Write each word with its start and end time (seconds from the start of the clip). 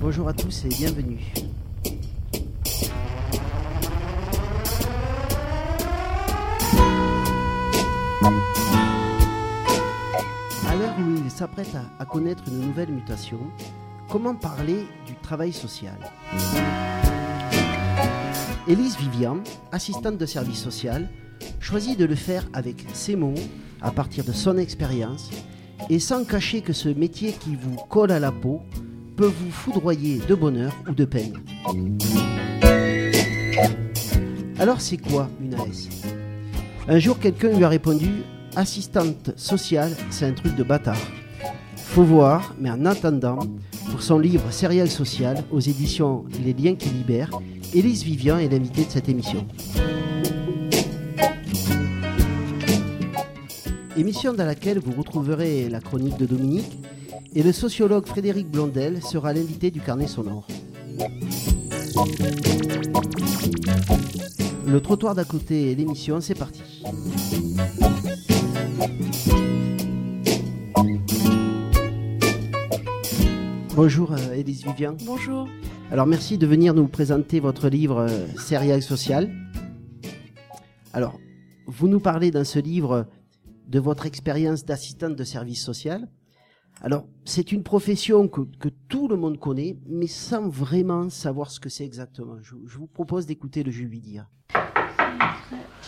Bonjour 0.00 0.28
à 0.28 0.32
tous 0.32 0.64
et 0.64 0.68
bienvenue. 0.68 1.18
À 10.66 10.74
l'heure 10.74 10.94
où 10.98 11.16
il 11.22 11.30
s'apprête 11.30 11.74
à, 11.74 12.02
à 12.02 12.06
connaître 12.06 12.44
une 12.48 12.60
nouvelle 12.60 12.88
mutation, 12.88 13.40
comment 14.08 14.34
parler 14.34 14.86
du 15.06 15.14
travail 15.16 15.52
social? 15.52 15.98
Élise 18.66 18.96
Vivian, 18.96 19.36
assistante 19.70 20.16
de 20.16 20.24
service 20.24 20.62
social, 20.62 21.10
choisit 21.60 21.98
de 21.98 22.06
le 22.06 22.14
faire 22.14 22.48
avec 22.54 22.86
ses 22.94 23.16
mots, 23.16 23.34
à 23.82 23.90
partir 23.90 24.24
de 24.24 24.32
son 24.32 24.56
expérience, 24.56 25.30
et 25.90 25.98
sans 25.98 26.24
cacher 26.24 26.62
que 26.62 26.72
ce 26.72 26.88
métier 26.88 27.32
qui 27.32 27.54
vous 27.54 27.76
colle 27.90 28.12
à 28.12 28.18
la 28.18 28.32
peau 28.32 28.62
peut 29.20 29.26
vous 29.26 29.50
foudroyer 29.50 30.18
de 30.26 30.34
bonheur 30.34 30.74
ou 30.88 30.94
de 30.94 31.04
peine. 31.04 31.34
Alors 34.58 34.80
c'est 34.80 34.96
quoi 34.96 35.28
une 35.42 35.52
AS 35.56 35.90
Un 36.88 36.98
jour 36.98 37.18
quelqu'un 37.18 37.50
lui 37.50 37.64
a 37.64 37.68
répondu 37.68 38.08
Assistante 38.56 39.32
sociale, 39.36 39.94
c'est 40.08 40.24
un 40.24 40.32
truc 40.32 40.56
de 40.56 40.62
bâtard. 40.62 40.96
Faut 41.76 42.02
voir, 42.02 42.54
mais 42.58 42.70
en 42.70 42.86
attendant, 42.86 43.40
pour 43.90 44.00
son 44.00 44.18
livre 44.18 44.50
Céréales 44.50 44.88
sociales 44.88 45.44
aux 45.50 45.60
éditions 45.60 46.24
Les 46.42 46.54
liens 46.54 46.74
qui 46.74 46.88
libèrent, 46.88 47.38
Élise 47.74 48.02
Vivian 48.04 48.38
est 48.38 48.48
l'invitée 48.48 48.86
de 48.86 48.90
cette 48.90 49.10
émission. 49.10 49.46
Émission 53.98 54.32
dans 54.32 54.46
laquelle 54.46 54.78
vous 54.78 54.92
retrouverez 54.92 55.68
la 55.68 55.80
chronique 55.80 56.16
de 56.16 56.24
Dominique 56.24 56.78
et 57.34 57.42
le 57.42 57.52
sociologue 57.52 58.06
Frédéric 58.06 58.48
Blondel 58.50 59.02
sera 59.02 59.32
l'invité 59.32 59.70
du 59.70 59.80
carnet 59.80 60.06
sonore. 60.06 60.46
Le 64.66 64.80
trottoir 64.80 65.14
d'à 65.14 65.24
côté 65.24 65.70
et 65.70 65.74
l'émission, 65.74 66.20
c'est 66.20 66.34
parti. 66.34 66.62
Bonjour 73.74 74.12
euh, 74.12 74.34
Élise 74.34 74.64
Vivian. 74.64 74.96
Bonjour. 75.06 75.48
Alors 75.90 76.06
merci 76.06 76.38
de 76.38 76.46
venir 76.46 76.74
nous 76.74 76.86
présenter 76.86 77.40
votre 77.40 77.68
livre 77.68 78.00
euh, 78.00 78.26
Céréales 78.36 78.82
sociales. 78.82 79.32
Alors, 80.92 81.18
vous 81.66 81.88
nous 81.88 82.00
parlez 82.00 82.30
dans 82.30 82.44
ce 82.44 82.58
livre 82.58 83.06
de 83.68 83.78
votre 83.78 84.06
expérience 84.06 84.64
d'assistante 84.64 85.14
de 85.14 85.24
service 85.24 85.62
social. 85.62 86.08
Alors, 86.82 87.04
c'est 87.26 87.52
une 87.52 87.62
profession 87.62 88.26
que, 88.26 88.40
que 88.58 88.70
tout 88.88 89.06
le 89.06 89.16
monde 89.16 89.38
connaît, 89.38 89.76
mais 89.86 90.06
sans 90.06 90.48
vraiment 90.48 91.10
savoir 91.10 91.50
ce 91.50 91.60
que 91.60 91.68
c'est 91.68 91.84
exactement. 91.84 92.36
Je, 92.40 92.54
je 92.66 92.78
vous 92.78 92.86
propose 92.86 93.26
d'écouter 93.26 93.62
le 93.62 93.70
dire. 93.70 94.24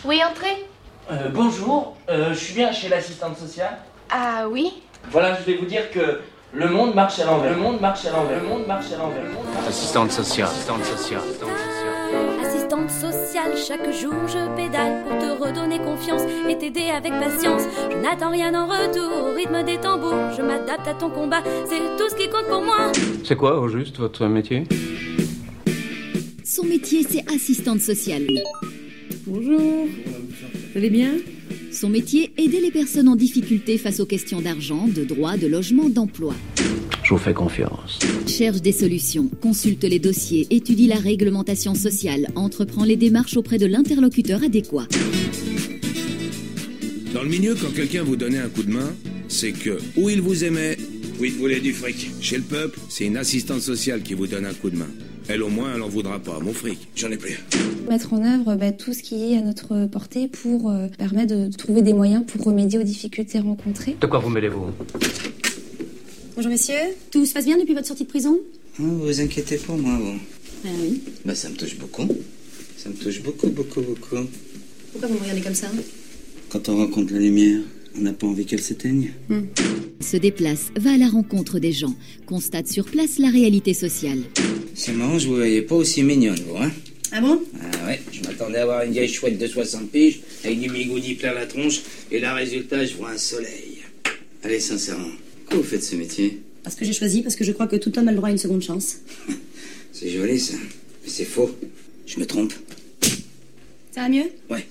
Oui, 0.05 0.21
entrez. 0.29 0.65
Euh, 1.11 1.29
bonjour, 1.29 1.97
euh, 2.09 2.29
je 2.33 2.39
suis 2.39 2.53
bien 2.53 2.71
chez 2.71 2.89
l'assistante 2.89 3.37
sociale. 3.37 3.77
Ah 4.09 4.47
oui 4.49 4.83
Voilà, 5.09 5.35
je 5.39 5.43
vais 5.43 5.57
vous 5.57 5.65
dire 5.65 5.89
que 5.89 6.19
le 6.53 6.69
monde 6.69 6.93
marche 6.93 7.19
à 7.19 7.25
l'envers. 7.25 7.55
Le 7.55 7.61
monde 7.61 7.81
marche 7.81 8.05
à 8.05 8.11
l'envers. 8.11 8.41
Le 8.41 8.47
monde 8.47 8.67
marche 8.67 8.91
à 8.91 8.97
l'envers. 8.97 9.25
Sociale. 9.25 9.67
Assistante 9.67 10.11
sociale. 10.11 10.47
Assistante 10.47 10.83
sociale. 10.85 11.21
Assistante 12.73 13.13
sociale, 13.13 13.51
chaque 13.55 13.93
jour 13.93 14.13
je 14.27 14.55
pédale 14.55 15.03
pour 15.03 15.19
te 15.19 15.43
redonner 15.43 15.77
confiance 15.77 16.23
et 16.49 16.57
t'aider 16.57 16.89
avec 16.89 17.11
patience. 17.11 17.61
Je 17.91 17.97
n'attends 17.97 18.31
rien 18.31 18.51
en 18.55 18.65
retour, 18.65 19.27
au 19.27 19.35
rythme 19.35 19.63
des 19.63 19.77
tambours, 19.77 20.33
je 20.35 20.41
m'adapte 20.41 20.87
à 20.87 20.95
ton 20.95 21.11
combat, 21.11 21.43
c'est 21.69 21.77
tout 21.97 22.09
ce 22.09 22.15
qui 22.15 22.27
compte 22.29 22.47
pour 22.47 22.63
moi. 22.63 22.91
C'est 23.23 23.35
quoi 23.35 23.59
au 23.59 23.67
juste 23.67 23.97
votre 23.97 24.25
métier? 24.25 24.63
Son 26.43 26.63
métier, 26.63 27.05
c'est 27.07 27.23
assistante 27.31 27.79
sociale. 27.79 28.25
Bonjour. 29.27 29.59
Vous 29.59 30.77
allez 30.77 30.89
bien? 30.89 31.11
Son 31.71 31.89
métier, 31.89 32.33
aider 32.37 32.59
les 32.59 32.71
personnes 32.71 33.07
en 33.07 33.15
difficulté 33.15 33.77
face 33.77 33.99
aux 33.99 34.07
questions 34.07 34.41
d'argent, 34.41 34.87
de 34.87 35.03
droit, 35.03 35.37
de 35.37 35.45
logement, 35.45 35.89
d'emploi. 35.89 36.33
Je 37.03 37.09
vous 37.09 37.17
fais 37.17 37.33
confiance. 37.33 37.99
Cherche 38.27 38.61
des 38.61 38.71
solutions, 38.71 39.29
consulte 39.41 39.83
les 39.83 39.99
dossiers, 39.99 40.47
étudie 40.51 40.87
la 40.87 40.95
réglementation 40.95 41.75
sociale, 41.75 42.27
entreprend 42.35 42.85
les 42.85 42.95
démarches 42.95 43.35
auprès 43.35 43.57
de 43.57 43.65
l'interlocuteur 43.65 44.41
adéquat. 44.41 44.87
Dans 47.13 47.23
le 47.23 47.29
milieu, 47.29 47.55
quand 47.55 47.73
quelqu'un 47.75 48.03
vous 48.03 48.15
donnait 48.15 48.39
un 48.39 48.47
coup 48.47 48.63
de 48.63 48.71
main, 48.71 48.93
c'est 49.27 49.51
que 49.51 49.77
ou 49.97 50.09
il 50.09 50.21
vous 50.21 50.45
aimait, 50.45 50.77
ou 51.19 51.25
il 51.25 51.33
voulait 51.33 51.59
du 51.59 51.73
fric. 51.73 52.09
Chez 52.21 52.37
le 52.37 52.43
peuple, 52.43 52.79
c'est 52.87 53.05
une 53.05 53.17
assistante 53.17 53.61
sociale 53.61 54.01
qui 54.01 54.13
vous 54.13 54.27
donne 54.27 54.45
un 54.45 54.53
coup 54.53 54.69
de 54.69 54.77
main. 54.77 54.89
Elle 55.27 55.43
au 55.43 55.49
moins, 55.49 55.73
elle 55.75 55.81
en 55.81 55.89
voudra 55.89 56.19
pas. 56.19 56.39
Mon 56.39 56.53
fric, 56.53 56.87
j'en 56.95 57.11
ai 57.11 57.17
plus. 57.17 57.43
Mettre 57.89 58.13
en 58.13 58.23
œuvre 58.23 58.55
bah, 58.55 58.71
tout 58.71 58.93
ce 58.93 59.03
qui 59.03 59.33
est 59.33 59.37
à 59.37 59.41
notre 59.41 59.87
portée 59.87 60.29
pour 60.29 60.69
euh, 60.69 60.87
permettre 60.97 61.35
de 61.35 61.51
trouver 61.51 61.81
des 61.81 61.93
moyens 61.93 62.23
pour 62.25 62.45
remédier 62.45 62.79
aux 62.79 62.83
difficultés 62.83 63.39
rencontrées. 63.39 63.97
De 63.99 64.07
quoi 64.07 64.19
vous 64.19 64.29
mêlez-vous? 64.29 64.67
Bonjour 66.35 66.51
messieurs. 66.51 66.95
Tout 67.11 67.25
se 67.25 67.33
passe 67.33 67.45
bien 67.45 67.57
depuis 67.57 67.73
votre 67.73 67.87
sortie 67.87 68.03
de 68.03 68.09
prison 68.09 68.39
Vous 68.77 68.99
vous 68.99 69.21
inquiétez 69.21 69.57
pour 69.57 69.77
moi, 69.77 69.97
vous. 70.01 70.17
Ah 70.65 70.69
oui. 70.81 71.01
Bah 71.25 71.35
ça 71.35 71.49
me 71.49 71.55
touche 71.55 71.77
beaucoup. 71.77 72.07
Ça 72.77 72.89
me 72.89 72.95
touche 72.95 73.21
beaucoup, 73.21 73.49
beaucoup, 73.49 73.81
beaucoup. 73.81 74.27
Pourquoi 74.91 75.09
vous 75.09 75.15
me 75.15 75.19
regardez 75.19 75.41
comme 75.41 75.53
ça 75.55 75.67
Quand 76.49 76.69
on 76.69 76.77
rencontre 76.77 77.13
la 77.13 77.19
lumière, 77.19 77.61
on 77.95 78.01
n'a 78.01 78.13
pas 78.13 78.27
envie 78.27 78.45
qu'elle 78.45 78.61
s'éteigne. 78.61 79.11
Se 79.99 80.17
déplace, 80.17 80.71
va 80.75 80.93
à 80.93 80.97
la 80.97 81.07
rencontre 81.07 81.59
des 81.59 81.71
gens, 81.71 81.95
constate 82.25 82.67
sur 82.67 82.85
place 82.85 83.19
la 83.19 83.29
réalité 83.29 83.73
sociale. 83.73 84.19
C'est 84.73 84.93
marrant, 84.93 85.19
je 85.19 85.27
vous 85.27 85.35
voyais 85.35 85.61
pas 85.61 85.75
aussi 85.75 86.01
mignonne, 86.03 86.39
vous, 86.47 86.57
hein 86.57 86.71
Ah 87.11 87.21
bon? 87.21 87.41
Ah 87.61 87.85
ouais, 87.87 88.01
je 88.11 88.21
m'attendais 88.21 88.57
à 88.57 88.65
voir 88.65 88.83
une 88.83 88.91
vieille 88.91 89.07
chouette 89.07 89.37
de 89.37 89.47
60 89.47 89.89
piges, 89.91 90.21
avec 90.43 90.59
du 90.59 90.69
bigoudi 90.69 91.13
plein 91.13 91.33
la 91.33 91.45
tronche, 91.45 91.81
et 92.11 92.19
là, 92.19 92.33
résultat, 92.33 92.85
je 92.85 92.95
vois 92.95 93.11
un 93.11 93.17
soleil. 93.17 93.77
Allez, 94.43 94.59
sincèrement, 94.59 95.11
pourquoi 95.43 95.57
vous 95.57 95.63
faites 95.69 95.83
ce 95.83 95.95
métier 95.95 96.41
Parce 96.63 96.75
que 96.75 96.85
j'ai 96.85 96.93
choisi, 96.93 97.21
parce 97.21 97.35
que 97.35 97.43
je 97.43 97.51
crois 97.51 97.67
que 97.67 97.75
tout 97.75 97.97
homme 97.97 98.07
a 98.07 98.11
le 98.11 98.17
droit 98.17 98.29
à 98.29 98.31
une 98.31 98.37
seconde 98.37 98.61
chance. 98.61 98.97
C'est 99.91 100.09
joli, 100.09 100.39
ça. 100.39 100.55
Mais 101.03 101.09
c'est 101.09 101.25
faux. 101.25 101.51
Je 102.07 102.19
me 102.19 102.25
trompe. 102.25 102.53
Ça 103.91 104.01
va 104.01 104.09
mieux 104.09 104.25
Ouais. 104.49 104.65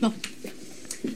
Bon. 0.00 0.12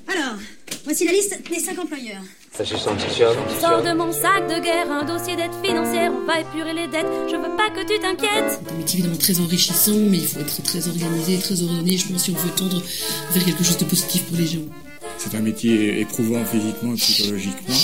Alors, 0.07 0.37
voici 0.85 1.05
la 1.05 1.13
liste 1.13 1.39
des 1.51 1.59
cinq 1.59 1.79
employeurs. 1.79 2.23
Sors 2.55 3.83
de 3.83 3.97
mon 3.97 4.13
sac 4.13 4.47
de 4.47 4.63
guerre 4.63 4.91
un 4.93 5.05
dossier 5.05 5.35
d'aide 5.37 5.51
financière, 5.65 6.13
on 6.13 6.27
va 6.27 6.41
épurer 6.41 6.75
les 6.75 6.87
dettes, 6.87 7.07
je 7.31 7.37
veux 7.37 7.57
pas 7.57 7.71
que 7.71 7.81
tu 7.81 7.99
t'inquiètes. 7.99 8.61
C'est 8.63 8.71
un 8.73 8.77
métier 8.77 8.99
évidemment 8.99 9.17
très 9.19 9.41
enrichissant, 9.41 9.97
mais 9.97 10.19
il 10.19 10.27
faut 10.27 10.39
être 10.39 10.63
très 10.63 10.87
organisé, 10.87 11.39
très 11.39 11.63
ordonné, 11.63 11.97
je 11.97 12.07
pense, 12.09 12.25
si 12.25 12.31
on 12.31 12.35
veut 12.35 12.55
tendre 12.55 12.83
vers 13.33 13.45
quelque 13.45 13.65
chose 13.65 13.79
de 13.79 13.87
positif 13.87 14.25
pour 14.27 14.37
les 14.37 14.47
gens. 14.47 14.61
C'est 15.25 15.37
un 15.37 15.41
métier 15.41 16.01
éprouvant 16.01 16.45
physiquement, 16.45 16.95
psychologiquement. 16.97 17.77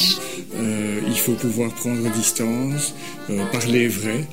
Euh, 0.56 1.00
il 1.06 1.16
faut 1.16 1.34
pouvoir 1.34 1.70
prendre 1.72 2.02
distance, 2.10 2.94
euh, 3.30 3.44
parler 3.52 3.86
vrai, 3.86 4.24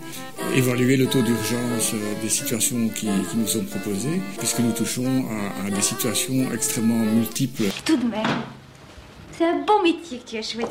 évaluer 0.56 0.98
le 0.98 1.06
taux 1.06 1.22
d'urgence 1.22 1.94
euh, 1.94 2.24
des 2.24 2.30
situations 2.30 2.90
qui, 2.90 3.06
qui 3.06 3.38
nous 3.38 3.46
sont 3.46 3.64
proposées, 3.64 4.20
puisque 4.40 4.60
nous 4.60 4.72
touchons 4.72 5.24
à, 5.30 5.68
à 5.68 5.70
des 5.70 5.84
situations 5.84 6.52
extrêmement 6.52 7.06
multiples. 7.06 7.66
Tout 7.86 7.98
de 7.98 8.06
même, 8.06 8.24
c'est 9.38 9.46
un 9.46 9.64
bon 9.68 9.84
métier 9.84 10.18
que 10.18 10.32
tu 10.32 10.38
as 10.38 10.42
choisi. 10.42 10.68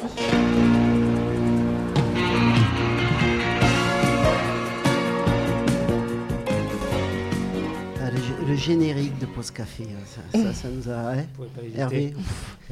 Le, 8.55 8.61
générique 8.61 9.19
de 9.19 9.27
Pause 9.27 9.51
Café, 9.51 9.85
hein, 9.85 10.03
ça, 10.33 10.39
ça, 10.43 10.53
ça 10.55 10.69
nous 10.69 10.89
a... 10.89 11.13
hein, 11.15 11.25
Hervé, 11.77 12.15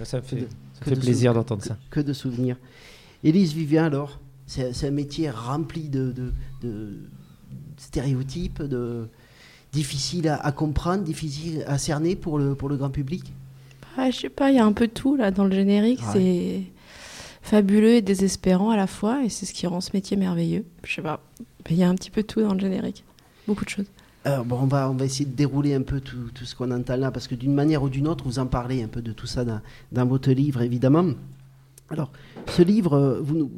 Ça 0.04 0.18
me 0.18 0.22
fait, 0.22 0.36
que 0.36 0.40
de- 0.42 0.48
ça 0.74 0.80
que 0.84 0.90
fait 0.90 0.96
de 0.96 1.00
plaisir 1.00 1.30
sou- 1.32 1.34
d'entendre 1.38 1.62
ça. 1.62 1.76
Que 1.90 2.00
de 2.00 2.12
souvenirs. 2.12 2.56
Élise 3.24 3.52
Vivien, 3.54 3.84
alors, 3.84 4.20
c'est 4.46 4.84
un 4.86 4.90
métier 4.90 5.30
rempli 5.30 5.88
de, 5.88 6.12
de- 6.12 6.32
de 6.62 6.98
stéréotypes, 7.76 8.62
de, 8.62 9.08
difficile 9.72 10.28
à, 10.28 10.36
à 10.36 10.52
comprendre, 10.52 11.02
difficile 11.04 11.64
à 11.66 11.78
cerner 11.78 12.16
pour 12.16 12.38
le, 12.38 12.54
pour 12.54 12.68
le 12.68 12.76
grand 12.76 12.90
public? 12.90 13.32
Ah, 13.96 14.10
je 14.10 14.18
sais 14.20 14.28
pas, 14.28 14.50
il 14.50 14.56
y 14.56 14.58
a 14.58 14.64
un 14.64 14.72
peu 14.72 14.86
de 14.86 14.92
tout 14.92 15.16
là 15.16 15.30
dans 15.30 15.44
le 15.44 15.52
générique. 15.54 16.00
Ouais. 16.00 16.12
C'est 16.12 16.62
fabuleux 17.42 17.94
et 17.94 18.02
désespérant 18.02 18.70
à 18.70 18.76
la 18.76 18.86
fois, 18.86 19.24
et 19.24 19.28
c'est 19.28 19.46
ce 19.46 19.52
qui 19.52 19.66
rend 19.66 19.80
ce 19.80 19.90
métier 19.94 20.16
merveilleux. 20.16 20.64
Je 20.84 20.94
sais 20.94 21.02
pas, 21.02 21.20
il 21.70 21.76
y 21.76 21.82
a 21.82 21.88
un 21.88 21.94
petit 21.94 22.10
peu 22.10 22.22
tout 22.22 22.40
dans 22.40 22.54
le 22.54 22.60
générique. 22.60 23.04
Beaucoup 23.46 23.64
de 23.64 23.70
choses. 23.70 23.86
Alors, 24.24 24.44
bon, 24.44 24.56
on, 24.60 24.66
va, 24.66 24.88
on 24.88 24.94
va 24.94 25.04
essayer 25.04 25.24
de 25.24 25.34
dérouler 25.34 25.74
un 25.74 25.82
peu 25.82 26.00
tout, 26.00 26.30
tout 26.32 26.44
ce 26.44 26.54
qu'on 26.54 26.70
entend 26.70 26.96
là, 26.96 27.10
parce 27.10 27.26
que 27.26 27.34
d'une 27.34 27.54
manière 27.54 27.82
ou 27.82 27.88
d'une 27.88 28.06
autre, 28.06 28.24
vous 28.24 28.38
en 28.38 28.46
parlez 28.46 28.82
un 28.82 28.88
peu 28.88 29.02
de 29.02 29.12
tout 29.12 29.26
ça 29.26 29.44
dans, 29.44 29.60
dans 29.90 30.06
votre 30.06 30.30
livre, 30.30 30.62
évidemment. 30.62 31.10
Alors, 31.90 32.12
ce 32.46 32.62
livre, 32.62 32.92
euh, 32.94 33.20
vous 33.20 33.34
nous, 33.34 33.50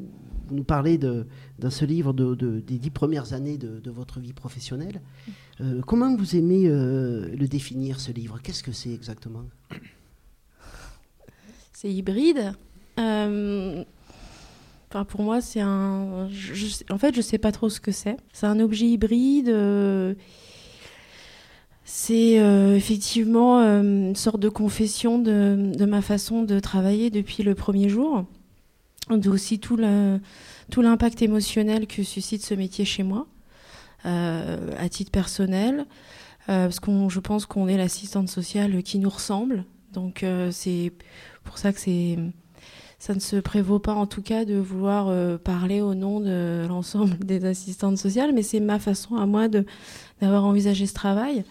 vous 0.49 0.55
nous 0.55 0.65
parlez 0.65 0.97
de, 0.97 1.27
dans 1.59 1.71
ce 1.71 1.85
livre 1.85 2.13
de, 2.15 2.35
de- 2.35 2.61
des 2.61 2.79
dix 2.79 2.91
premières 2.91 3.35
années 3.35 3.59
de, 3.59 3.79
de 3.79 3.91
votre 3.91 4.21
vie 4.21 4.33
professionnelle. 4.33 5.03
Euh, 5.61 5.83
comment 5.87 6.17
vous 6.17 6.35
aimez 6.35 6.65
euh, 6.67 7.29
le 7.37 7.47
définir, 7.47 8.01
ce 8.01 8.11
livre? 8.13 8.39
Qu'est-ce 8.43 8.63
que 8.63 8.73
c'est 8.73 8.93
exactement? 8.93 9.45
C'est 11.73 11.93
hybride. 11.93 12.53
Euh, 12.99 13.85
Enfin, 14.91 15.05
pour 15.05 15.23
moi, 15.25 15.41
c'est 15.41 15.61
un. 15.61 16.29
en 16.89 16.99
fait, 16.99 17.17
je 17.17 17.21
sais 17.21 17.39
pas 17.39 17.51
trop 17.51 17.69
ce 17.69 17.81
que 17.81 17.91
c'est. 17.91 18.17
C'est 18.33 18.47
un 18.47 18.61
objet 18.61 18.87
hybride. 18.87 19.49
euh, 19.49 20.15
C'est 21.85 22.41
euh, 22.41 22.75
effectivement 22.77 23.59
euh, 23.61 23.83
une 23.83 24.17
sorte 24.17 24.41
de 24.41 24.49
confession 24.49 25.19
de, 25.19 25.73
de 25.77 25.85
ma 25.85 26.01
façon 26.01 26.43
de 26.43 26.59
travailler 26.59 27.11
depuis 27.11 27.43
le 27.43 27.55
premier 27.55 27.89
jour. 27.89 28.25
Aussi 29.27 29.59
tout 29.59 29.77
le- 29.77 30.19
tout 30.71 30.81
l'impact 30.81 31.21
émotionnel 31.21 31.87
que 31.87 32.03
suscite 32.03 32.43
ce 32.43 32.55
métier 32.55 32.87
chez 32.87 33.03
moi, 33.03 33.27
euh, 34.07 34.71
à 34.79 34.89
titre 34.89 35.11
personnel. 35.11 35.85
Euh, 36.49 36.67
parce 36.67 36.81
qu'on, 36.81 37.09
je 37.11 37.21
pense 37.21 37.45
qu'on 37.45 37.69
est 37.69 37.77
l'assistante 37.77 38.29
sociale 38.31 38.83
qui 38.83 38.99
nous 38.99 39.11
ressemble. 39.11 39.65
Donc 39.93 40.23
euh, 40.23 40.51
c'est 40.53 40.91
pour 41.45 41.59
ça 41.59 41.71
que 41.75 41.81
c'est, 41.81 42.19
ça 42.99 43.15
ne 43.15 43.21
se 43.21 43.37
prévaut 43.37 43.79
pas 43.79 43.93
en 43.95 44.07
tout 44.07 44.23
cas 44.23 44.47
de 44.47 44.55
vouloir 44.57 45.13
parler 45.41 45.83
au 45.83 45.95
nom 45.95 46.21
de 46.21 46.65
l'ensemble 46.67 47.19
des 47.25 47.45
assistantes 47.45 47.99
sociales, 47.99 48.33
mais 48.35 48.43
c'est 48.43 48.61
ma 48.61 48.79
façon 48.79 49.17
à 49.17 49.27
moi 49.27 49.49
d'avoir 50.23 50.47
envisagé 50.47 50.87
ce 50.87 50.95
travail. 50.95 51.45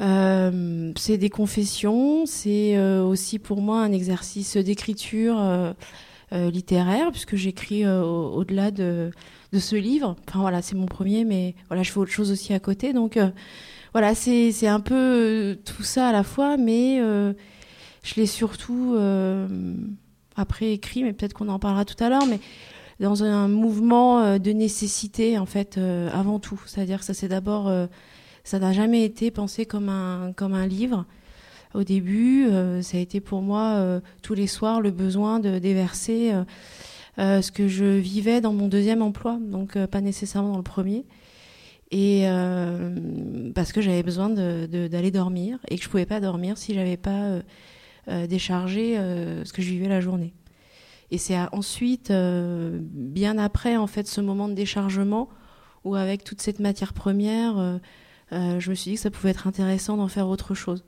Euh, 0.00 0.92
c'est 0.96 1.18
des 1.18 1.28
confessions, 1.30 2.24
c'est 2.26 2.76
euh, 2.76 3.04
aussi 3.04 3.38
pour 3.38 3.60
moi 3.60 3.80
un 3.82 3.92
exercice 3.92 4.56
d'écriture 4.56 5.38
euh, 5.38 5.72
euh, 6.32 6.50
littéraire, 6.50 7.10
puisque 7.10 7.36
j'écris 7.36 7.84
euh, 7.84 8.02
au- 8.02 8.34
au-delà 8.36 8.70
de, 8.70 9.10
de 9.52 9.58
ce 9.58 9.76
livre. 9.76 10.16
Enfin 10.28 10.40
voilà, 10.40 10.62
c'est 10.62 10.74
mon 10.76 10.86
premier, 10.86 11.24
mais 11.24 11.54
voilà, 11.68 11.82
je 11.82 11.92
fais 11.92 11.98
autre 11.98 12.10
chose 12.10 12.30
aussi 12.32 12.54
à 12.54 12.58
côté. 12.58 12.92
Donc 12.94 13.16
euh, 13.18 13.30
voilà, 13.92 14.14
c'est 14.14 14.66
un 14.66 14.80
peu 14.80 15.58
tout 15.66 15.82
ça 15.82 16.08
à 16.08 16.12
la 16.12 16.22
fois, 16.22 16.56
mais 16.56 16.96
je 16.98 18.14
l'ai 18.16 18.24
surtout 18.24 18.96
après 20.34 20.72
écrit, 20.72 21.04
mais 21.04 21.12
peut-être 21.12 21.34
qu'on 21.34 21.50
en 21.50 21.58
parlera 21.58 21.84
tout 21.84 22.02
à 22.02 22.08
l'heure, 22.08 22.24
mais 22.26 22.40
dans 23.00 23.22
un 23.22 23.48
mouvement 23.48 24.38
de 24.38 24.50
nécessité 24.52 25.36
en 25.38 25.44
fait 25.44 25.78
avant 26.10 26.38
tout. 26.38 26.58
C'est-à-dire 26.64 27.00
que 27.00 27.04
ça 27.04 27.12
c'est 27.12 27.28
d'abord, 27.28 27.70
ça 28.44 28.58
n'a 28.58 28.72
jamais 28.72 29.04
été 29.04 29.30
pensé 29.30 29.66
comme 29.66 29.88
un 29.88 30.32
comme 30.34 30.54
un 30.54 30.66
livre. 30.66 31.06
Au 31.74 31.84
début, 31.84 32.46
euh, 32.46 32.82
ça 32.82 32.98
a 32.98 33.00
été 33.00 33.20
pour 33.20 33.40
moi 33.40 33.76
euh, 33.76 34.00
tous 34.20 34.34
les 34.34 34.46
soirs 34.46 34.80
le 34.80 34.90
besoin 34.90 35.40
de 35.40 35.58
déverser 35.58 36.32
euh, 37.18 37.40
ce 37.40 37.50
que 37.50 37.66
je 37.66 37.84
vivais 37.84 38.40
dans 38.40 38.52
mon 38.52 38.68
deuxième 38.68 39.00
emploi, 39.00 39.38
donc 39.40 39.78
pas 39.86 40.00
nécessairement 40.00 40.50
dans 40.52 40.58
le 40.58 40.62
premier. 40.62 41.04
Et 41.94 42.24
parce 43.54 43.70
que 43.70 43.82
j'avais 43.82 44.02
besoin 44.02 44.30
d'aller 44.30 45.10
dormir 45.10 45.58
et 45.68 45.76
que 45.76 45.84
je 45.84 45.90
pouvais 45.90 46.06
pas 46.06 46.20
dormir 46.20 46.56
si 46.56 46.72
j'avais 46.72 46.96
pas 46.96 47.42
déchargé 48.08 48.96
ce 48.96 49.52
que 49.52 49.60
je 49.60 49.68
vivais 49.68 49.88
la 49.88 50.00
journée. 50.00 50.32
Et 51.10 51.18
c'est 51.18 51.36
ensuite, 51.52 52.10
bien 52.10 53.36
après 53.36 53.76
en 53.76 53.86
fait, 53.86 54.08
ce 54.08 54.22
moment 54.22 54.48
de 54.48 54.54
déchargement 54.54 55.28
où 55.84 55.94
avec 55.94 56.24
toute 56.24 56.40
cette 56.40 56.60
matière 56.60 56.94
première, 56.94 57.78
euh, 58.32 58.58
je 58.60 58.70
me 58.70 58.74
suis 58.74 58.90
dit 58.92 58.94
que 58.96 59.02
ça 59.02 59.10
pouvait 59.10 59.30
être 59.30 59.46
intéressant 59.46 59.96
d'en 59.96 60.08
faire 60.08 60.28
autre 60.28 60.54
chose. 60.54 60.84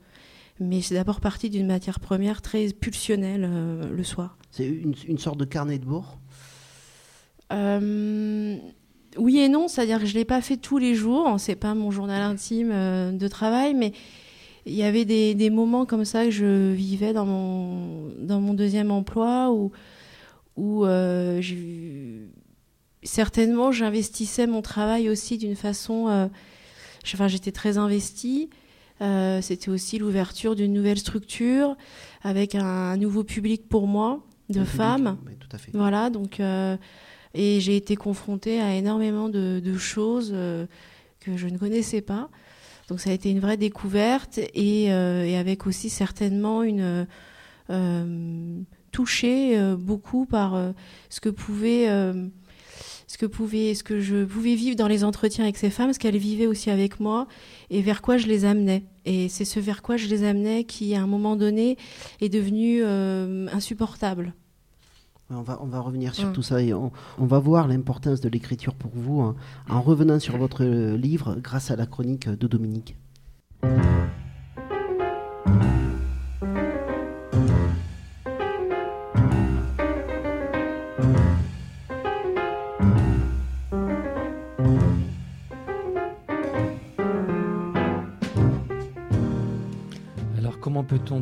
Mais 0.59 0.81
c'est 0.81 0.95
d'abord 0.95 1.19
parti 1.19 1.49
d'une 1.49 1.67
matière 1.67 1.99
première 1.99 2.41
très 2.41 2.67
pulsionnelle 2.69 3.45
euh, 3.47 3.89
le 3.91 4.03
soir. 4.03 4.37
C'est 4.51 4.67
une, 4.67 4.95
une 5.07 5.17
sorte 5.17 5.37
de 5.37 5.45
carnet 5.45 5.79
de 5.79 5.85
bord 5.85 6.17
Euh, 7.51 8.57
oui 9.17 9.39
et 9.39 9.49
non, 9.49 9.67
c'est-à-dire 9.67 9.99
que 9.99 10.05
je 10.05 10.13
l'ai 10.15 10.25
pas 10.25 10.41
fait 10.41 10.57
tous 10.57 10.77
les 10.77 10.95
jours. 10.95 11.35
C'est 11.39 11.55
pas 11.55 11.73
mon 11.75 11.91
journal 11.91 12.21
intime 12.21 13.17
de 13.17 13.27
travail, 13.27 13.73
mais 13.73 13.93
il 14.65 14.73
y 14.73 14.83
avait 14.83 15.05
des, 15.05 15.35
des 15.35 15.49
moments 15.49 15.85
comme 15.85 16.05
ça 16.05 16.25
que 16.25 16.31
je 16.31 16.71
vivais 16.71 17.13
dans 17.13 17.25
mon 17.25 18.09
dans 18.19 18.41
mon 18.41 18.53
deuxième 18.53 18.91
emploi 18.91 19.51
où 19.51 19.71
où 20.55 20.85
euh, 20.85 21.39
certainement 23.03 23.71
j'investissais 23.71 24.47
mon 24.47 24.61
travail 24.61 25.09
aussi 25.09 25.37
d'une 25.37 25.55
façon. 25.55 26.07
euh, 26.07 26.27
enfin, 27.13 27.27
j'étais 27.27 27.51
très 27.51 27.77
investie. 27.77 28.49
Euh, 29.01 29.41
C'était 29.41 29.69
aussi 29.69 29.97
l'ouverture 29.97 30.55
d'une 30.55 30.73
nouvelle 30.73 30.97
structure 30.97 31.75
avec 32.23 32.55
un, 32.55 32.63
un 32.65 32.97
nouveau 32.97 33.23
public 33.23 33.67
pour 33.67 33.87
moi 33.87 34.23
de 34.49 34.61
Un 34.61 34.65
femmes. 34.65 35.17
tout 35.39 35.47
à 35.51 35.57
fait. 35.57 35.71
Voilà, 35.73 36.09
donc 36.09 36.39
euh, 36.39 36.77
et 37.33 37.59
j'ai 37.59 37.75
été 37.75 37.95
confrontée 37.95 38.61
à 38.61 38.73
énormément 38.75 39.27
de, 39.27 39.59
de 39.63 39.77
choses 39.77 40.31
euh, 40.33 40.65
que 41.19 41.35
je 41.35 41.47
ne 41.47 41.57
connaissais 41.57 42.01
pas. 42.01 42.29
Donc 42.87 42.99
ça 43.01 43.09
a 43.09 43.13
été 43.13 43.29
une 43.29 43.39
vraie 43.39 43.57
découverte 43.57 44.37
et, 44.37 44.83
et 44.85 45.37
avec 45.37 45.65
aussi 45.65 45.89
certainement 45.89 46.61
une 46.61 47.07
touchée 48.91 49.59
beaucoup 49.75 50.27
par 50.27 50.71
ce 51.09 51.19
que 51.19 51.29
pouvait 51.29 51.87
ce 53.07 53.17
que 53.17 53.25
pouvait 53.25 53.73
ce 53.75 53.83
que 53.83 53.99
je 53.99 54.25
pouvais 54.25 54.55
vivre 54.55 54.75
dans 54.75 54.87
les 54.87 55.03
entretiens 55.03 55.43
avec 55.43 55.57
ces 55.57 55.69
femmes, 55.69 55.93
ce 55.93 55.99
qu'elles 55.99 56.17
vivaient 56.17 56.47
aussi 56.47 56.69
avec 56.69 56.99
moi 56.99 57.27
et 57.69 57.81
vers 57.81 58.01
quoi 58.01 58.17
je 58.17 58.27
les 58.27 58.45
amenais. 58.45 58.83
Et 59.05 59.29
c'est 59.29 59.45
ce 59.45 59.59
vers 59.59 59.81
quoi 59.81 59.97
je 59.97 60.07
les 60.07 60.23
amenais 60.23 60.63
qui 60.63 60.95
à 60.95 61.01
un 61.01 61.07
moment 61.07 61.35
donné 61.35 61.77
est 62.21 62.29
devenu 62.29 62.81
euh, 62.83 63.47
insupportable. 63.53 64.33
On 65.31 65.41
va, 65.41 65.59
on 65.61 65.65
va 65.65 65.79
revenir 65.79 66.13
sur 66.13 66.29
Mm. 66.29 66.33
tout 66.33 66.43
ça 66.43 66.61
et 66.61 66.73
on, 66.73 66.91
on 67.17 67.25
va 67.25 67.39
voir 67.39 67.67
l'importance 67.67 68.21
de 68.21 68.29
l'écriture 68.29 68.75
pour 68.75 68.91
vous 68.93 69.21
hein, 69.21 69.35
en 69.69 69.81
revenant 69.81 70.19
sur 70.19 70.37
votre 70.37 70.63
euh, 70.63 70.97
livre 70.97 71.35
grâce 71.41 71.71
à 71.71 71.75
la 71.75 71.87
chronique 71.87 72.29
de 72.29 72.47
Dominique. 72.47 72.95
Peut-on 90.85 91.19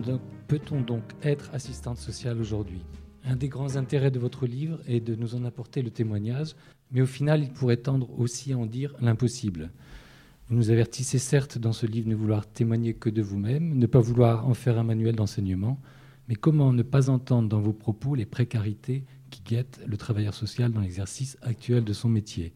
donc, 0.82 1.04
être 1.24 1.50
assistante 1.54 1.98
sociale 1.98 2.40
aujourd'hui? 2.40 2.82
Un 3.26 3.36
des 3.36 3.48
grands 3.48 3.78
intérêts 3.78 4.12
de 4.12 4.20
votre 4.20 4.46
livre 4.46 4.80
est 4.88 5.00
de 5.00 5.16
nous 5.16 5.36
en 5.36 5.46
apporter 5.46 5.82
le 5.82 5.90
témoignage, 5.90 6.56
mais 6.92 7.02
au 7.02 7.06
final 7.06 7.42
il 7.42 7.52
pourrait 7.52 7.78
tendre 7.78 8.10
aussi 8.20 8.54
à 8.54 8.58
en 8.58 8.66
dire 8.66 8.94
l'impossible. 9.02 9.72
Vous 10.50 10.56
nous 10.56 10.72
avertissez 10.72 11.20
certes 11.20 11.58
dans 11.58 11.72
ce 11.72 11.86
livre 11.86 12.10
ne 12.10 12.16
vouloir 12.16 12.46
témoigner 12.46 12.94
que 12.94 13.10
de 13.10 13.22
vous-même, 13.22 13.78
ne 13.78 13.86
pas 13.86 14.02
vouloir 14.02 14.48
en 14.48 14.54
faire 14.54 14.78
un 14.78 14.84
manuel 14.84 15.16
d'enseignement, 15.16 15.80
mais 16.28 16.36
comment 16.36 16.74
ne 16.74 16.84
pas 16.84 17.10
entendre 17.10 17.48
dans 17.48 17.62
vos 17.62 17.74
propos 17.74 18.16
les 18.16 18.26
précarités 18.26 19.06
qui 19.30 19.42
guettent 19.42 19.80
le 19.86 19.98
travailleur 19.98 20.34
social 20.34 20.72
dans 20.72 20.82
l'exercice 20.82 21.38
actuel 21.42 21.84
de 21.84 21.94
son 21.94 22.10
métier? 22.10 22.54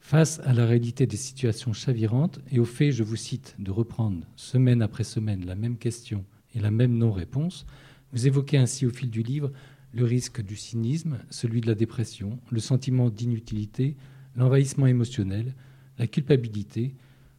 Face 0.00 0.40
à 0.44 0.52
la 0.52 0.66
réalité 0.66 1.06
des 1.06 1.16
situations 1.16 1.72
chavirantes 1.72 2.40
et 2.50 2.58
au 2.58 2.64
fait, 2.64 2.90
je 2.90 3.04
vous 3.04 3.16
cite, 3.16 3.54
de 3.58 3.70
reprendre 3.70 4.26
semaine 4.34 4.82
après 4.82 5.04
semaine 5.04 5.46
la 5.46 5.54
même 5.54 5.76
question 5.76 6.24
et 6.54 6.58
la 6.58 6.72
même 6.72 6.96
non-réponse, 6.96 7.64
vous 8.12 8.26
évoquez 8.26 8.58
ainsi 8.58 8.86
au 8.86 8.90
fil 8.90 9.10
du 9.10 9.22
livre 9.22 9.52
le 9.92 10.04
risque 10.04 10.42
du 10.42 10.56
cynisme, 10.56 11.18
celui 11.30 11.60
de 11.60 11.66
la 11.66 11.74
dépression, 11.74 12.40
le 12.50 12.60
sentiment 12.60 13.10
d'inutilité, 13.10 13.96
l'envahissement 14.34 14.86
émotionnel, 14.86 15.54
la 15.98 16.06
culpabilité, 16.06 16.94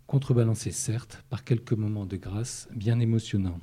contrebalancés 0.08 0.72
certes 0.72 1.24
par 1.30 1.44
quelques 1.44 1.74
moments 1.74 2.06
de 2.06 2.18
grâce 2.18 2.70
bien 2.76 3.00
émotionnants. 3.00 3.60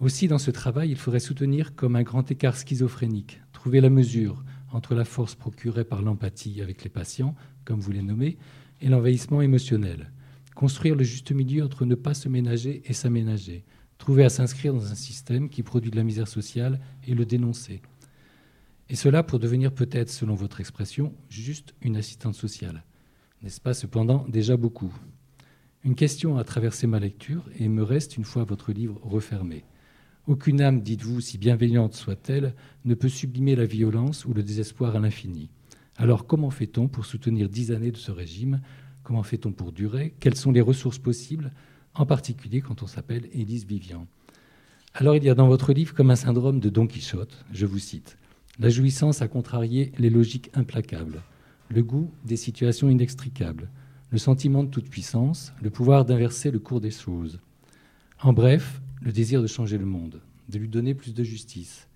Aussi, 0.00 0.26
dans 0.26 0.38
ce 0.38 0.50
travail, 0.50 0.90
il 0.90 0.96
faudrait 0.96 1.20
soutenir 1.20 1.74
comme 1.76 1.94
un 1.94 2.02
grand 2.02 2.28
écart 2.30 2.56
schizophrénique, 2.56 3.40
trouver 3.52 3.80
la 3.80 3.90
mesure 3.90 4.42
entre 4.72 4.94
la 4.94 5.04
force 5.04 5.34
procurée 5.34 5.84
par 5.84 6.02
l'empathie 6.02 6.60
avec 6.60 6.82
les 6.84 6.90
patients, 6.90 7.34
comme 7.64 7.80
vous 7.80 7.92
les 7.92 8.02
nommez, 8.02 8.38
et 8.80 8.88
l'envahissement 8.88 9.42
émotionnel. 9.42 10.10
Construire 10.54 10.96
le 10.96 11.04
juste 11.04 11.32
milieu 11.32 11.64
entre 11.64 11.84
ne 11.84 11.94
pas 11.94 12.14
se 12.14 12.28
ménager 12.28 12.82
et 12.84 12.92
s'aménager. 12.92 13.64
Trouver 13.98 14.24
à 14.24 14.28
s'inscrire 14.28 14.74
dans 14.74 14.90
un 14.90 14.96
système 14.96 15.48
qui 15.48 15.62
produit 15.62 15.90
de 15.90 15.96
la 15.96 16.02
misère 16.02 16.28
sociale 16.28 16.80
et 17.06 17.14
le 17.14 17.24
dénoncer. 17.24 17.80
Et 18.88 18.96
cela 18.96 19.22
pour 19.22 19.38
devenir 19.38 19.72
peut-être, 19.72 20.10
selon 20.10 20.34
votre 20.34 20.60
expression, 20.60 21.14
juste 21.30 21.74
une 21.80 21.96
assistante 21.96 22.34
sociale. 22.34 22.82
N'est-ce 23.42 23.60
pas 23.60 23.74
cependant 23.74 24.26
déjà 24.28 24.56
beaucoup? 24.56 24.92
Une 25.84 25.94
question 25.94 26.36
a 26.36 26.44
traversé 26.44 26.86
ma 26.86 27.00
lecture 27.00 27.44
et 27.58 27.68
me 27.68 27.82
reste 27.82 28.16
une 28.16 28.24
fois 28.24 28.44
votre 28.44 28.72
livre 28.72 29.00
refermé. 29.02 29.64
Aucune 30.28 30.60
âme, 30.60 30.82
dites-vous, 30.82 31.20
si 31.20 31.36
bienveillante 31.36 31.94
soit-elle, 31.94 32.54
ne 32.84 32.94
peut 32.94 33.08
sublimer 33.08 33.56
la 33.56 33.66
violence 33.66 34.24
ou 34.24 34.32
le 34.32 34.44
désespoir 34.44 34.94
à 34.94 35.00
l'infini. 35.00 35.50
Alors 35.96 36.26
comment 36.26 36.50
fait-on 36.50 36.86
pour 36.86 37.06
soutenir 37.06 37.48
dix 37.48 37.72
années 37.72 37.90
de 37.90 37.96
ce 37.96 38.12
régime? 38.12 38.60
Comment 39.02 39.24
fait-on 39.24 39.50
pour 39.50 39.72
durer? 39.72 40.14
Quelles 40.20 40.36
sont 40.36 40.52
les 40.52 40.60
ressources 40.60 40.98
possibles? 40.98 41.50
En 41.94 42.06
particulier 42.06 42.60
quand 42.60 42.84
on 42.84 42.86
s'appelle 42.86 43.28
Élise 43.32 43.66
Vivian. 43.66 44.06
Alors 44.94 45.16
il 45.16 45.24
y 45.24 45.28
a 45.28 45.34
dans 45.34 45.48
votre 45.48 45.72
livre 45.72 45.92
comme 45.92 46.12
un 46.12 46.16
syndrome 46.16 46.60
de 46.60 46.68
Don 46.68 46.86
Quichotte, 46.86 47.44
je 47.52 47.66
vous 47.66 47.80
cite. 47.80 48.16
La 48.60 48.70
jouissance 48.70 49.22
a 49.22 49.28
contrarié 49.28 49.90
les 49.98 50.08
logiques 50.08 50.50
implacables, 50.54 51.22
le 51.68 51.82
goût 51.82 52.12
des 52.24 52.36
situations 52.36 52.88
inextricables, 52.88 53.70
le 54.10 54.18
sentiment 54.18 54.62
de 54.62 54.70
toute 54.70 54.88
puissance, 54.88 55.52
le 55.60 55.70
pouvoir 55.70 56.04
d'inverser 56.04 56.52
le 56.52 56.60
cours 56.60 56.80
des 56.80 56.92
choses. 56.92 57.40
En 58.22 58.32
bref, 58.32 58.80
le 59.02 59.12
désir 59.12 59.42
de 59.42 59.46
changer 59.46 59.78
le 59.78 59.84
monde, 59.84 60.20
de 60.48 60.58
lui 60.58 60.68
donner 60.68 60.94
plus 60.94 61.12
de 61.12 61.24
justice. 61.24 61.88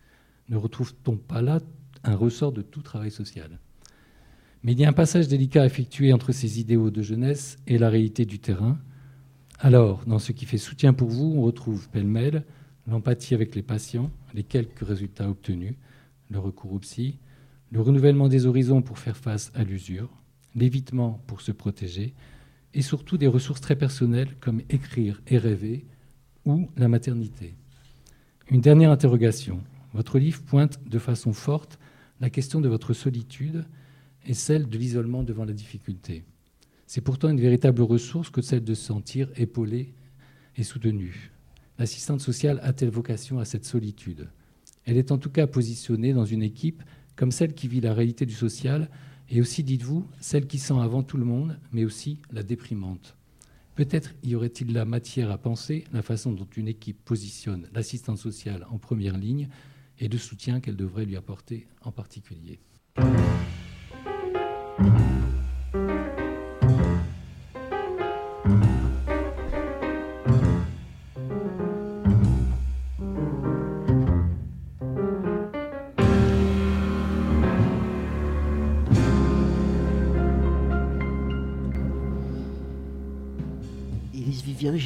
Ne 0.48 0.56
retrouve-t-on 0.56 1.16
pas 1.16 1.40
là 1.40 1.60
un 2.02 2.16
ressort 2.16 2.52
de 2.52 2.62
tout 2.62 2.82
travail 2.82 3.10
social? 3.10 3.60
Mais 4.62 4.72
il 4.72 4.80
y 4.80 4.84
a 4.84 4.88
un 4.88 4.92
passage 4.92 5.28
délicat 5.28 5.62
à 5.62 5.66
effectuer 5.66 6.12
entre 6.12 6.32
ces 6.32 6.58
idéaux 6.58 6.90
de 6.90 7.02
jeunesse 7.02 7.58
et 7.68 7.78
la 7.78 7.90
réalité 7.90 8.24
du 8.24 8.40
terrain. 8.40 8.78
Alors, 9.60 10.04
dans 10.06 10.18
ce 10.18 10.32
qui 10.32 10.46
fait 10.46 10.58
soutien 10.58 10.92
pour 10.92 11.08
vous, 11.08 11.34
on 11.36 11.42
retrouve 11.42 11.88
pêle-mêle 11.90 12.44
l'empathie 12.88 13.34
avec 13.34 13.54
les 13.54 13.62
patients, 13.62 14.10
les 14.34 14.42
quelques 14.42 14.84
résultats 14.84 15.30
obtenus, 15.30 15.74
le 16.30 16.38
recours 16.38 16.72
au 16.72 16.78
psy, 16.80 17.18
le 17.70 17.80
renouvellement 17.80 18.28
des 18.28 18.46
horizons 18.46 18.82
pour 18.82 18.98
faire 18.98 19.16
face 19.16 19.52
à 19.54 19.64
l'usure, 19.64 20.10
l'évitement 20.54 21.22
pour 21.26 21.40
se 21.40 21.52
protéger, 21.52 22.14
et 22.74 22.82
surtout 22.82 23.16
des 23.16 23.26
ressources 23.26 23.60
très 23.60 23.76
personnelles 23.76 24.34
comme 24.40 24.62
écrire 24.68 25.22
et 25.28 25.38
rêver 25.38 25.86
ou 26.46 26.70
la 26.76 26.88
maternité. 26.88 27.54
Une 28.50 28.60
dernière 28.60 28.92
interrogation. 28.92 29.60
Votre 29.92 30.18
livre 30.18 30.40
pointe 30.42 30.78
de 30.88 30.98
façon 30.98 31.32
forte 31.32 31.78
la 32.20 32.30
question 32.30 32.60
de 32.60 32.68
votre 32.68 32.94
solitude 32.94 33.66
et 34.24 34.34
celle 34.34 34.68
de 34.68 34.78
l'isolement 34.78 35.22
devant 35.22 35.44
la 35.44 35.52
difficulté. 35.52 36.24
C'est 36.86 37.00
pourtant 37.00 37.28
une 37.28 37.40
véritable 37.40 37.82
ressource 37.82 38.30
que 38.30 38.42
celle 38.42 38.64
de 38.64 38.74
se 38.74 38.84
sentir 38.84 39.28
épaulé 39.36 39.92
et 40.56 40.62
soutenu. 40.62 41.32
L'assistante 41.78 42.20
sociale 42.20 42.60
a-t-elle 42.62 42.90
vocation 42.90 43.38
à 43.38 43.44
cette 43.44 43.64
solitude? 43.64 44.28
Elle 44.84 44.96
est 44.96 45.10
en 45.10 45.18
tout 45.18 45.30
cas 45.30 45.48
positionnée 45.48 46.14
dans 46.14 46.24
une 46.24 46.42
équipe 46.42 46.82
comme 47.16 47.32
celle 47.32 47.54
qui 47.54 47.66
vit 47.66 47.80
la 47.80 47.92
réalité 47.92 48.24
du 48.24 48.34
social 48.34 48.88
et 49.28 49.40
aussi, 49.40 49.64
dites-vous, 49.64 50.06
celle 50.20 50.46
qui 50.46 50.58
sent 50.58 50.78
avant 50.80 51.02
tout 51.02 51.16
le 51.16 51.24
monde, 51.24 51.58
mais 51.72 51.84
aussi 51.84 52.20
la 52.30 52.44
déprimante. 52.44 53.16
Peut-être 53.76 54.14
y 54.22 54.34
aurait-il 54.34 54.72
la 54.72 54.86
matière 54.86 55.30
à 55.30 55.36
penser 55.36 55.84
la 55.92 56.00
façon 56.00 56.32
dont 56.32 56.48
une 56.56 56.66
équipe 56.66 57.04
positionne 57.04 57.68
l'assistante 57.74 58.16
sociale 58.16 58.66
en 58.70 58.78
première 58.78 59.18
ligne 59.18 59.48
et 59.98 60.08
le 60.08 60.16
soutien 60.16 60.60
qu'elle 60.60 60.76
devrait 60.76 61.04
lui 61.04 61.16
apporter 61.16 61.68
en 61.82 61.92
particulier. 61.92 62.58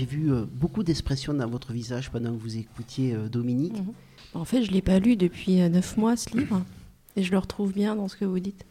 J'ai 0.00 0.06
vu 0.06 0.32
euh, 0.32 0.46
beaucoup 0.50 0.82
d'expressions 0.82 1.34
dans 1.34 1.46
votre 1.46 1.72
visage 1.72 2.10
pendant 2.10 2.32
que 2.32 2.40
vous 2.40 2.56
écoutiez 2.56 3.12
euh, 3.12 3.28
Dominique. 3.28 3.76
Mhm. 3.76 3.92
En 4.32 4.46
fait, 4.46 4.62
je 4.62 4.70
ne 4.70 4.74
l'ai 4.74 4.80
pas 4.80 4.98
lu 4.98 5.14
depuis 5.16 5.60
euh, 5.60 5.68
neuf 5.68 5.98
mois, 5.98 6.16
ce 6.16 6.34
livre, 6.34 6.62
et 7.16 7.22
je 7.22 7.30
le 7.30 7.36
retrouve 7.36 7.74
bien 7.74 7.96
dans 7.96 8.08
ce 8.08 8.16
que 8.16 8.24
vous 8.24 8.40
dites. 8.40 8.64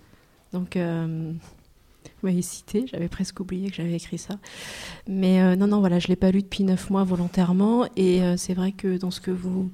Donc, 0.54 0.76
vous 0.76 2.28
m'avez 2.28 2.42
cité, 2.42 2.86
j'avais 2.92 3.08
presque 3.08 3.40
oublié 3.40 3.70
que 3.70 3.76
j'avais 3.76 3.94
écrit 3.94 4.18
ça. 4.18 4.40
Mais 5.08 5.56
non, 5.56 5.68
non, 5.68 5.80
voilà, 5.80 6.00
je 6.00 6.08
ne 6.08 6.10
l'ai 6.10 6.16
pas 6.16 6.32
lu 6.32 6.42
depuis 6.42 6.64
neuf 6.64 6.90
mois 6.90 7.04
volontairement, 7.04 7.86
et 7.96 8.22
c'est 8.36 8.56
vrai 8.56 8.72
que 8.72 8.98
dans 8.98 9.12
ce 9.12 9.22
que 9.22 9.30
vous 9.30 9.70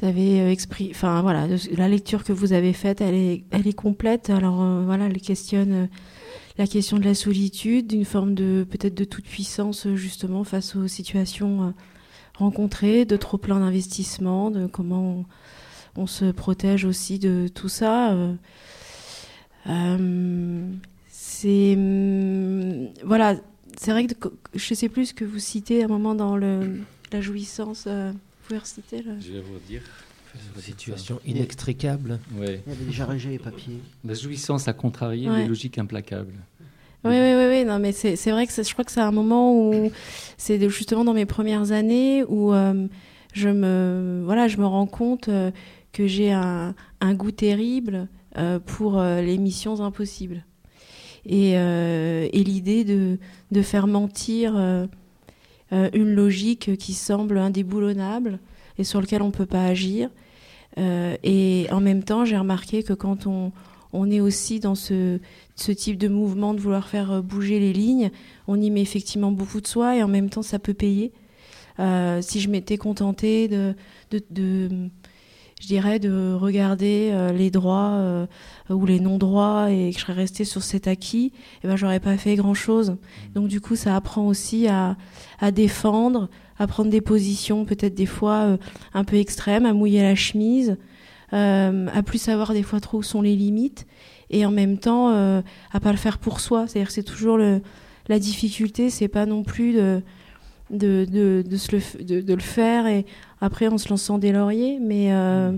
avez 0.00 0.50
exprimé, 0.50 0.92
enfin 0.94 1.20
voilà, 1.20 1.46
la 1.72 1.88
lecture 1.88 2.24
que 2.24 2.32
vous 2.32 2.54
avez 2.54 2.72
faite, 2.72 3.02
elle 3.02 3.14
est, 3.14 3.44
elle 3.50 3.68
est 3.68 3.74
complète. 3.74 4.30
Alors 4.30 4.64
voilà, 4.84 5.04
elle 5.04 5.20
questionne 5.20 5.90
la 6.60 6.66
question 6.66 6.98
de 6.98 7.04
la 7.04 7.14
solitude, 7.14 7.86
d'une 7.86 8.04
forme 8.04 8.34
de 8.34 8.66
peut-être 8.68 8.94
de 8.94 9.04
toute 9.04 9.24
puissance 9.24 9.88
justement 9.94 10.44
face 10.44 10.76
aux 10.76 10.88
situations 10.88 11.68
euh, 11.68 11.70
rencontrées, 12.36 13.06
de 13.06 13.16
trop 13.16 13.38
plein 13.38 13.60
d'investissements, 13.60 14.50
de 14.50 14.66
comment 14.66 15.24
on, 15.96 16.02
on 16.02 16.06
se 16.06 16.30
protège 16.30 16.84
aussi 16.84 17.18
de 17.18 17.48
tout 17.48 17.70
ça. 17.70 18.12
euh. 18.12 18.34
Euh, 19.68 20.70
c'est 21.08 21.74
hum, 21.76 22.88
voilà, 23.04 23.36
c'est 23.78 23.90
vrai 23.92 24.06
que 24.06 24.28
je 24.54 24.74
sais 24.74 24.88
plus 24.90 25.06
ce 25.06 25.14
que 25.14 25.24
vous 25.24 25.38
citez 25.38 25.82
à 25.82 25.86
un 25.86 25.88
moment 25.88 26.14
dans 26.14 26.36
le 26.36 26.80
la 27.12 27.20
jouissance. 27.22 27.84
euh, 27.86 28.12
vous 28.12 28.18
pouvez 28.46 28.58
reciter 28.58 29.02
le... 29.02 29.18
Je 29.20 29.32
vais 29.32 29.40
vous 29.40 29.58
dire. 29.68 29.82
Situation 30.60 31.20
inextricable. 31.26 32.20
Ouais. 32.36 32.62
Il 32.66 32.72
avait 32.72 32.84
déjà 32.84 33.04
rangé 33.04 33.30
les 33.30 33.38
papiers. 33.40 33.80
La 34.04 34.14
jouissance 34.14 34.68
à 34.68 34.72
contrarier 34.72 35.28
Ouais. 35.28 35.42
les 35.42 35.48
logiques 35.48 35.76
implacables. 35.78 36.34
Oui, 37.02 37.12
oui, 37.12 37.32
oui, 37.34 37.46
oui, 37.48 37.64
non, 37.64 37.78
mais 37.78 37.92
c'est 37.92 38.30
vrai 38.30 38.46
que 38.46 38.52
je 38.52 38.72
crois 38.74 38.84
que 38.84 38.92
c'est 38.92 39.00
un 39.00 39.10
moment 39.10 39.56
où 39.56 39.90
c'est 40.36 40.68
justement 40.68 41.02
dans 41.02 41.14
mes 41.14 41.24
premières 41.24 41.72
années 41.72 42.24
où 42.24 42.52
euh, 42.52 42.86
je 43.32 43.48
me 43.48 44.20
voilà, 44.24 44.48
je 44.48 44.58
me 44.58 44.66
rends 44.66 44.86
compte 44.86 45.28
euh, 45.28 45.50
que 45.92 46.06
j'ai 46.06 46.30
un, 46.30 46.74
goût 47.14 47.30
terrible 47.30 48.06
euh, 48.36 48.58
pour 48.58 49.00
les 49.00 49.38
missions 49.38 49.80
impossibles 49.80 50.44
et, 51.24 51.52
et 51.52 52.44
l'idée 52.44 52.84
de, 52.84 53.18
de 53.50 53.62
faire 53.62 53.86
mentir 53.86 54.56
une 55.72 56.14
logique 56.14 56.76
qui 56.76 56.92
semble 56.92 57.38
indéboulonnable 57.38 58.40
et 58.76 58.84
sur 58.84 59.00
lequel 59.00 59.22
on 59.22 59.30
peut 59.30 59.46
pas 59.46 59.64
agir. 59.64 60.10
Et 60.76 61.66
en 61.70 61.80
même 61.80 62.02
temps, 62.02 62.24
j'ai 62.24 62.38
remarqué 62.38 62.82
que 62.82 62.92
quand 62.92 63.26
on, 63.26 63.52
on 63.92 64.10
est 64.10 64.20
aussi 64.20 64.60
dans 64.60 64.74
ce, 64.74 65.18
ce 65.56 65.72
type 65.72 65.98
de 65.98 66.08
mouvement 66.08 66.54
de 66.54 66.60
vouloir 66.60 66.88
faire 66.88 67.10
euh, 67.12 67.20
bouger 67.22 67.58
les 67.60 67.72
lignes, 67.72 68.10
on 68.46 68.60
y 68.60 68.70
met 68.70 68.82
effectivement 68.82 69.32
beaucoup 69.32 69.60
de 69.60 69.66
soi 69.66 69.96
et 69.96 70.02
en 70.02 70.08
même 70.08 70.30
temps, 70.30 70.42
ça 70.42 70.58
peut 70.58 70.74
payer. 70.74 71.12
Euh, 71.78 72.20
si 72.22 72.40
je 72.40 72.48
m'étais 72.50 72.76
contentée 72.76 73.48
de, 73.48 73.74
de, 74.10 74.20
de- 74.30 74.88
je 75.62 75.66
dirais, 75.66 75.98
de 75.98 76.32
regarder 76.34 77.10
euh, 77.12 77.32
les 77.32 77.50
droits 77.50 77.92
euh, 77.92 78.26
ou 78.70 78.86
les 78.86 78.98
non-droits 78.98 79.70
et 79.70 79.90
que 79.90 79.98
je 79.98 80.02
serais 80.02 80.14
restée 80.14 80.44
sur 80.44 80.62
cet 80.62 80.86
acquis, 80.88 81.32
eh 81.62 81.68
ben, 81.68 81.76
j'aurais 81.76 82.00
pas 82.00 82.16
fait 82.16 82.34
grand-chose. 82.34 82.96
Donc 83.34 83.48
du 83.48 83.60
coup, 83.60 83.76
ça 83.76 83.94
apprend 83.94 84.26
aussi 84.26 84.68
à, 84.68 84.96
à 85.38 85.50
défendre, 85.50 86.30
à 86.58 86.66
prendre 86.66 86.90
des 86.90 87.00
positions 87.02 87.64
peut-être 87.66 87.94
des 87.94 88.06
fois 88.06 88.58
un 88.94 89.04
peu 89.04 89.16
extrêmes, 89.16 89.66
à 89.66 89.72
mouiller 89.74 90.02
la 90.02 90.14
chemise, 90.14 90.76
à 91.32 92.02
plus 92.02 92.18
savoir 92.18 92.52
des 92.52 92.62
fois 92.62 92.80
trop 92.80 92.98
où 92.98 93.02
sont 93.02 93.22
les 93.22 93.36
limites 93.36 93.86
et 94.30 94.46
en 94.46 94.50
même 94.50 94.78
temps 94.78 95.10
euh, 95.10 95.42
à 95.72 95.80
pas 95.80 95.90
le 95.92 95.98
faire 95.98 96.18
pour 96.18 96.40
soi. 96.40 96.66
C'est-à-dire 96.66 96.88
que 96.88 96.94
c'est 96.94 97.02
toujours 97.02 97.36
le, 97.36 97.60
la 98.08 98.18
difficulté, 98.18 98.90
c'est 98.90 99.08
pas 99.08 99.26
non 99.26 99.42
plus 99.42 99.72
de 99.72 100.02
de, 100.70 101.04
de, 101.04 101.42
de, 101.44 101.56
se 101.56 101.72
le, 101.74 102.04
de, 102.04 102.20
de 102.20 102.34
le 102.34 102.40
faire 102.40 102.86
et 102.86 103.04
après 103.40 103.66
en 103.66 103.76
se 103.76 103.88
lançant 103.88 104.18
des 104.18 104.30
lauriers, 104.30 104.78
mais 104.80 105.12
euh, 105.12 105.52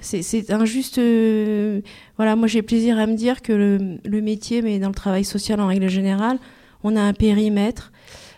c'est 0.00 0.20
c'est 0.22 0.52
injuste. 0.52 0.98
euh, 0.98 1.80
voilà, 2.18 2.36
moi 2.36 2.48
j'ai 2.48 2.60
plaisir 2.60 2.98
à 2.98 3.06
me 3.06 3.14
dire 3.14 3.40
que 3.40 3.52
le, 3.54 3.98
le 4.04 4.20
métier, 4.20 4.60
mais 4.60 4.78
dans 4.78 4.88
le 4.88 4.94
travail 4.94 5.24
social 5.24 5.58
en 5.60 5.68
règle 5.68 5.88
générale, 5.88 6.38
on 6.84 6.96
a 6.96 7.00
un 7.00 7.14
périmètre 7.14 7.92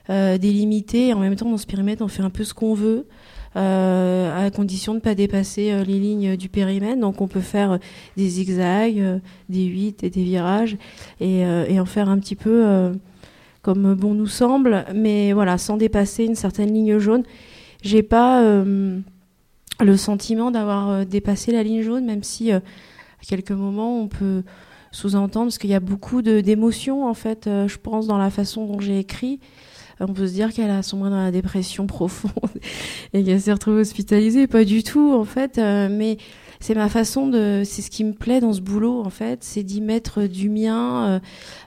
euh, 0.08 0.38
délimité 0.38 1.08
et 1.08 1.12
en 1.14 1.18
même 1.18 1.34
temps 1.34 1.50
dans 1.50 1.56
ce 1.56 1.66
périmètre 1.66 2.02
on 2.04 2.08
fait 2.08 2.22
un 2.22 2.30
peu 2.30 2.44
ce 2.44 2.54
qu'on 2.54 2.74
veut. 2.74 3.08
Euh, 3.56 4.46
à 4.46 4.50
condition 4.50 4.92
de 4.92 4.98
ne 4.98 5.02
pas 5.02 5.14
dépasser 5.14 5.72
euh, 5.72 5.84
les 5.84 5.98
lignes 5.98 6.36
du 6.36 6.48
périmètre. 6.48 7.00
Donc 7.00 7.20
on 7.20 7.28
peut 7.28 7.40
faire 7.40 7.72
euh, 7.72 7.78
des 8.16 8.28
zigzags, 8.28 8.98
euh, 8.98 9.18
des 9.48 9.64
huit 9.64 10.02
et 10.02 10.10
des 10.10 10.24
virages 10.24 10.76
et, 11.20 11.44
euh, 11.44 11.66
et 11.68 11.78
en 11.78 11.84
faire 11.84 12.08
un 12.08 12.18
petit 12.18 12.36
peu 12.36 12.64
euh, 12.66 12.92
comme 13.62 13.94
bon 13.94 14.14
nous 14.14 14.26
semble, 14.26 14.84
mais 14.94 15.32
voilà, 15.32 15.56
sans 15.56 15.76
dépasser 15.76 16.24
une 16.24 16.34
certaine 16.34 16.72
ligne 16.72 16.98
jaune. 16.98 17.22
J'ai 17.82 18.02
pas 18.02 18.42
euh, 18.42 18.98
le 19.80 19.96
sentiment 19.96 20.50
d'avoir 20.50 20.90
euh, 20.90 21.04
dépassé 21.04 21.52
la 21.52 21.62
ligne 21.62 21.82
jaune, 21.82 22.04
même 22.04 22.22
si 22.22 22.52
euh, 22.52 22.58
à 22.58 23.24
quelques 23.26 23.52
moments 23.52 24.00
on 24.00 24.08
peut 24.08 24.42
sous-entendre, 24.90 25.46
parce 25.46 25.58
qu'il 25.58 25.70
y 25.70 25.74
a 25.74 25.80
beaucoup 25.80 26.22
d'émotions 26.22 27.06
en 27.06 27.14
fait, 27.14 27.46
euh, 27.46 27.66
je 27.66 27.78
pense, 27.78 28.06
dans 28.06 28.18
la 28.18 28.30
façon 28.30 28.66
dont 28.66 28.80
j'ai 28.80 28.98
écrit. 28.98 29.40
On 30.00 30.12
peut 30.12 30.26
se 30.26 30.32
dire 30.32 30.52
qu'elle 30.52 30.70
a 30.70 30.82
sombré 30.82 31.10
dans 31.10 31.22
la 31.22 31.30
dépression 31.30 31.86
profonde 31.88 32.32
et 33.12 33.22
qu'elle 33.22 33.40
s'est 33.40 33.52
retrouvée 33.52 33.80
hospitalisée. 33.80 34.46
Pas 34.46 34.64
du 34.64 34.82
tout, 34.82 35.12
en 35.14 35.24
fait. 35.24 35.58
euh, 35.58 35.88
mais 35.90 36.16
c'est 36.60 36.74
ma 36.74 36.88
façon 36.88 37.28
de. 37.28 37.62
C'est 37.64 37.82
ce 37.82 37.90
qui 37.90 38.04
me 38.04 38.12
plaît 38.12 38.40
dans 38.40 38.52
ce 38.52 38.60
boulot, 38.60 39.00
en 39.04 39.10
fait. 39.10 39.44
C'est 39.44 39.62
d'y 39.62 39.80
mettre 39.80 40.22
du 40.24 40.48
mien, 40.48 41.06
euh, 41.06 41.20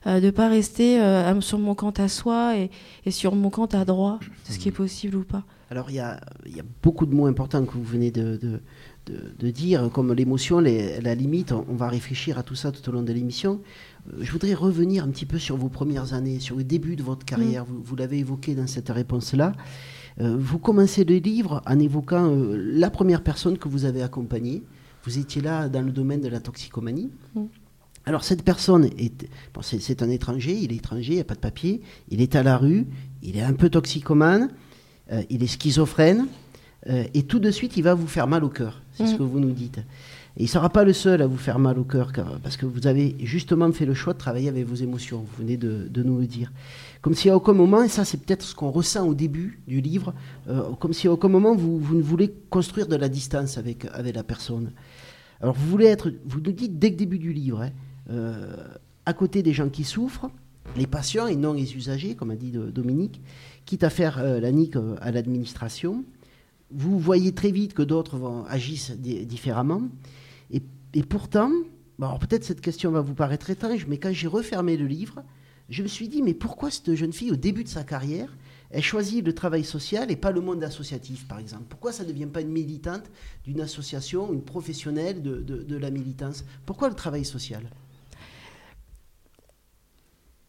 euh, 0.08 0.20
de 0.20 0.30
pas 0.32 0.50
rester 0.50 1.00
sur 1.42 1.60
mon 1.60 1.76
compte 1.76 2.00
à 2.00 2.08
soi 2.08 2.58
et, 2.58 2.70
et 3.06 3.12
sur 3.12 3.36
mon 3.36 3.50
compte 3.50 3.76
à 3.76 3.86
droit, 3.86 4.20
de 4.48 4.54
ce 4.54 4.60
qui 4.60 4.70
est 4.70 4.72
possible 4.72 5.18
ou 5.18 5.24
pas. 5.24 5.44
Alors, 5.70 5.90
il 5.92 5.96
y 5.98 6.00
a, 6.00 6.20
il 6.46 6.56
y 6.56 6.60
a 6.62 6.64
beaucoup 6.82 7.06
de 7.06 7.14
mots 7.14 7.26
importants 7.28 7.64
que 7.66 7.74
vous 7.74 7.84
venez 7.84 8.10
de, 8.10 8.38
de, 8.38 8.62
de- 9.06 9.34
de 9.38 9.50
dire, 9.52 9.90
comme 9.94 10.14
l'émotion, 10.14 10.60
la 10.62 11.14
limite. 11.16 11.52
On, 11.52 11.66
on 11.70 11.76
va 11.76 11.90
réfléchir 11.90 12.38
à 12.40 12.44
tout 12.44 12.56
ça 12.56 12.72
tout 12.72 12.88
au 12.90 12.92
long 12.94 13.02
de 13.04 13.12
l'émission. 13.12 13.60
Je 14.20 14.32
voudrais 14.32 14.54
revenir 14.54 15.04
un 15.04 15.10
petit 15.10 15.26
peu 15.26 15.38
sur 15.38 15.58
vos 15.58 15.70
premières 15.70 16.14
années, 16.14 16.40
sur 16.40 16.56
le 16.56 16.64
début 16.64 16.96
de 16.96 17.04
votre 17.04 17.26
carrière. 17.26 17.66
Vous, 17.66 17.82
vous 17.84 17.96
l'avez 17.96 18.20
évoqué 18.20 18.56
dans 18.56 18.68
cette 18.68 18.90
réponse-là. 18.90 19.54
Euh, 20.20 20.36
vous 20.38 20.60
commencez 20.60 21.04
le 21.04 21.16
livre 21.18 21.62
en 21.66 21.80
évoquant 21.80 22.32
euh, 22.32 22.56
la 22.58 22.90
première 22.90 23.22
personne 23.24 23.58
que 23.58 23.68
vous 23.68 23.86
avez 23.86 24.02
accompagnée. 24.02 24.64
Vous 25.04 25.20
étiez 25.20 25.42
là 25.42 25.70
dans 25.70 25.82
le 25.82 25.92
domaine 25.92 26.22
de 26.22 26.28
la 26.28 26.40
toxicomanie. 26.40 27.12
Mm. 27.36 27.44
Alors 28.06 28.24
cette 28.24 28.44
personne, 28.44 28.86
est, 28.86 29.28
bon, 29.54 29.62
c'est, 29.62 30.02
un 30.02 30.10
étranger, 30.10 30.58
il 30.58 30.72
est 30.72 30.78
étranger, 30.78 31.14
il 31.14 31.16
n'y 31.16 31.22
a 31.22 31.26
pas 31.26 31.36
de 31.36 31.40
papier, 31.40 31.82
il 32.10 32.22
est 32.22 32.36
à 32.36 32.44
la 32.44 32.58
rue, 32.58 32.88
il 33.22 33.38
est 33.38 33.42
un 33.42 33.54
peu 33.54 33.70
toxicomane, 33.70 34.50
euh, 35.12 35.24
il 35.30 35.44
est 35.44 35.48
schizophrène, 35.48 36.28
et 37.14 37.24
tout 37.24 37.40
de 37.40 37.52
suite 37.52 37.76
il 37.76 37.84
va 37.84 37.96
vous 37.96 38.08
faire 38.08 38.28
mal 38.28 38.46
au 38.46 38.50
cœur, 38.50 38.82
c'est 38.94 39.08
ce 39.08 39.16
Mm. 39.16 39.18
que 39.18 39.24
vous 39.24 39.42
nous 39.42 39.52
dites. 39.52 39.82
Et 40.38 40.42
il 40.42 40.44
ne 40.44 40.50
sera 40.50 40.70
pas 40.70 40.84
le 40.84 40.94
seul 40.94 41.24
à 41.24 41.28
vous 41.28 41.38
faire 41.38 41.58
mal 41.58 41.80
au 41.80 41.84
cœur, 41.84 42.12
parce 42.44 42.58
que 42.58 42.68
vous 42.68 42.86
avez 42.86 43.16
justement 43.24 43.72
fait 43.72 43.88
le 43.88 43.96
choix 43.96 44.14
de 44.14 44.20
travailler 44.20 44.50
avec 44.50 44.68
vos 44.68 44.76
émotions, 44.76 45.26
vous 45.26 45.44
venez 45.44 45.58
de, 45.58 46.04
nous 46.04 46.20
le 46.20 46.28
dire. 46.28 46.52
Comme 47.02 47.16
si 47.16 47.28
à 47.32 47.36
aucun 47.36 47.54
moment, 47.54 47.82
et 47.82 47.88
ça 47.88 48.06
c'est 48.06 48.18
peut-être 48.18 48.44
ce 48.44 48.54
qu'on 48.54 48.70
ressent 48.70 49.08
au 49.08 49.16
début 49.16 49.60
du 49.68 49.82
livre, 49.82 50.14
euh, 50.48 50.74
comme 50.80 50.94
si 50.94 51.08
à 51.08 51.12
aucun 51.12 51.28
moment 51.28 51.56
vous, 51.56 51.80
ne 51.96 52.04
voulez 52.04 52.32
construire 52.52 52.86
de 52.86 52.96
la 52.96 53.10
distance 53.10 53.58
avec, 53.58 53.86
avec 53.94 54.16
la 54.16 54.22
personne. 54.22 54.74
Alors 55.42 55.56
vous 55.56 55.68
voulez 55.72 55.88
être, 55.88 56.12
vous 56.26 56.40
nous 56.40 56.52
dites 56.52 56.78
dès 56.78 56.92
le 56.92 56.96
début 56.98 57.18
du 57.18 57.34
livre, 57.34 57.64
hein, 57.64 57.72
euh, 58.12 58.56
à 59.08 59.14
côté 59.14 59.42
des 59.42 59.54
gens 59.54 59.70
qui 59.70 59.84
souffrent, 59.84 60.30
les 60.76 60.86
patients 60.86 61.26
et 61.26 61.36
non 61.36 61.54
les 61.54 61.76
usagers, 61.76 62.14
comme 62.14 62.30
a 62.30 62.36
dit 62.36 62.52
Dominique, 62.52 63.22
quitte 63.66 63.84
à 63.84 63.90
faire 63.90 64.20
euh, 64.20 64.40
la 64.40 64.52
nique 64.52 64.76
à 65.02 65.12
l'administration. 65.12 66.04
Vous 66.70 67.00
voyez 67.00 67.32
très 67.32 67.50
vite 67.50 67.74
que 67.74 67.82
d'autres 67.82 68.46
agissent 68.48 68.92
différemment. 68.92 69.82
Et, 70.94 71.04
pourtant, 71.04 71.52
peut-être 71.98 72.44
cette 72.44 72.62
question 72.62 72.92
va 72.92 73.02
vous 73.02 73.14
paraître 73.14 73.50
étrange, 73.50 73.86
mais 73.88 73.98
quand 73.98 74.12
j'ai 74.14 74.28
refermé 74.28 74.78
le 74.78 74.88
livre, 74.88 75.24
je 75.70 75.84
me 75.84 75.88
suis 75.88 76.08
dit, 76.08 76.22
mais 76.22 76.34
pourquoi 76.34 76.72
cette 76.72 76.96
jeune 76.96 77.14
fille, 77.14 77.32
au 77.32 77.36
début 77.36 77.64
de 77.64 77.70
sa 77.70 77.84
carrière, 77.84 78.36
elle 78.70 78.84
choisit 78.84 79.26
le 79.26 79.34
travail 79.34 79.64
social 79.64 80.12
et 80.12 80.16
pas 80.16 80.32
le 80.32 80.42
monde 80.42 80.64
associatif, 80.64 81.28
par 81.28 81.40
exemple? 81.40 81.66
Pourquoi 81.70 81.92
ça 81.92 82.04
ne 82.04 82.10
devient 82.10 82.26
pas 82.26 82.42
une 82.42 82.52
militante 82.52 83.04
d'une 83.46 83.62
association, 83.62 84.34
une 84.34 84.42
professionnelle 84.42 85.22
de, 85.22 85.42
de 85.42 85.78
la 85.78 85.90
militance? 85.90 86.44
Pourquoi 86.66 86.90
le 86.90 86.96
travail 86.96 87.26
social? 87.26 87.70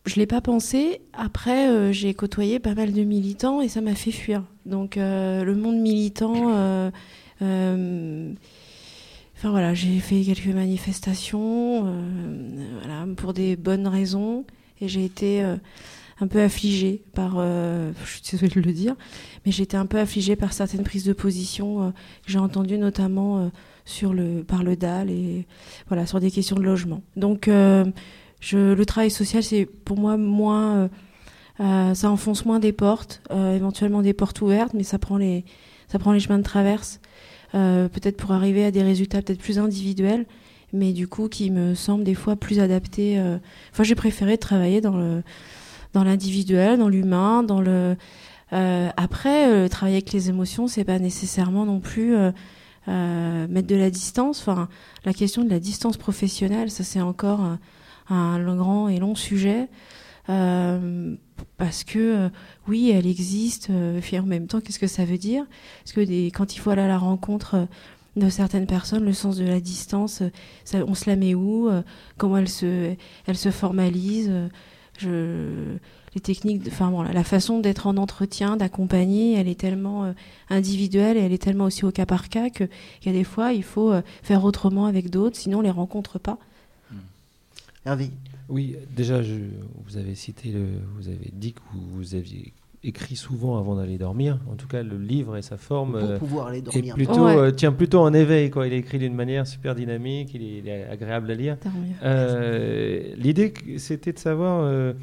Je 0.09 0.17
l'ai 0.17 0.27
pas 0.27 0.41
pensé. 0.41 1.03
Après, 1.13 1.69
euh, 1.69 1.93
j'ai 1.93 2.15
côtoyé 2.15 2.59
pas 2.61 2.75
mal 2.75 2.93
de 2.93 3.03
militants 3.03 3.61
et 3.61 3.69
ça 3.69 3.83
m'a 3.83 3.95
fait 3.95 4.11
fuir. 4.11 4.43
Donc, 4.65 4.97
euh, 4.97 5.45
le 5.45 5.55
monde 5.55 5.77
militant. 5.77 6.91
Euh, 7.43 8.33
enfin 9.39 9.51
voilà, 9.51 9.73
j'ai 9.73 9.99
fait 10.01 10.23
quelques 10.23 10.55
manifestations, 10.55 11.83
voilà, 12.81 13.07
pour 13.17 13.33
des 13.33 13.57
bonnes 13.57 13.87
raisons, 13.87 14.45
et 14.81 14.89
j'ai 14.89 15.05
été 15.05 15.43
un 16.21 16.27
peu 16.27 16.43
affligée 16.43 17.05
par, 17.15 17.37
je 17.41 17.93
suis 18.05 18.21
désolée 18.33 18.53
de 18.53 18.61
le 18.61 18.73
dire, 18.73 18.97
mais 19.47 19.53
j'ai 19.53 19.63
été 19.63 19.77
un 19.77 19.87
peu 19.87 19.99
affligée 19.99 20.35
par 20.35 20.53
certaines 20.53 20.83
prises 20.83 21.05
de 21.05 21.13
position 21.13 21.93
que 22.27 22.33
j'ai 22.33 22.39
entendues 22.39 22.79
notamment 22.79 23.51
sur 23.85 24.13
le, 24.13 24.43
par 24.43 24.65
le 24.65 24.75
DAL 24.75 25.09
et 25.09 25.47
voilà, 25.87 26.05
sur 26.05 26.19
des 26.19 26.33
questions 26.33 26.57
de 26.57 26.63
logement. 26.63 27.03
Donc, 27.17 27.49
le 28.53 28.85
travail 28.85 29.11
social, 29.11 29.43
c'est 29.43 29.67
pour 29.67 29.99
moi 29.99 30.17
moins. 30.17 30.77
Euh, 30.77 30.89
euh, 31.61 31.93
ça 31.93 32.09
enfonce 32.09 32.45
moins 32.45 32.61
des 32.61 32.73
portes, 32.73 33.21
euh, 33.33 33.57
éventuellement 33.57 34.01
des 34.01 34.13
portes 34.13 34.41
ouvertes, 34.41 34.75
mais 34.75 34.85
ça 34.85 35.01
prend 35.01 35.17
les, 35.17 35.45
ça 35.89 35.99
prend 35.99 36.13
les 36.13 36.21
chemins 36.21 36.39
de 36.39 36.45
traverse, 36.45 37.01
peut-être 37.53 38.17
pour 38.17 38.33
arriver 38.33 38.65
à 38.65 38.71
des 38.71 38.83
résultats 38.83 39.23
peut-être 39.23 39.41
plus 39.41 39.59
individuels, 39.59 40.27
mais 40.73 40.93
du 40.93 41.09
coup 41.09 41.29
qui 41.29 41.51
me 41.51 41.75
semblent 41.75 42.05
des 42.05 42.15
fois 42.15 42.37
plus 42.37 42.61
adaptés. 42.61 43.21
Enfin, 43.73 43.85
j'ai 43.85 43.95
préféré 43.95 44.39
travailler 44.39 44.81
dans 44.81 44.97
le, 44.97 45.23
dans 45.93 46.05
l'individuel, 46.05 46.79
dans 46.79 46.89
l'humain, 46.89 47.43
dans 47.43 47.61
le. 47.61 47.97
après, 48.51 49.69
travailler 49.69 49.97
avec 49.97 50.13
les 50.13 50.29
émotions, 50.29 50.67
c'est 50.69 50.85
pas 50.85 50.99
nécessairement 50.99 51.65
non 51.65 51.81
plus 51.81 52.15
mettre 52.87 53.67
de 53.67 53.77
la 53.77 53.91
distance. 53.91 54.41
Enfin, 54.41 54.69
la 55.05 55.15
question 55.15 55.43
de 55.43 55.51
la 55.51 55.61
distance 55.61 55.97
professionnelle, 55.97 56.71
ça 56.71 56.85
c'est 56.85 57.01
encore 57.01 57.41
un 58.11 58.57
grand 58.57 58.89
et 58.89 58.99
long 58.99 59.15
sujet. 59.15 59.69
Euh, 60.29 61.15
parce 61.57 61.85
que 61.85 61.99
euh, 61.99 62.29
oui, 62.67 62.91
elle 62.91 63.07
existe, 63.07 63.71
euh, 63.71 64.01
et 64.13 64.19
en 64.19 64.25
même 64.25 64.47
temps, 64.47 64.61
qu'est-ce 64.61 64.79
que 64.79 64.87
ça 64.87 65.05
veut 65.05 65.19
dire? 65.19 65.45
Parce 65.85 65.93
que 65.93 66.29
quand 66.31 66.55
il 66.55 66.59
faut 66.59 66.71
aller 66.71 66.83
à 66.83 66.89
la 66.89 66.99
rencontre 66.99 67.67
de 68.17 68.29
certaines 68.29 68.67
personnes, 68.67 69.05
le 69.05 69.13
sens 69.13 69.37
de 69.37 69.45
la 69.45 69.61
distance, 69.61 70.23
on 70.75 70.95
se 70.95 71.09
la 71.09 71.17
met 71.17 71.35
où? 71.35 71.71
Comment 72.17 72.39
elle 72.39 72.49
se, 72.49 73.51
formalise? 73.51 74.31
Les 75.03 76.21
techniques, 76.23 76.63
enfin 76.67 77.05
la 77.13 77.23
façon 77.23 77.61
d'être 77.61 77.87
en 77.87 77.97
entretien, 77.97 78.57
d'accompagner, 78.57 79.35
elle 79.35 79.47
est 79.47 79.61
tellement 79.61 80.13
individuelle 80.51 81.17
et 81.17 81.21
elle 81.21 81.33
est 81.33 81.43
tellement 81.43 81.67
aussi 81.67 81.85
au 81.85 81.93
cas 81.93 82.07
par 82.07 82.29
cas 82.29 82.49
qu'il 82.51 82.69
y 83.05 83.09
a 83.09 83.13
des 83.13 83.25
fois, 83.25 83.53
il 83.53 83.63
faut 83.63 83.93
faire 84.23 84.45
autrement 84.45 84.87
avec 84.87 85.11
d'autres, 85.11 85.37
sinon 85.37 85.59
on 85.59 85.63
les 85.63 85.71
rencontre 85.71 86.19
pas. 86.19 86.39
Oui, 88.49 88.77
déjà, 88.95 89.23
je, 89.23 89.35
vous 89.85 89.97
avez 89.97 90.15
cité, 90.15 90.51
le, 90.51 90.65
vous 90.97 91.09
avez 91.09 91.31
dit 91.33 91.53
que 91.53 91.61
vous, 91.73 92.15
aviez 92.15 92.55
écrit 92.83 93.17
souvent 93.17 93.59
avant 93.59 93.77
d'aller 93.77 93.99
dormir. 93.99 94.39
En 94.51 94.55
tout 94.55 94.69
cas, 94.69 94.83
le 94.83 94.97
livre 94.97 95.37
et 95.37 95.43
sa 95.43 95.57
forme 95.57 95.97
euh, 95.97 96.19
pouvoir 96.19 96.47
aller 96.47 96.63
dormir. 96.63 96.95
plutôt, 96.95 97.27
euh, 97.27 97.51
tient 97.51 97.73
plutôt 97.73 98.01
en 98.01 98.15
éveil. 98.15 98.51
Quoi. 98.51 98.67
Il 98.67 98.73
est 98.73 98.79
écrit 98.79 98.99
d'une 98.99 99.15
manière 99.15 99.47
super 99.47 99.75
dynamique, 99.75 100.31
il 100.33 100.69
est, 100.69 100.85
agréable 100.85 101.31
à 101.31 101.35
lire. 101.35 101.57
Euh, 102.03 103.15
l'idée, 103.17 103.53
c'était 103.79 104.13
de 104.13 104.19
savoir 104.19 104.95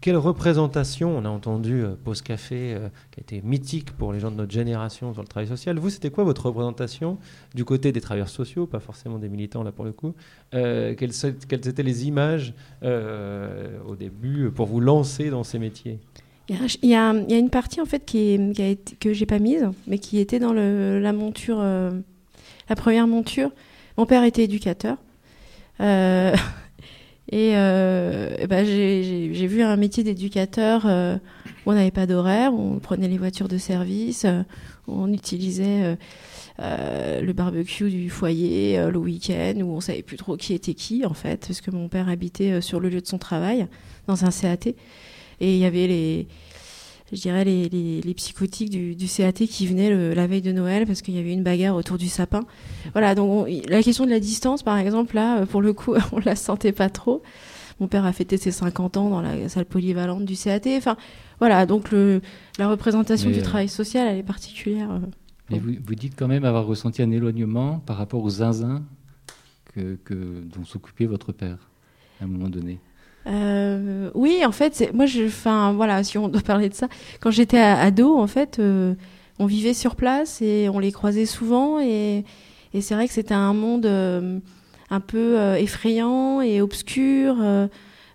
quelle 0.00 0.16
représentation 0.16 1.16
On 1.16 1.24
a 1.24 1.28
entendu 1.28 1.82
euh, 1.82 1.94
Pause 2.02 2.22
Café, 2.22 2.74
euh, 2.74 2.88
qui 3.10 3.20
a 3.20 3.22
été 3.22 3.42
mythique 3.42 3.90
pour 3.92 4.12
les 4.12 4.20
gens 4.20 4.30
de 4.30 4.36
notre 4.36 4.52
génération 4.52 5.12
sur 5.12 5.22
le 5.22 5.28
travail 5.28 5.48
social. 5.48 5.78
Vous, 5.78 5.90
c'était 5.90 6.10
quoi 6.10 6.24
votre 6.24 6.46
représentation 6.46 7.18
du 7.54 7.64
côté 7.64 7.90
des 7.90 8.00
travailleurs 8.00 8.28
sociaux, 8.28 8.66
pas 8.66 8.80
forcément 8.80 9.18
des 9.18 9.28
militants 9.28 9.62
là 9.62 9.72
pour 9.72 9.84
le 9.84 9.92
coup 9.92 10.14
euh, 10.54 10.94
quelles, 10.94 11.68
étaient 11.68 11.82
les 11.82 12.06
images 12.06 12.54
au 12.82 13.96
début 13.96 14.50
pour 14.50 14.66
vous 14.66 14.80
lancer 14.80 15.30
dans 15.30 15.44
ces 15.44 15.58
métiers? 15.58 15.98
Il 16.48 16.88
y, 16.88 16.94
a, 16.94 17.10
une 17.10 17.50
partie 17.50 17.80
en 17.80 17.84
fait 17.84 18.06
qui, 18.06 18.30
est, 18.30 18.54
qui 18.54 18.96
que 18.96 19.12
j'ai 19.12 19.26
pas 19.26 19.38
mise, 19.38 19.68
mais 19.86 19.98
qui 19.98 20.18
était 20.18 20.38
dans 20.38 20.54
la 20.54 21.12
monture, 21.12 21.58
la 21.58 22.76
première 22.76 23.06
monture. 23.06 23.50
Mon 23.98 24.06
père 24.06 24.24
était 24.24 24.44
éducateur. 24.44 24.96
Et, 27.30 27.52
euh, 27.56 28.46
bah, 28.48 28.64
j'ai 28.64 29.46
vu 29.46 29.62
un 29.62 29.76
métier 29.76 30.02
d'éducateur 30.02 30.84
euh, 30.86 31.16
où 31.66 31.72
on 31.72 31.74
n'avait 31.74 31.90
pas 31.90 32.06
d'horaire, 32.06 32.54
on 32.54 32.78
prenait 32.78 33.08
les 33.08 33.18
voitures 33.18 33.48
de 33.48 33.58
service, 33.58 34.24
euh, 34.24 34.42
on 34.86 35.12
utilisait 35.12 35.96
euh, 36.60 37.20
le 37.20 37.32
barbecue 37.34 37.90
du 37.90 38.08
foyer 38.08 38.82
le 38.90 38.98
week-end, 38.98 39.60
où 39.60 39.72
on 39.72 39.80
savait 39.80 40.02
plus 40.02 40.16
trop 40.16 40.38
qui 40.38 40.54
était 40.54 40.72
qui 40.72 41.04
en 41.04 41.12
fait, 41.12 41.46
parce 41.46 41.60
que 41.60 41.70
mon 41.70 41.88
père 41.88 42.08
habitait 42.08 42.62
sur 42.62 42.80
le 42.80 42.88
lieu 42.88 43.02
de 43.02 43.06
son 43.06 43.18
travail, 43.18 43.66
dans 44.06 44.24
un 44.24 44.30
CAT. 44.30 44.70
Et 45.40 45.54
il 45.54 45.58
y 45.58 45.66
avait 45.66 45.86
les, 45.86 46.28
je 47.12 47.20
dirais, 47.20 47.44
les, 47.44 47.68
les, 47.68 48.14
psychotiques 48.14 48.70
du, 48.70 48.94
du, 48.94 49.06
CAT 49.06 49.32
qui 49.32 49.66
venaient 49.66 50.14
la 50.14 50.26
veille 50.26 50.42
de 50.42 50.52
Noël 50.52 50.86
parce 50.86 51.02
qu'il 51.02 51.14
y 51.14 51.18
avait 51.18 51.32
une 51.32 51.42
bagarre 51.42 51.74
autour 51.74 51.96
du 51.96 52.08
sapin. 52.08 52.44
Voilà, 52.92 53.14
donc 53.14 53.48
la 53.68 53.82
question 53.82 54.04
de 54.04 54.10
la 54.10 54.20
distance, 54.20 54.62
par 54.62 54.76
exemple, 54.76 55.14
là, 55.14 55.46
pour 55.46 55.62
le 55.62 55.72
coup, 55.72 55.94
on 56.12 56.18
la 56.20 56.36
sentait 56.36 56.72
pas 56.72 56.90
trop. 56.90 57.22
Mon 57.80 57.86
père 57.86 58.04
a 58.04 58.12
fêté 58.12 58.36
ses 58.36 58.50
50 58.50 58.96
ans 58.96 59.08
dans 59.08 59.22
la 59.22 59.48
salle 59.48 59.64
polyvalente 59.64 60.24
du 60.24 60.36
CAT. 60.36 60.60
Enfin, 60.76 60.96
voilà, 61.38 61.64
donc 61.64 61.90
le, 61.90 62.20
la 62.58 62.68
représentation 62.68 63.30
du 63.30 63.38
euh, 63.38 63.42
travail 63.42 63.68
social, 63.68 64.08
elle 64.08 64.18
est 64.18 64.22
particulière. 64.24 64.90
Euh, 64.90 64.98
Mais 65.50 65.58
vous, 65.58 65.72
vous, 65.84 65.94
dites 65.94 66.14
quand 66.16 66.28
même 66.28 66.44
avoir 66.44 66.66
ressenti 66.66 67.02
un 67.02 67.10
éloignement 67.10 67.78
par 67.78 67.96
rapport 67.96 68.22
aux 68.24 68.30
zinzins 68.30 68.84
que, 69.72 69.96
que 70.04 70.42
dont 70.54 70.64
s'occupait 70.64 71.06
votre 71.06 71.32
père 71.32 71.70
à 72.20 72.24
un 72.24 72.26
moment 72.26 72.48
donné. 72.48 72.80
Euh, 73.28 74.10
oui, 74.14 74.44
en 74.44 74.52
fait, 74.52 74.90
moi, 74.94 75.06
je, 75.06 75.26
enfin, 75.26 75.72
voilà, 75.72 76.02
si 76.02 76.18
on 76.18 76.28
doit 76.28 76.40
parler 76.40 76.68
de 76.68 76.74
ça, 76.74 76.88
quand 77.20 77.30
j'étais 77.30 77.58
ado, 77.58 78.18
en 78.18 78.26
fait, 78.26 78.58
euh, 78.58 78.94
on 79.38 79.46
vivait 79.46 79.74
sur 79.74 79.96
place 79.96 80.40
et 80.42 80.68
on 80.72 80.78
les 80.78 80.92
croisait 80.92 81.26
souvent, 81.26 81.80
et, 81.80 82.24
et 82.74 82.80
c'est 82.80 82.94
vrai 82.94 83.06
que 83.06 83.14
c'était 83.14 83.34
un 83.34 83.52
monde 83.52 83.86
euh, 83.86 84.38
un 84.90 85.00
peu 85.00 85.36
effrayant 85.58 86.40
et 86.40 86.60
obscur. 86.60 87.36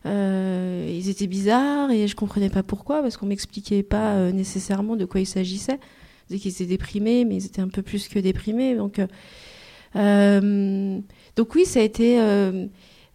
ils 0.06 1.10
étaient 1.10 1.28
bizarres 1.28 1.92
et 1.92 2.08
je 2.08 2.16
comprenais 2.16 2.50
pas 2.50 2.64
pourquoi, 2.64 3.02
parce 3.02 3.18
qu'on 3.18 3.28
m'expliquait 3.28 3.84
pas 3.84 4.32
nécessairement 4.32 4.96
de 4.96 5.06
quoi 5.06 5.22
il 5.22 5.28
s'agissait. 5.28 5.80
Ils 6.30 6.40
qu'ils 6.40 6.52
étaient 6.52 6.66
déprimés, 6.66 7.26
mais 7.26 7.36
ils 7.36 7.46
étaient 7.46 7.62
un 7.62 7.68
peu 7.68 7.84
plus 7.84 8.08
que 8.08 8.18
déprimés, 8.18 8.76
donc. 8.76 9.00
donc 9.94 11.56
oui, 11.56 11.66
ça 11.66 11.80
a 11.80 11.84
été 11.84 12.18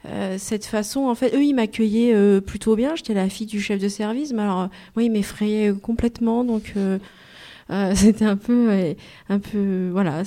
euh, 0.07 0.37
cette 0.39 0.65
façon, 0.65 1.01
en 1.01 1.15
fait, 1.15 1.35
eux, 1.35 1.43
ils 1.43 1.55
m'accueillaient 1.55 2.15
euh, 2.15 2.41
plutôt 2.41 2.77
bien. 2.77 2.95
J'étais 2.95 3.15
la 3.15 3.29
fille 3.29 3.47
du 3.47 3.61
chef 3.61 3.81
de 3.81 3.89
service, 3.89 4.33
mais 4.33 4.43
alors, 4.43 4.61
euh, 4.61 4.67
moi, 4.95 5.03
ils 5.03 5.11
m'effrayaient 5.11 5.73
complètement, 5.73 6.45
donc 6.45 6.75
c'était 7.95 8.25
un 8.25 8.37
peu, 8.37 8.71
un 9.29 9.39
peu, 9.39 9.91
voilà. 9.93 10.23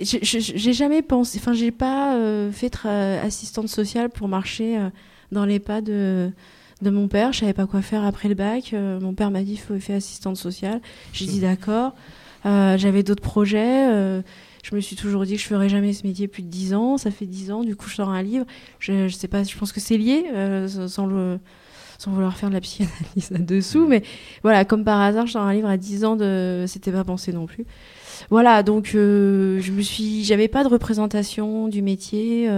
J'ai 0.00 0.72
jamais 0.72 1.02
pensé, 1.02 1.38
enfin, 1.40 1.54
j'ai 1.54 1.70
pas 1.70 2.16
fait 2.52 2.70
assistante 2.86 3.68
sociale 3.68 4.10
pour 4.10 4.28
marcher 4.28 4.78
dans 5.32 5.44
les 5.44 5.58
pas 5.58 5.80
de 5.80 6.30
de 6.80 6.90
mon 6.90 7.08
père. 7.08 7.32
Je 7.32 7.40
savais 7.40 7.54
pas 7.54 7.66
quoi 7.66 7.82
faire 7.82 8.04
après 8.04 8.28
le 8.28 8.36
bac. 8.36 8.72
mon 8.72 9.12
père 9.14 9.32
m'a 9.32 9.42
dit, 9.42 9.54
il 9.54 9.58
faut 9.58 9.76
faire 9.80 9.96
assistante 9.96 10.36
sociale. 10.36 10.80
J'ai 11.12 11.26
dit 11.26 11.40
d'accord. 11.40 11.94
J'avais 12.44 13.02
d'autres 13.02 13.22
projets 13.22 14.22
je 14.62 14.74
me 14.74 14.80
suis 14.80 14.96
toujours 14.96 15.24
dit 15.24 15.36
que 15.36 15.42
je 15.42 15.46
ferais 15.46 15.68
jamais 15.68 15.92
ce 15.92 16.06
métier 16.06 16.28
plus 16.28 16.42
de 16.42 16.48
10 16.48 16.74
ans. 16.74 16.98
Ça 16.98 17.10
fait 17.10 17.26
10 17.26 17.52
ans, 17.52 17.64
du 17.64 17.76
coup, 17.76 17.88
je 17.88 17.94
sors 17.94 18.08
un 18.08 18.22
livre. 18.22 18.44
Je, 18.78 19.08
je 19.08 19.14
sais 19.14 19.28
pas, 19.28 19.42
je 19.42 19.56
pense 19.56 19.72
que 19.72 19.80
c'est 19.80 19.96
lié, 19.96 20.26
euh, 20.32 20.68
sans, 20.88 21.06
le, 21.06 21.38
sans 21.98 22.10
vouloir 22.10 22.36
faire 22.36 22.48
de 22.48 22.54
la 22.54 22.60
psychanalyse 22.60 23.30
là-dessous. 23.30 23.86
Mais 23.86 24.02
voilà, 24.42 24.64
comme 24.64 24.84
par 24.84 25.00
hasard, 25.00 25.26
je 25.26 25.32
sors 25.32 25.42
un 25.42 25.52
livre 25.52 25.68
à 25.68 25.76
10 25.76 26.04
ans 26.04 26.16
de. 26.16 26.64
C'était 26.66 26.92
pas 26.92 27.04
pensé 27.04 27.32
non 27.32 27.46
plus. 27.46 27.64
voilà, 28.30 28.62
donc 28.62 28.90
je 28.92 29.70
me 29.70 29.82
suis, 29.82 30.24
j'avais 30.24 30.48
pas 30.48 30.64
de 30.64 30.68
représentation 30.68 31.68
du 31.68 31.82
métier. 31.82 32.50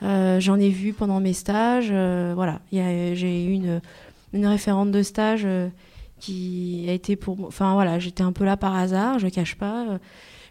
J'en 0.00 0.58
ai 0.58 0.68
vu 0.70 0.92
pendant 0.92 1.20
mes 1.20 1.34
stages. 1.34 1.90
voilà, 1.90 2.60
j'ai 2.72 3.44
eu 3.44 3.52
une, 3.52 3.80
une 4.32 4.46
référente 4.46 4.90
de 4.90 5.02
stage 5.02 5.46
qui 6.18 6.86
a 6.88 6.92
été 6.92 7.16
pour, 7.16 7.36
enfin 7.46 7.74
voilà, 7.74 7.98
j'étais 7.98 8.22
un 8.22 8.32
peu 8.32 8.44
là 8.44 8.56
par 8.56 8.76
hasard, 8.76 9.18
je 9.18 9.26
cache 9.26 9.56
pas 9.56 9.98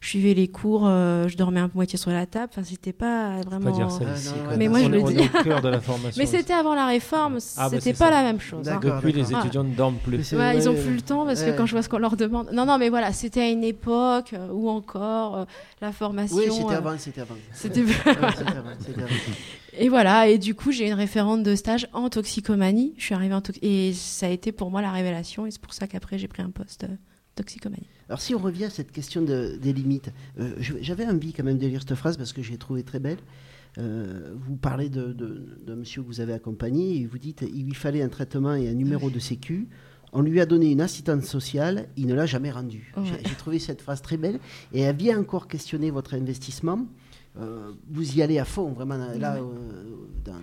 je 0.02 0.08
suivais 0.08 0.34
les 0.34 0.48
cours, 0.48 0.88
euh, 0.88 1.28
je 1.28 1.38
dormais 1.38 1.60
un 1.60 1.70
peu 1.70 1.76
moitié 1.76 1.98
sur 1.98 2.10
la 2.10 2.26
table. 2.26 2.48
Enfin, 2.52 2.64
c'était 2.64 2.92
pas 2.92 3.40
vraiment. 3.42 3.72
Pas 3.72 3.78
dire 3.78 3.92
ça 3.92 4.04
ici, 4.16 4.34
mais 4.58 4.68
moi, 4.68 4.80
je 4.82 4.88
le 4.88 5.04
dis. 5.04 5.30
cœur 5.44 5.62
de 5.62 5.70
la 5.70 5.80
formation. 5.80 6.20
mais 6.20 6.26
c'était 6.26 6.54
avant 6.54 6.74
la 6.74 6.88
réforme, 6.88 7.38
ah, 7.56 7.70
bah, 7.70 7.80
c'était 7.80 7.98
pas 7.98 8.10
la 8.10 8.24
même 8.24 8.40
chose. 8.40 8.68
Hein. 8.68 8.80
Depuis, 8.82 9.14
les 9.14 9.32
étudiants 9.32 9.64
ne 9.64 9.76
dorment 9.76 10.00
plus. 10.00 10.34
Ouais, 10.34 10.58
ils 10.58 10.68
ont 10.68 10.74
plus 10.74 10.96
le 10.96 11.02
temps 11.02 11.26
parce 11.26 11.44
que 11.44 11.56
quand 11.56 11.68
je 11.68 11.74
vois 11.74 11.84
ce 11.84 11.90
qu'on 11.90 12.00
leur 12.00 12.18
demande. 12.18 12.50
Non, 12.52 12.66
non, 12.66 12.80
mais 12.80 12.90
voilà, 12.90 13.14
c'était 13.14 13.42
à 13.42 13.50
une 13.50 13.64
époque 13.64 14.34
euh, 14.34 14.50
où 14.52 14.70
encore 14.70 15.38
euh, 15.38 15.46
la 15.82 15.92
formation. 15.92 16.38
Oui, 16.38 16.52
c'était 16.52 16.74
avant, 16.74 16.98
c'était 16.98 17.22
avant. 17.22 17.36
C'était 17.54 17.82
Et 19.78 19.88
voilà, 19.88 20.28
et 20.28 20.40
du 20.40 20.56
coup, 20.56 20.72
j'ai 20.72 20.88
une 20.88 20.96
référente 20.96 21.44
de 21.44 21.56
stage 21.56 21.88
en 21.94 22.10
toxicomanie. 22.10 22.96
Je 22.98 23.04
suis 23.04 23.14
arrivée 23.14 23.36
en 23.36 23.42
et 23.62 23.94
ça 23.94 24.26
a 24.26 24.30
été 24.30 24.52
pour 24.52 24.72
moi 24.72 24.82
la 24.82 24.92
révélation, 24.92 25.46
et 25.46 25.52
c'est 25.52 25.62
pour 25.62 25.74
ça 25.74 25.86
qu'après 25.86 26.18
j'ai 26.18 26.28
pris 26.28 26.42
un 26.42 26.50
poste 26.50 26.88
toxicomanie. 27.36 27.88
Alors 28.12 28.20
si 28.20 28.36
on 28.36 28.40
revient 28.40 28.66
à 28.66 28.70
cette 28.70 28.92
question 28.92 29.22
des 29.22 29.72
limites, 29.72 30.12
euh, 30.38 30.54
j'avais 30.60 31.06
envie 31.06 31.32
quand 31.32 31.46
même 31.46 31.58
de 31.58 31.66
lire 31.66 31.80
cette 31.80 31.96
phrase 31.96 32.18
parce 32.18 32.34
que 32.34 32.42
j'ai 32.42 32.58
trouvé 32.58 32.84
très 32.84 33.00
belle. 33.00 33.20
Euh, 33.78 34.34
vous 34.36 34.58
parlez 34.58 34.90
d'un 34.90 35.14
de, 35.14 35.76
monsieur 35.76 36.02
que 36.02 36.08
vous 36.08 36.20
avez 36.20 36.34
accompagné 36.34 36.98
et 36.98 37.06
vous 37.06 37.18
dites 37.18 37.42
il 37.42 37.68
lui 37.68 37.74
fallait 37.74 38.02
un 38.02 38.10
traitement 38.10 38.54
et 38.54 38.68
un 38.68 38.74
numéro 38.74 39.10
de 39.10 39.18
sécu. 39.18 39.70
On 40.12 40.22
lui 40.24 40.42
a 40.42 40.46
donné 40.46 40.70
une 40.70 40.82
assistante 40.82 41.24
sociale, 41.24 41.88
il 41.96 42.06
ne 42.08 42.14
l'a 42.14 42.26
jamais 42.26 42.52
rendu. 42.52 42.94
J'ai 43.24 43.36
trouvé 43.36 43.60
cette 43.60 43.82
phrase 43.82 44.02
très 44.02 44.18
belle 44.18 44.42
et 44.74 44.82
elle 44.82 44.98
vient 44.98 45.18
encore 45.18 45.48
questionner 45.48 45.90
votre 45.90 46.14
investissement. 46.14 46.86
Euh, 47.40 47.72
vous 47.90 48.18
y 48.18 48.22
allez 48.22 48.40
à 48.40 48.46
fond, 48.46 48.72
vraiment, 48.72 48.98
là, 48.98 49.40
dans, 50.26 50.34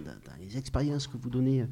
les 0.40 0.56
expériences 0.56 1.06
que 1.06 1.16
vous 1.16 1.30
donnez 1.30 1.66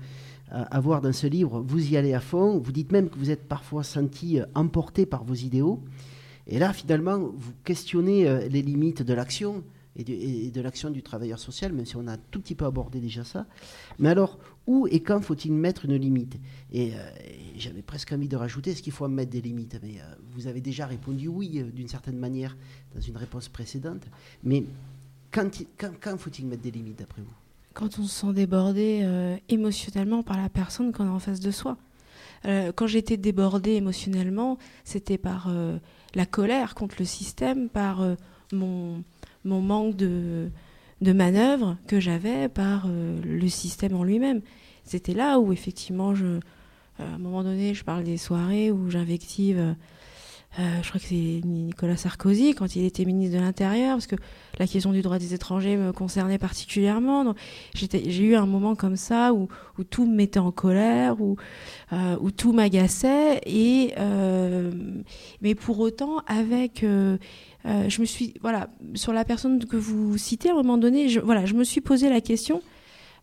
à, 0.50 0.81
voir 0.81 1.00
dans 1.00 1.12
ce 1.12 1.26
livre, 1.26 1.61
vous 1.61 1.92
y 1.92 1.96
allez 1.96 2.14
à 2.14 2.20
fond. 2.20 2.59
Vous 2.59 2.72
dites 2.72 2.92
même 2.92 3.09
que 3.09 3.18
vous 3.18 3.31
êtes 3.31 3.48
parfois 3.48 3.83
senti 3.83 4.40
euh, 4.40 4.46
emporté 4.55 5.07
par 5.07 5.24
vos 5.24 5.35
idéaux. 5.35 5.83
Et 6.46 6.59
là, 6.59 6.72
finalement, 6.72 7.18
vous 7.18 7.52
questionnez 7.64 8.29
euh, 8.29 8.48
les 8.48 8.62
limites 8.62 9.02
de 9.02 9.14
l'action 9.14 9.64
et 9.98 10.50
de, 10.50 10.61
l'action 10.61 10.90
du 10.90 11.02
travailleur 11.02 11.38
social, 11.38 11.72
même 11.72 11.87
si 11.87 11.96
on 11.96 12.07
a 12.07 12.18
tout 12.18 12.38
petit 12.40 12.55
peu 12.55 12.66
abordé 12.66 13.00
déjà 13.00 13.24
ça. 13.24 13.46
Mais 13.98 14.11
alors, 14.11 14.38
où 14.66 14.87
et 14.88 15.00
quand 15.00 15.22
faut-il 15.22 15.52
mettre 15.52 15.87
une 15.87 15.96
limite? 15.96 16.37
Et, 16.70 16.92
euh, 16.92 16.98
j'avais 17.57 17.81
presque 17.81 18.12
envie 18.12 18.29
de 18.29 18.37
rajouter, 18.37 18.72
est-ce 18.72 18.83
qu'il 18.83 18.92
faut 18.92 19.09
mettre 19.09 19.31
des 19.31 19.40
limites? 19.40 19.79
Mais 19.83 19.94
vous 20.35 20.48
avez 20.48 20.61
déjà 20.61 20.85
répondu 20.85 21.29
oui, 21.29 21.64
d'une 21.72 21.88
certaine 21.88 22.18
manière, 22.18 22.55
dans 22.94 23.00
une 23.00 23.16
réponse 23.16 23.48
précédente. 23.48 24.02
Mais 24.44 24.64
quand, 25.31 26.17
faut-il 26.19 26.47
mettre 26.47 26.62
des 26.62 26.71
limites, 26.71 26.99
d'après 26.99 27.23
vous? 27.23 27.33
Quand 27.75 27.99
on 27.99 28.05
se 28.05 28.21
sent 28.21 28.33
débordé 28.33 29.01
euh, 29.03 29.37
émotionnellement 29.49 30.23
par 30.23 30.41
la 30.41 30.49
personne 30.49 30.93
qu'on 30.93 31.07
a 31.07 31.11
en 31.11 31.19
face 31.19 31.41
de 31.41 31.51
soi. 31.51 31.77
Euh, 32.47 32.73
quand 32.75 32.87
j'étais 32.87 33.17
débordée 33.17 33.73
émotionnellement, 33.73 34.57
c'était 34.85 35.19
par 35.19 35.49
euh, 35.49 35.79
la 36.15 36.27
colère 36.27 36.75
contre 36.75 36.97
le 36.99 37.05
système, 37.05 37.69
par 37.69 38.03
mon, 38.53 39.03
manque 39.45 39.97
de, 39.97 40.51
de 41.03 41.12
manœuvre 41.12 41.77
que 41.87 42.01
j'avais, 42.01 42.49
par 42.49 42.89
le 42.89 43.49
système 43.49 43.95
en 43.95 44.05
lui-même. 44.05 44.41
C'était 44.85 45.15
là 45.15 45.39
où 45.39 45.53
effectivement, 45.53 46.15
je, 46.15 46.39
à 46.99 47.05
un 47.05 47.19
moment 47.19 47.43
donné, 47.43 47.75
je 47.75 47.85
parle 47.85 48.05
des 48.05 48.17
soirées 48.17 48.71
où 48.71 48.89
j'invective 48.89 49.75
euh, 50.59 50.83
je 50.83 50.88
crois 50.88 51.01
que 51.01 51.07
c'est 51.07 51.40
Nicolas 51.45 51.97
Sarkozy 51.97 52.55
quand 52.55 52.77
il 52.77 52.85
était 52.85 53.05
ministre 53.05 53.37
de 53.37 53.42
l'Intérieur, 53.42 53.97
parce 53.97 54.07
que 54.07 54.16
la 54.59 54.66
question 54.66 54.92
du 54.92 55.03
droit 55.03 55.19
des 55.19 55.35
étrangers 55.35 55.77
me 55.77 55.92
concernait 55.92 56.38
particulièrement. 56.38 57.35
J'ai 57.75 58.25
eu 58.25 58.37
un 58.37 58.47
moment 58.47 58.75
comme 58.75 58.97
ça 58.97 59.35
où, 59.35 59.49
où, 59.79 59.85
tout 59.85 60.07
me 60.07 60.14
mettait 60.14 60.38
en 60.38 60.53
colère, 60.53 61.21
où, 61.21 61.37
euh, 61.92 62.16
où 62.21 62.31
tout 62.31 62.53
m'agaçait, 62.53 63.42
euh, 63.99 64.71
mais 65.42 65.55
pour 65.55 65.79
autant 65.81 66.19
avec 66.27 66.83
euh, 66.83 67.19
euh, 67.66 67.88
je 67.88 68.01
me 68.01 68.07
suis 68.07 68.35
voilà 68.40 68.71
sur 68.95 69.12
la 69.12 69.25
personne 69.25 69.64
que 69.64 69.77
vous 69.77 70.16
citez 70.16 70.49
à 70.49 70.53
un 70.53 70.57
moment 70.57 70.79
donné, 70.79 71.11
je, 71.11 71.21
voilà, 71.21 71.45
je 71.45 71.55
me 71.55 71.64
suis 71.64 71.83
posé 71.83 72.09
la 72.09 72.21
question 72.21 72.62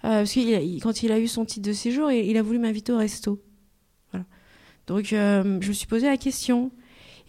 parce 0.01 0.33
que 0.33 0.79
quand 0.81 1.01
il 1.01 1.13
a 1.13 1.19
eu 1.19 1.27
son 1.27 1.45
titre 1.45 1.65
de 1.65 1.73
séjour, 1.73 2.11
il, 2.11 2.25
il 2.25 2.37
a 2.37 2.41
voulu 2.41 2.59
m'inviter 2.59 2.91
au 2.91 2.97
resto. 2.97 3.41
Voilà. 4.11 4.25
Donc 4.85 5.05
je 5.05 5.67
me 5.67 5.73
suis 5.73 5.87
posé 5.87 6.07
la 6.07 6.17
question. 6.17 6.71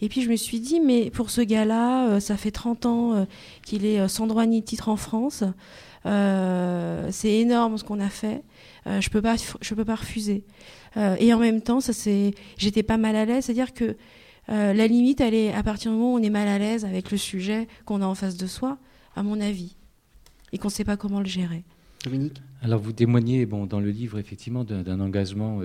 Et 0.05 0.07
puis 0.07 0.21
je 0.21 0.29
me 0.29 0.35
suis 0.35 0.59
dit, 0.59 0.79
mais 0.81 1.09
pour 1.09 1.31
ce 1.31 1.41
gars-là, 1.41 2.09
euh, 2.09 2.19
ça 2.19 2.37
fait 2.37 2.51
30 2.51 2.85
ans 2.85 3.13
euh, 3.13 3.25
qu'il 3.63 3.87
est 3.87 3.99
euh, 3.99 4.07
sans 4.07 4.27
droit 4.27 4.45
ni 4.45 4.61
titre 4.61 4.87
en 4.87 4.97
France. 4.97 5.43
c'est 6.03 7.39
énorme 7.39 7.79
ce 7.79 7.83
qu'on 7.83 7.99
a 7.99 8.09
fait. 8.09 8.43
je 8.85 9.09
peux 9.09 9.23
pas, 9.23 9.35
je 9.61 9.73
peux 9.73 9.83
pas 9.83 9.95
refuser. 9.95 10.43
et 10.95 11.33
en 11.33 11.39
même 11.39 11.61
temps, 11.61 11.81
ça 11.81 11.91
c'est, 11.91 12.35
j'étais 12.59 12.83
pas 12.83 12.97
mal 12.97 13.15
à 13.15 13.25
l'aise. 13.25 13.45
C'est-à-dire 13.45 13.73
que 13.73 13.95
la 14.47 14.85
limite, 14.85 15.21
elle 15.21 15.33
est 15.33 15.51
à 15.51 15.63
partir 15.63 15.89
du 15.89 15.97
moment 15.97 16.13
où 16.13 16.19
on 16.19 16.21
est 16.21 16.29
mal 16.29 16.47
à 16.47 16.59
l'aise 16.59 16.85
avec 16.85 17.09
le 17.09 17.17
sujet 17.17 17.67
qu'on 17.85 18.03
a 18.03 18.05
en 18.05 18.13
face 18.13 18.37
de 18.37 18.45
soi, 18.45 18.77
à 19.15 19.23
mon 19.23 19.41
avis, 19.41 19.75
et 20.53 20.59
qu'on 20.59 20.67
ne 20.67 20.73
sait 20.73 20.83
pas 20.83 20.97
comment 20.97 21.19
le 21.19 21.25
gérer. 21.25 21.63
Dominique? 22.03 22.39
Alors 22.61 22.79
vous 22.79 22.93
témoignez 22.93 23.47
bon, 23.47 23.65
dans 23.65 23.79
le 23.79 23.89
livre 23.89 24.19
effectivement 24.19 24.63
d'un 24.63 24.99
engagement 24.99 25.61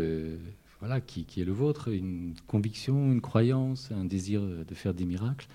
voilà, 0.81 1.01
qui, 1.01 1.27
est 1.37 1.45
le 1.45 1.53
vôtre, 1.53 1.88
une 1.88 2.35
conviction, 2.47 3.12
une 3.12 3.21
croyance, 3.21 3.90
un 3.93 4.05
désir 4.05 4.43
de 4.43 4.75
faire 4.75 4.95
des 4.95 5.05
miracles, 5.05 5.47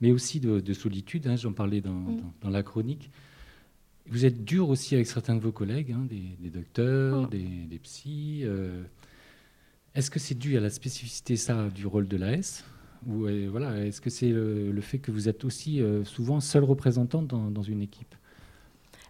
mais 0.00 0.12
aussi 0.12 0.40
de, 0.40 0.72
solitude, 0.72 1.26
hein, 1.26 1.36
j'en 1.36 1.52
parlais 1.52 1.80
mm. 1.80 2.20
dans, 2.42 2.50
la 2.50 2.62
chronique. 2.62 3.10
Vous 4.06 4.24
êtes 4.24 4.44
dur 4.44 4.68
aussi 4.68 4.94
avec 4.94 5.06
certains 5.06 5.34
de 5.34 5.40
vos 5.40 5.52
collègues, 5.52 5.92
hein, 5.92 6.06
des, 6.08 6.50
docteurs, 6.50 7.22
mm. 7.22 7.68
des, 7.68 7.78
psys. 7.82 8.42
Euh. 8.44 8.82
Est-ce 9.94 10.10
que 10.10 10.18
c'est 10.18 10.36
dû 10.36 10.56
à 10.56 10.60
la 10.60 10.70
spécificité 10.70 11.36
ça, 11.36 11.68
du 11.70 11.86
rôle 11.86 12.08
de 12.08 12.16
l'AS 12.16 12.64
ou 13.06 13.26
euh, 13.26 13.46
voilà, 13.48 13.86
est-ce 13.86 14.00
que 14.00 14.10
c'est 14.10 14.30
le, 14.30 14.80
fait 14.80 14.98
que 14.98 15.12
vous 15.12 15.28
êtes 15.28 15.44
aussi 15.44 15.80
euh, 15.80 16.04
souvent 16.04 16.40
seul 16.40 16.64
représentant 16.64 17.22
dans, 17.22 17.62
une 17.62 17.80
équipe? 17.80 18.12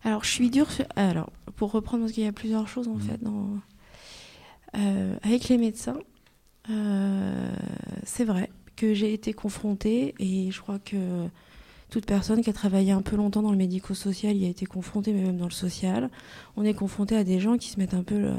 Alors, 0.04 0.24
je 0.24 0.30
suis 0.30 0.50
dur. 0.50 0.68
Alors, 0.94 1.32
pour 1.56 1.72
reprendre, 1.72 2.02
parce 2.04 2.12
qu'il 2.12 2.22
y 2.22 2.26
a 2.26 2.32
plusieurs 2.32 2.68
choses 2.68 2.86
en 2.86 2.96
mm. 2.96 3.00
fait 3.00 3.22
dans, 3.22 3.48
euh, 4.76 5.16
avec 5.22 5.48
les 5.48 5.58
médecins, 5.58 5.98
euh, 6.70 7.52
c'est 8.04 8.24
vrai 8.24 8.50
que 8.76 8.94
j'ai 8.94 9.12
été 9.12 9.32
confrontée 9.32 10.14
et 10.18 10.50
je 10.50 10.60
crois 10.60 10.78
que 10.78 11.26
toute 11.90 12.04
personne 12.04 12.42
qui 12.42 12.50
a 12.50 12.52
travaillé 12.52 12.92
un 12.92 13.00
peu 13.00 13.16
longtemps 13.16 13.42
dans 13.42 13.50
le 13.50 13.56
médico-social 13.56 14.36
y 14.36 14.44
a 14.44 14.48
été 14.48 14.66
confrontée, 14.66 15.12
mais 15.12 15.22
même 15.22 15.38
dans 15.38 15.46
le 15.46 15.50
social. 15.50 16.10
On 16.56 16.64
est 16.64 16.74
confronté 16.74 17.16
à 17.16 17.24
des 17.24 17.40
gens 17.40 17.56
qui 17.56 17.70
se 17.70 17.78
mettent 17.78 17.94
un 17.94 18.02
peu, 18.02 18.16
euh, 18.16 18.34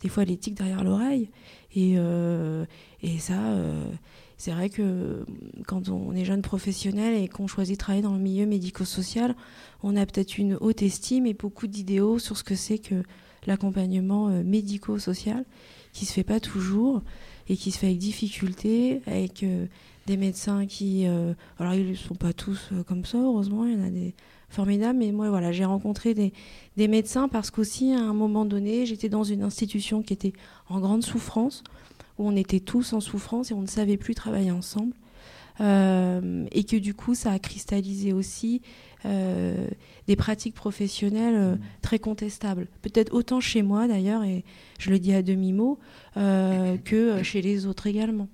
des 0.00 0.08
fois, 0.08 0.24
l'éthique 0.24 0.54
derrière 0.54 0.84
l'oreille. 0.84 1.30
Et, 1.74 1.94
et 3.02 3.18
ça, 3.20 3.38
c'est 4.36 4.50
vrai 4.50 4.70
que 4.70 5.24
quand 5.66 5.88
on 5.88 6.12
est 6.14 6.24
jeune 6.24 6.42
professionnel 6.42 7.14
et 7.14 7.28
qu'on 7.28 7.46
choisit 7.46 7.76
de 7.76 7.78
travailler 7.78 8.02
dans 8.02 8.14
le 8.14 8.18
milieu 8.18 8.44
médico-social, 8.44 9.36
on 9.84 9.96
a 9.96 10.04
peut-être 10.04 10.38
une 10.38 10.56
haute 10.60 10.82
estime 10.82 11.26
et 11.26 11.34
beaucoup 11.34 11.66
d'idéaux 11.66 12.18
sur 12.18 12.36
ce 12.36 12.42
que 12.42 12.56
c'est 12.56 12.78
que 12.78 13.04
l'accompagnement 13.50 14.28
euh, 14.28 14.42
médico-social 14.44 15.44
qui 15.92 16.06
se 16.06 16.12
fait 16.12 16.24
pas 16.24 16.40
toujours 16.40 17.02
et 17.48 17.56
qui 17.56 17.72
se 17.72 17.78
fait 17.78 17.86
avec 17.86 17.98
difficulté, 17.98 19.02
avec 19.06 19.42
euh, 19.42 19.66
des 20.06 20.16
médecins 20.16 20.66
qui, 20.66 21.06
euh, 21.06 21.34
alors 21.58 21.74
ils 21.74 21.90
ne 21.90 21.94
sont 21.94 22.14
pas 22.14 22.32
tous 22.32 22.70
comme 22.86 23.04
ça, 23.04 23.18
heureusement, 23.18 23.66
il 23.66 23.72
y 23.72 23.76
en 23.76 23.84
a 23.84 23.90
des 23.90 24.14
formidables, 24.48 24.98
mais 24.98 25.10
moi 25.10 25.30
voilà, 25.30 25.50
j'ai 25.50 25.64
rencontré 25.64 26.14
des, 26.14 26.32
médecins 26.88 27.28
parce 27.28 27.50
qu'aussi 27.50 27.92
à 27.92 28.00
un 28.00 28.14
moment 28.14 28.44
donné, 28.44 28.86
j'étais 28.86 29.08
dans 29.08 29.24
une 29.24 29.42
institution 29.42 30.02
qui 30.02 30.12
était 30.12 30.32
en 30.68 30.78
grande 30.80 31.02
souffrance, 31.02 31.64
où 32.18 32.28
on 32.28 32.36
était 32.36 32.60
tous 32.60 32.92
en 32.92 33.00
souffrance 33.00 33.50
et 33.50 33.54
on 33.54 33.62
ne 33.62 33.66
savait 33.66 33.96
plus 33.96 34.14
travailler 34.14 34.52
ensemble. 34.52 34.94
et 35.60 36.64
que 36.64 36.76
du 36.78 36.94
coup, 36.94 37.14
ça 37.14 37.32
a 37.32 37.38
cristallisé 37.38 38.12
aussi 38.12 38.62
des 39.04 40.16
pratiques 40.16 40.54
professionnelles 40.54 41.36
euh, 41.36 41.56
très 41.82 41.98
contestables. 41.98 42.66
Peut-être 42.82 43.14
autant 43.14 43.40
chez 43.40 43.62
moi 43.62 43.86
d'ailleurs, 43.86 44.24
et 44.24 44.44
je 44.78 44.90
le 44.90 44.98
dis 44.98 45.14
à 45.14 45.22
demi-mot, 45.22 45.78
euh, 46.16 46.76
que 46.78 47.22
chez 47.22 47.42
les 47.42 47.66
autres 47.66 47.86
également. 47.86 48.28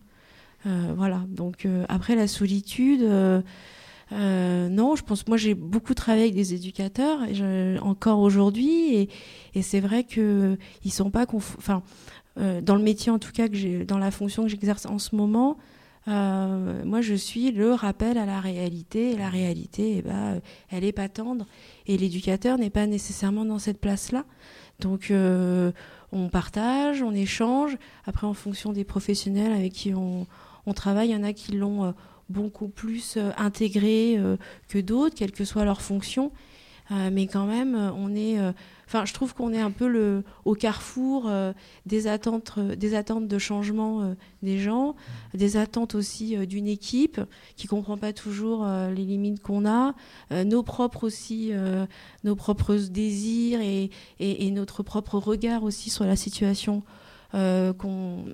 voilà, 0.65 1.23
donc 1.29 1.69
après 1.89 2.17
la 2.17 2.27
solitude, 2.27 3.03
non, 4.11 4.97
je 4.97 5.03
pense, 5.05 5.29
moi 5.29 5.37
j'ai 5.37 5.55
beaucoup 5.55 5.95
travaillé 5.95 6.25
avec 6.25 6.35
des 6.35 6.55
éducateurs, 6.55 7.21
encore 7.83 8.21
aujourd'hui, 8.21 9.09
et, 9.55 9.63
c'est 9.63 9.81
vrai 9.81 10.03
qu'ils 10.03 10.59
ne 10.85 10.91
sont 10.91 11.11
pas... 11.11 11.27
Enfin, 11.33 11.83
dans 12.37 12.75
le 12.75 12.83
métier 12.83 13.13
en 13.13 13.19
tout 13.19 13.33
cas, 13.33 13.49
que 13.49 13.85
dans 13.85 13.99
la 13.99 14.11
fonction 14.11 14.43
que 14.43 14.49
j'exerce 14.49 14.87
en 14.87 14.99
ce 14.99 15.15
moment, 15.15 15.57
euh, 16.09 16.85
moi, 16.85 17.01
je 17.01 17.15
suis 17.15 17.51
le 17.51 17.73
rappel 17.73 18.19
à 18.19 18.27
la 18.27 18.41
réalité. 18.41 19.13
Et 19.13 19.17
la 19.17 19.29
réalité, 19.29 19.97
eh 19.99 20.03
ben, 20.03 20.41
elle 20.71 20.85
est 20.85 20.93
pas 20.93 21.09
tendre. 21.09 21.47
Et 21.87 21.97
l'éducateur 21.97 22.59
n'est 22.59 22.71
pas 22.71 22.87
nécessairement 22.87 23.45
dans 23.45 23.59
cette 23.59 23.81
place-là. 23.81 24.25
Donc, 24.81 25.11
euh, 25.11 25.73
on 26.13 26.29
partage, 26.29 27.03
on 27.03 27.13
échange. 27.13 27.77
Après, 28.05 28.27
en 28.27 28.35
fonction 28.35 28.73
des 28.73 28.85
professionnels 28.85 29.53
avec 29.53 29.73
qui 29.73 29.95
on, 29.95 30.27
travaille, 30.75 31.09
il 31.09 31.13
y 31.13 31.17
en 31.17 31.25
a 31.25 31.33
qui 31.33 31.53
l'ont 31.53 31.85
euh, 31.85 31.93
beaucoup 32.29 32.69
plus 32.69 33.19
intégrés 33.37 34.21
que 34.69 34.81
d'autres, 34.81 35.15
quelle 35.15 35.31
que 35.31 35.45
soit 35.45 35.65
leur 35.65 35.81
fonction. 35.81 36.33
Mais 36.91 37.27
quand 37.27 37.47
même, 37.47 37.75
on 37.97 38.15
est 38.15 38.39
Enfin, 38.89 39.05
je 39.05 39.13
trouve 39.13 39.35
qu'on 39.35 39.53
est 39.53 39.61
un 39.61 39.73
peu 39.73 39.89
le, 39.89 40.23
au 40.45 40.55
carrefour 40.55 41.27
euh, 41.27 41.53
des, 41.87 42.07
attentes, 42.07 42.53
euh, 42.57 42.77
des 42.77 42.95
attentes 42.95 43.27
de 43.27 43.39
changement 43.39 44.03
euh, 44.03 44.15
des 44.43 44.59
gens, 44.59 44.95
des 45.35 45.57
attentes 45.57 45.97
aussi 45.97 46.37
d'une 46.47 46.69
équipe 46.69 47.21
qui 47.57 47.67
comprend 47.67 47.97
pas 47.97 48.13
toujours 48.13 48.65
les 48.67 49.05
limites 49.05 49.43
qu'on 49.43 49.67
a, 49.67 49.95
nos 50.31 50.63
propres 50.63 51.05
aussi, 51.05 51.53
nos 52.23 52.37
propres 52.37 52.77
désirs 52.77 53.61
et, 53.61 53.91
et, 54.21 54.47
et, 54.47 54.51
notre 54.53 54.83
propre 54.85 55.19
regard 55.19 55.65
aussi 55.65 55.91
sur 55.91 56.05
la 56.05 56.15
situation 56.15 56.85
euh, 57.35 57.73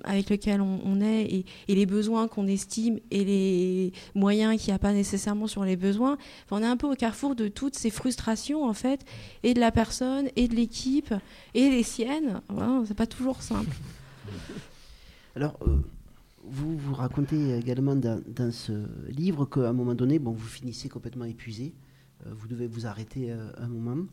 avec 0.03 0.29
lequel 0.29 0.61
on, 0.61 1.01
est 1.01 1.45
et, 1.67 1.75
les 1.75 1.85
besoins 1.85 2.27
qu'on 2.27 2.47
estime 2.47 2.99
et 3.11 3.23
les 3.23 3.93
moyens 4.15 4.59
qu'il 4.59 4.71
n'y 4.71 4.75
a 4.75 4.79
pas 4.79 4.93
nécessairement 4.93 5.47
sur 5.47 5.63
les 5.63 5.75
besoins. 5.75 6.17
on 6.51 6.61
est 6.61 6.65
un 6.65 6.77
peu 6.77 6.91
au 6.91 6.95
carrefour 6.95 7.35
de 7.35 7.47
toutes 7.47 7.75
ces 7.75 7.89
frustrations 7.89 8.65
en 8.65 8.73
fait, 8.73 9.05
et 9.43 9.53
de 9.53 9.59
la 9.59 9.71
personne, 9.71 10.29
et 10.35 10.47
de 10.47 10.55
l'équipe, 10.55 11.13
et 11.53 11.69
les 11.69 11.83
siennes. 11.83 12.41
Voilà, 12.49 12.83
c'est 12.85 12.97
pas 12.97 13.07
toujours 13.07 13.41
simple. 13.41 13.75
Alors, 15.35 15.57
euh, 15.67 15.77
vous 16.43 16.77
vous 16.77 16.93
racontez 16.93 17.57
également 17.57 17.95
dans, 17.95 18.51
ce 18.51 18.73
livre 19.09 19.45
qu'à 19.45 19.69
un 19.69 19.73
moment 19.73 19.95
donné, 19.95 20.19
bon, 20.19 20.31
vous 20.31 20.47
finissez 20.47 20.89
complètement 20.89 21.25
épuisé. 21.25 21.73
Euh, 22.25 22.29
vous 22.37 22.47
devez 22.47 22.67
vous 22.67 22.85
arrêter 22.85 23.31
un 23.31 23.67
moment. 23.67 24.05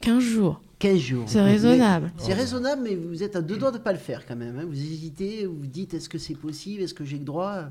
15 0.00 0.22
jours. 0.22 0.62
15 0.78 0.98
jours. 0.98 1.24
C'est 1.26 1.42
raisonnable. 1.42 2.12
C'est 2.18 2.34
raisonnable, 2.34 2.82
mais 2.84 2.94
vous 2.94 3.22
êtes 3.22 3.36
à 3.36 3.42
deux 3.42 3.56
doigts 3.56 3.72
de 3.72 3.78
ne 3.78 3.82
pas 3.82 3.92
le 3.92 3.98
faire 3.98 4.26
quand 4.26 4.36
même. 4.36 4.58
Hein. 4.58 4.64
Vous 4.66 4.78
hésitez, 4.78 5.46
vous 5.46 5.66
dites 5.66 5.94
est-ce 5.94 6.08
que 6.08 6.18
c'est 6.18 6.36
possible, 6.36 6.82
est-ce 6.82 6.94
que 6.94 7.04
j'ai 7.04 7.18
le 7.18 7.24
droit? 7.24 7.64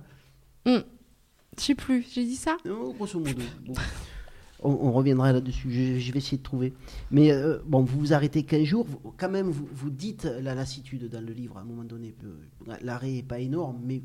Je 0.65 0.71
hmm. 0.71 0.83
Je 1.57 1.63
sais 1.63 1.75
plus, 1.75 2.05
j'ai 2.13 2.23
dit 2.23 2.35
ça? 2.35 2.57
Non, 2.65 2.91
grosso 2.91 3.19
modo. 3.19 3.41
on, 4.63 4.91
reviendra 4.91 5.31
là-dessus, 5.31 5.71
je, 5.99 6.11
vais 6.11 6.19
essayer 6.19 6.37
de 6.37 6.43
trouver. 6.43 6.73
Mais 7.09 7.31
euh, 7.31 7.59
bon, 7.65 7.81
vous 7.81 7.99
vous 7.99 8.13
arrêtez 8.13 8.43
15 8.43 8.63
jours, 8.63 8.87
quand 9.17 9.29
même, 9.29 9.49
vous, 9.49 9.67
vous, 9.71 9.89
dites 9.89 10.25
la 10.25 10.53
lassitude 10.53 11.09
dans 11.09 11.21
le 11.21 11.33
livre 11.33 11.57
à 11.57 11.61
un 11.61 11.63
moment 11.63 11.83
donné. 11.83 12.13
L'arrêt 12.81 13.09
n'est 13.11 13.23
pas 13.23 13.39
énorme, 13.39 13.79
mais 13.83 14.01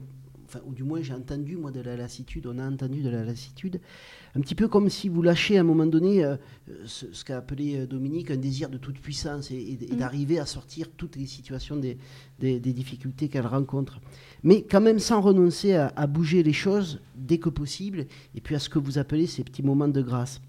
ou 0.67 0.73
du 0.73 0.83
moins 0.83 1.03
j'ai 1.03 1.15
entendu 1.15 1.57
moi 1.57 1.71
de 1.71 1.81
la 1.81 1.97
lassitude, 1.97 2.47
on 2.47 2.59
a 2.59 2.69
entendu 2.69 3.03
de 3.03 3.11
la 3.11 3.25
lassitude, 3.25 3.81
un 4.35 4.41
petit 4.41 4.55
peu 4.55 4.69
comme 4.69 4.89
si 4.89 5.09
vous 5.09 5.23
lâchez 5.23 5.57
à 5.57 5.61
un 5.61 5.65
moment 5.65 5.87
donné 5.87 6.25
euh, 6.25 6.37
ce, 6.85 7.25
qu'a 7.25 7.39
appelé 7.39 7.77
euh, 7.81 7.87
Dominique 7.87 8.31
un 8.31 8.37
désir 8.37 8.69
de 8.69 8.79
toute 8.79 8.99
puissance 8.99 9.51
et, 9.51 9.79
mm. 9.81 9.97
d'arriver 9.97 10.39
à 10.39 10.47
sortir 10.47 10.89
toutes 10.97 11.17
les 11.17 11.27
situations 11.27 11.77
des, 11.77 11.99
des, 12.39 12.61
difficultés 12.61 13.29
qu'elle 13.29 13.47
rencontre. 13.47 14.01
Mais 14.43 14.63
quand 14.63 14.81
même 14.81 14.99
sans 14.99 15.21
renoncer 15.21 15.75
à, 15.75 15.93
à, 15.97 16.07
bouger 16.07 16.43
les 16.43 16.53
choses 16.53 17.01
dès 17.15 17.39
que 17.39 17.49
possible 17.49 18.07
et 18.35 18.41
puis 18.41 18.55
à 18.55 18.59
ce 18.59 18.69
que 18.69 18.79
vous 18.79 18.99
appelez 18.99 19.27
ces 19.27 19.45
petits 19.45 19.63
moments 19.63 19.89
de 19.89 20.03
grâce. 20.03 20.41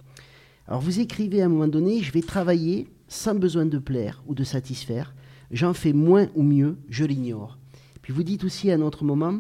Alors 0.67 0.81
vous 0.81 0.99
écrivez 0.99 1.41
à 1.41 1.45
un 1.45 1.49
moment 1.49 1.67
donné, 1.67 2.01
je 2.01 2.11
vais 2.11 2.21
travailler 2.21 2.87
sans 3.07 3.35
besoin 3.35 3.65
de 3.65 3.77
plaire 3.77 4.23
ou 4.27 4.33
de 4.33 4.43
satisfaire, 4.43 5.13
j'en 5.51 5.73
fais 5.73 5.93
moins 5.93 6.27
ou 6.35 6.43
mieux, 6.43 6.77
je 6.89 7.05
l'ignore. 7.05 7.57
Puis 8.01 8.13
vous 8.13 8.23
dites 8.23 8.43
aussi 8.43 8.71
à 8.71 8.75
un 8.75 8.81
autre 8.81 9.03
moment, 9.03 9.39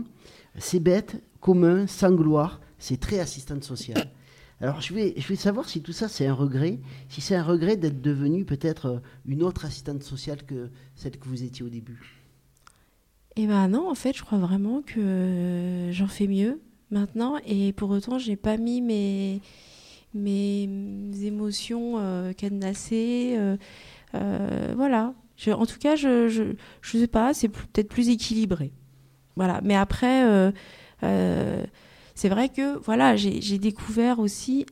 c'est 0.57 0.79
bête, 0.79 1.21
commun, 1.39 1.87
sans 1.87 2.11
gloire, 2.11 2.61
c'est 2.77 2.99
très 2.99 3.19
assistante 3.19 3.63
sociale. 3.63 4.09
Alors 4.61 4.81
je 4.81 4.93
vais, 4.93 5.13
je 5.17 5.27
vais 5.27 5.35
savoir 5.35 5.67
si 5.67 5.81
tout 5.81 5.91
ça 5.91 6.07
c'est 6.07 6.25
un 6.25 6.33
regret, 6.33 6.79
si 7.09 7.21
c'est 7.21 7.35
un 7.35 7.43
regret 7.43 7.75
d'être 7.75 8.01
devenue 8.01 8.45
peut-être 8.45 9.01
une 9.25 9.43
autre 9.43 9.65
assistante 9.65 10.03
sociale 10.03 10.43
que 10.43 10.69
celle 10.95 11.17
que 11.17 11.27
vous 11.27 11.43
étiez 11.43 11.65
au 11.65 11.69
début. 11.69 12.23
Eh 13.35 13.47
ben 13.47 13.67
non, 13.67 13.89
en 13.89 13.95
fait, 13.95 14.15
je 14.15 14.23
crois 14.23 14.37
vraiment 14.37 14.81
que 14.83 15.89
j'en 15.91 16.07
fais 16.07 16.27
mieux 16.27 16.61
maintenant, 16.91 17.37
et 17.47 17.73
pour 17.73 17.89
autant, 17.89 18.19
j'ai 18.19 18.35
pas 18.35 18.57
mis 18.57 18.79
mes 18.81 19.41
mes 20.13 20.69
émotions 21.23 21.95
euh, 21.97 22.33
cadenassées. 22.33 23.35
Euh, 23.37 23.57
euh, 24.15 24.73
voilà. 24.75 25.13
en 25.47 25.65
tout 25.65 25.79
cas, 25.79 25.95
je, 25.95 26.27
je, 26.29 26.43
je 26.81 26.97
sais 26.97 27.07
pas, 27.07 27.33
c'est 27.33 27.49
peut-être 27.49 27.89
plus 27.89 28.09
équilibré. 28.09 28.71
Voilà. 29.35 29.61
Mais 29.63 29.75
après, 29.75 30.25
euh, 30.25 30.51
euh, 31.03 31.63
c'est 32.15 32.29
vrai 32.29 32.49
que 32.49 32.77
voilà, 32.79 33.15
j'ai 33.15 33.57
découvert 33.57 34.19
aussi. 34.19 34.65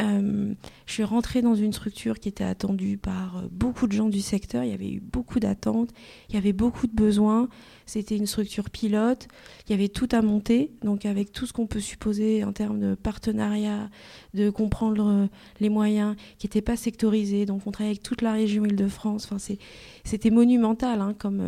Euh, 0.00 0.54
je 0.86 0.92
suis 0.92 1.04
rentrée 1.04 1.40
dans 1.40 1.54
une 1.54 1.72
structure 1.72 2.18
qui 2.18 2.28
était 2.28 2.42
attendue 2.42 2.98
par 2.98 3.44
beaucoup 3.52 3.86
de 3.86 3.92
gens 3.92 4.08
du 4.08 4.20
secteur. 4.22 4.64
Il 4.64 4.70
y 4.70 4.74
avait 4.74 4.90
eu 4.90 5.00
beaucoup 5.00 5.38
d'attentes, 5.38 5.90
il 6.28 6.34
y 6.34 6.38
avait 6.38 6.52
beaucoup 6.52 6.88
de 6.88 6.92
besoins. 6.92 7.48
C'était 7.86 8.16
une 8.16 8.26
structure 8.26 8.70
pilote. 8.70 9.28
Il 9.68 9.70
y 9.70 9.74
avait 9.74 9.88
tout 9.88 10.08
à 10.10 10.20
monter, 10.20 10.72
donc 10.82 11.06
avec 11.06 11.30
tout 11.30 11.46
ce 11.46 11.52
qu'on 11.52 11.68
peut 11.68 11.80
supposer 11.80 12.42
en 12.42 12.52
termes 12.52 12.80
de 12.80 12.96
partenariat, 12.96 13.88
de 14.32 14.50
comprendre 14.50 15.28
les 15.60 15.68
moyens, 15.68 16.16
qui 16.38 16.46
n'étaient 16.46 16.60
pas 16.60 16.76
sectorisés. 16.76 17.46
Donc 17.46 17.64
on 17.66 17.70
travaillait 17.70 17.94
avec 17.94 18.02
toute 18.02 18.20
la 18.20 18.32
région 18.32 18.64
Île-de-France. 18.64 19.28
Enfin, 19.30 19.54
c'était 20.02 20.30
monumental 20.30 21.00
hein, 21.02 21.14
comme, 21.16 21.42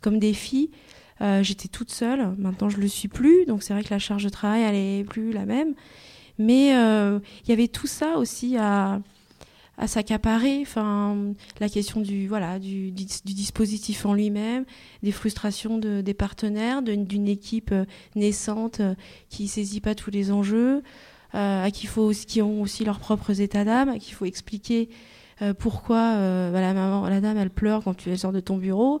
comme 0.00 0.20
défi. 0.20 0.70
Euh, 1.22 1.42
j'étais 1.42 1.68
toute 1.68 1.90
seule. 1.90 2.34
Maintenant, 2.38 2.68
je 2.68 2.78
le 2.78 2.88
suis 2.88 3.08
plus. 3.08 3.44
Donc, 3.46 3.62
c'est 3.62 3.72
vrai 3.72 3.84
que 3.84 3.92
la 3.92 3.98
charge 3.98 4.24
de 4.24 4.28
travail, 4.28 4.62
elle 4.62 4.74
est 4.74 5.04
plus 5.04 5.32
la 5.32 5.44
même. 5.44 5.74
Mais 6.38 6.74
euh, 6.74 7.18
il 7.44 7.50
y 7.50 7.52
avait 7.52 7.68
tout 7.68 7.86
ça 7.86 8.16
aussi 8.16 8.56
à, 8.56 9.00
à 9.76 9.86
s'accaparer. 9.86 10.60
Enfin, 10.62 11.34
la 11.60 11.68
question 11.68 12.00
du 12.00 12.26
voilà 12.26 12.58
du, 12.58 12.90
du, 12.90 13.04
dispositif 13.04 14.06
en 14.06 14.14
lui-même, 14.14 14.64
des 15.02 15.12
frustrations 15.12 15.76
de, 15.76 16.00
des 16.00 16.14
partenaires, 16.14 16.80
d'une 16.80 17.28
équipe 17.28 17.72
euh, 17.72 17.84
naissante 18.16 18.80
qui 19.28 19.48
saisit 19.48 19.82
pas 19.82 19.94
tous 19.94 20.10
les 20.10 20.32
enjeux, 20.32 20.82
à 21.32 21.70
qui 21.70 21.86
faut 21.86 22.10
qui 22.10 22.42
ont 22.42 22.60
aussi 22.62 22.84
leurs 22.84 22.98
propres 22.98 23.40
états 23.40 23.64
d'âme, 23.64 23.88
à 23.90 23.98
qui 23.98 24.10
il 24.10 24.14
faut 24.14 24.24
expliquer 24.24 24.88
pourquoi 25.58 26.16
bah, 26.50 26.60
la 26.60 26.74
maman, 26.74 27.08
la 27.08 27.20
dame, 27.20 27.36
elle 27.36 27.50
pleure 27.50 27.84
quand 27.84 27.94
tu 27.94 28.14
sors 28.16 28.32
de 28.32 28.40
ton 28.40 28.56
bureau. 28.56 29.00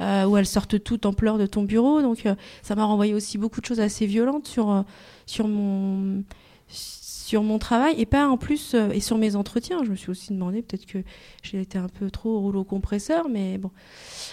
Euh, 0.00 0.24
où 0.24 0.38
elles 0.38 0.46
sortent 0.46 0.82
toutes 0.82 1.04
en 1.04 1.12
pleurs 1.12 1.36
de 1.36 1.44
ton 1.44 1.62
bureau. 1.62 2.00
Donc 2.00 2.24
euh, 2.24 2.34
ça 2.62 2.74
m'a 2.74 2.84
renvoyé 2.84 3.12
aussi 3.12 3.36
beaucoup 3.36 3.60
de 3.60 3.66
choses 3.66 3.80
assez 3.80 4.06
violentes 4.06 4.48
sur, 4.48 4.70
euh, 4.70 4.82
sur 5.26 5.46
mon 5.46 6.24
sur 6.68 7.42
mon 7.42 7.58
travail 7.58 7.94
et 7.98 8.06
pas 8.06 8.26
en 8.26 8.36
plus 8.36 8.74
et 8.74 8.98
sur 8.98 9.18
mes 9.18 9.36
entretiens. 9.36 9.84
Je 9.84 9.90
me 9.90 9.96
suis 9.96 10.10
aussi 10.10 10.32
demandé 10.32 10.62
peut-être 10.62 10.86
que 10.86 10.98
j'ai 11.42 11.60
été 11.60 11.78
un 11.78 11.88
peu 11.88 12.10
trop 12.10 12.40
rouleau 12.40 12.64
compresseur, 12.64 13.28
mais 13.28 13.56
bon, 13.56 13.70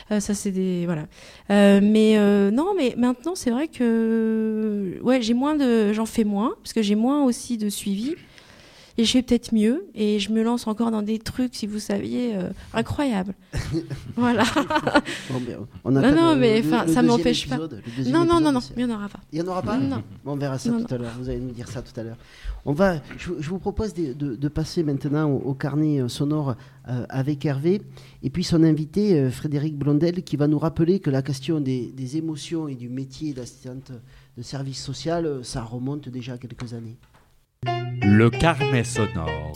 ça 0.09 0.33
c'est 0.33 0.49
des 0.49 0.85
voilà. 0.87 1.05
mais 1.49 2.17
non, 2.51 2.73
mais 2.75 2.95
maintenant 2.97 3.35
c'est 3.35 3.51
vrai 3.51 3.67
que 3.67 4.97
ouais, 5.03 5.21
j'ai 5.21 5.35
moins 5.35 5.55
de, 5.55 5.93
j'en 5.93 6.07
fais 6.07 6.23
moins 6.23 6.55
parce 6.63 6.73
que 6.73 6.81
j'ai 6.81 6.95
moins 6.95 7.23
aussi 7.23 7.59
de 7.59 7.69
suivi 7.69 8.15
et 8.97 9.05
je 9.05 9.11
fais 9.11 9.21
peut-être 9.21 9.53
mieux 9.53 9.87
et 9.93 10.19
je 10.19 10.31
me 10.31 10.41
lance 10.41 10.65
encore 10.65 10.89
dans 10.89 11.03
des 11.03 11.19
trucs, 11.19 11.53
si 11.53 11.67
vous 11.67 11.77
saviez, 11.79 12.35
euh, 12.35 12.49
incroyables. 12.73 13.35
voilà. 14.15 14.43
on 15.85 15.91
non, 15.91 16.15
non, 16.15 16.35
mais 16.35 16.61
enfin, 16.65 16.87
ça 16.87 17.03
m'empêche 17.03 17.47
pas. 17.47 17.57
Non, 17.57 18.25
non, 18.25 18.41
non, 18.41 18.51
non, 18.51 18.59
il 18.75 18.85
n'y 18.85 18.91
en 18.91 18.95
aura 18.95 19.07
pas. 19.07 19.19
Il 19.31 19.39
n'y 19.39 19.47
en 19.47 19.51
aura 19.51 19.61
pas 19.61 19.77
Non. 19.77 20.03
on 20.25 20.35
verra 20.35 20.57
ça 20.57 20.71
tout 20.71 20.93
à 20.93 20.97
l'heure. 20.97 21.13
Vous 21.19 21.29
allez 21.29 21.39
nous 21.39 21.51
dire 21.51 21.67
ça 21.67 21.81
tout 21.83 21.97
à 21.99 22.03
l'heure. 22.03 22.17
On 22.65 22.73
va, 22.73 22.95
je, 23.17 23.49
vous 23.49 23.59
propose 23.59 23.93
de, 23.93 24.13
de, 24.13 24.47
passer 24.47 24.83
maintenant 24.83 25.29
au, 25.29 25.53
carnet 25.53 26.01
euh, 26.01 26.07
sonore 26.07 26.55
euh, 26.89 27.05
avec 27.09 27.45
Hervé 27.45 27.81
et 28.23 28.29
puis 28.29 28.43
son 28.43 28.63
invité 28.63 29.29
Frédéric 29.29 29.77
Blondel 29.77 30.23
qui 30.23 30.37
va 30.37 30.47
nous 30.47 30.59
rappeler 30.59 30.99
que 30.99 31.09
la 31.09 31.21
question 31.21 31.59
des, 31.59 31.91
des 31.95 32.17
émotions 32.17 32.67
et 32.67 32.75
du 32.75 32.89
métier 32.89 33.33
d'assistante 33.33 33.91
de 34.37 34.41
service 34.41 34.83
social, 34.83 35.39
ça 35.43 35.61
remonte 35.61 36.09
déjà 36.09 36.33
à 36.33 36.37
quelques 36.37 36.73
années. 36.73 36.97
Le 37.65 38.29
carnet 38.29 38.83
sonore. 38.83 39.53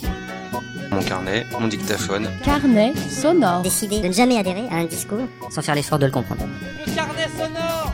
Mon 0.92 1.02
carnet, 1.02 1.46
mon 1.60 1.68
dictaphone. 1.68 2.28
Carnet 2.44 2.94
sonore. 2.96 3.62
Décider 3.62 4.02
de 4.02 4.08
ne 4.08 4.12
jamais 4.12 4.38
adhérer 4.38 4.68
à 4.70 4.76
un 4.76 4.86
discours 4.86 5.28
sans 5.50 5.62
faire 5.62 5.76
l'effort 5.76 6.00
de 6.00 6.06
le 6.06 6.12
comprendre. 6.12 6.46
Le 6.86 6.96
carnet 6.96 7.28
sonore 7.38 7.94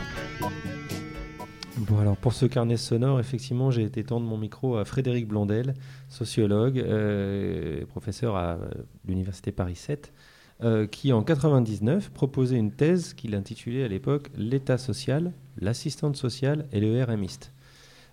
Bon 1.78 1.98
alors 2.00 2.16
pour 2.16 2.32
ce 2.32 2.44
carnet 2.46 2.76
sonore, 2.76 3.20
effectivement, 3.20 3.70
j'ai 3.70 3.82
été 3.82 4.02
tendre 4.02 4.26
mon 4.26 4.36
micro 4.36 4.76
à 4.76 4.84
Frédéric 4.84 5.28
Blondel, 5.28 5.74
sociologue, 6.08 6.78
euh, 6.78 7.86
professeur 7.86 8.36
à 8.36 8.58
l'université 9.06 9.52
Paris 9.52 9.76
7, 9.76 10.12
euh, 10.64 10.86
qui 10.88 11.12
en 11.12 11.22
99 11.22 12.10
proposait 12.10 12.56
une 12.56 12.72
thèse 12.72 13.14
qu'il 13.14 13.36
intitulait 13.36 13.84
à 13.84 13.88
l'époque 13.88 14.28
L'État 14.36 14.76
social, 14.76 15.32
l'assistante 15.60 16.16
sociale 16.16 16.66
et 16.72 16.80
le 16.80 17.02
RMiste. 17.04 17.52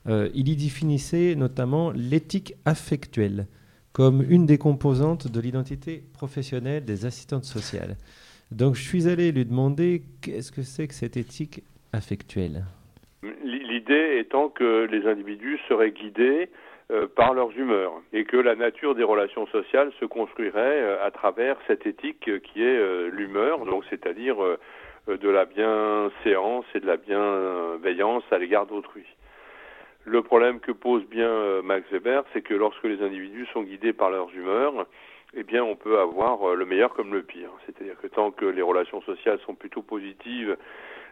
Euh, 0.08 0.30
il 0.36 0.50
y 0.50 0.56
définissait 0.56 1.36
notamment 1.36 1.92
l'éthique 1.92 2.54
affectuelle 2.66 3.48
comme 3.92 4.24
une 4.30 4.46
des 4.46 4.58
composantes 4.58 5.32
de 5.32 5.40
l'identité 5.40 6.04
professionnelle 6.14 6.84
des 6.84 7.06
assistantes 7.06 7.46
sociales. 7.46 7.96
Donc 8.52 8.76
je 8.76 8.84
suis 8.84 9.08
allé 9.08 9.32
lui 9.32 9.46
demander 9.46 10.04
qu'est-ce 10.22 10.52
que 10.52 10.62
c'est 10.62 10.88
que 10.88 10.94
cette 10.94 11.18
éthique 11.18 11.64
affectuelle. 11.94 12.66
L'idée 13.44 14.18
étant 14.20 14.50
que 14.50 14.86
les 14.92 15.08
individus 15.08 15.60
seraient 15.68 15.92
guidés 15.92 16.50
euh, 16.92 17.08
par 17.08 17.34
leurs 17.34 17.58
humeurs 17.58 17.94
et 18.14 18.26
que 18.26 18.38
la 18.38 18.56
nature 18.56 18.94
des 18.96 19.04
relations 19.04 19.48
sociales 19.48 19.92
se 20.00 20.06
construirait 20.06 20.82
euh, 20.82 21.04
à 21.04 21.10
travers 21.10 21.56
cette 21.66 21.88
éthique 21.88 22.30
qui 22.44 22.62
est 22.62 23.10
l'humeur, 23.10 23.66
donc 23.66 23.86
c'est-à-dire 23.90 24.36
de 25.08 25.30
la 25.30 25.46
bienséance 25.46 26.66
et 26.76 26.80
de 26.80 26.86
la 26.86 26.98
bienveillance 26.98 28.24
à 28.30 28.38
l'égard 28.38 28.68
d'autrui. 28.68 29.06
Le 30.06 30.22
problème 30.22 30.60
que 30.60 30.72
pose 30.72 31.04
bien 31.08 31.28
euh, 31.28 31.62
Max 31.64 31.90
Weber, 31.92 32.24
c'est 32.32 32.44
que 32.44 32.54
lorsque 32.54 32.84
les 32.84 33.02
individus 33.02 33.48
sont 33.48 33.64
guidés 33.64 33.92
par 33.92 34.12
leurs 34.12 34.32
humeurs, 34.36 34.86
eh 35.36 35.44
bien, 35.44 35.64
on 35.64 35.76
peut 35.76 36.00
avoir 36.00 36.48
euh, 36.48 36.56
le 36.56 36.66
meilleur 36.66 36.94
comme 36.94 37.12
le 37.12 37.24
pire. 37.24 37.50
C'est-à-dire 37.66 38.00
que 38.00 38.08
tant 38.08 38.30
que 38.30 38.46
les 38.46 38.62
relations 38.62 39.02
sociales 39.02 39.40
sont 39.48 39.56
plutôt 39.56 39.82
positives, 39.82 40.58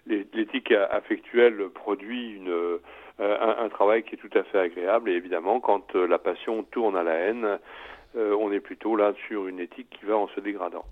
l'éthique 0.06 0.72
affectuelle 0.92 1.70
produit 1.74 2.40
euh, 2.48 2.78
un, 3.20 3.70
travail 3.70 4.04
qui 4.04 4.14
est 4.14 4.18
tout 4.18 4.38
à 4.38 4.44
fait 4.44 4.60
agréable. 4.60 5.10
Et 5.10 5.14
évidemment, 5.14 5.60
quand 5.60 5.96
la 5.96 6.20
passion 6.20 6.64
tourne 6.64 6.96
à 6.96 7.04
la 7.04 7.14
haine, 7.14 7.60
on 8.16 8.52
est 8.52 8.60
plutôt 8.60 8.98
là 8.98 9.14
sur 9.28 9.48
une 9.48 9.62
éthique 9.62 9.88
qui 9.90 10.06
va 10.06 10.18
en 10.18 10.28
se 10.28 10.42
dégradant. 10.42 10.84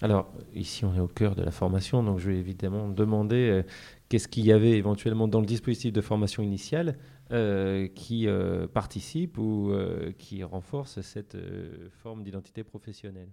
Alors, 0.00 0.32
ici, 0.54 0.86
on 0.86 0.94
est 0.94 1.00
au 1.00 1.08
cœur 1.08 1.34
de 1.34 1.44
la 1.44 1.50
formation, 1.50 2.02
donc 2.02 2.20
je 2.20 2.30
vais 2.30 2.38
évidemment 2.38 2.88
demander 2.88 3.62
qu'est-ce 4.08 4.28
qu'il 4.28 4.46
y 4.46 4.52
avait 4.52 4.78
éventuellement 4.78 5.28
dans 5.28 5.40
le 5.40 5.46
dispositif 5.46 5.92
de 5.92 6.00
formation 6.00 6.42
initiale 6.42 6.96
euh, 7.32 7.88
qui 7.88 8.28
euh, 8.28 8.66
participe 8.66 9.38
ou 9.38 9.72
qui 10.18 10.44
renforce 10.44 11.00
cette 11.00 11.36
forme 12.02 12.22
d'identité 12.22 12.64
professionnelle. 12.64 13.28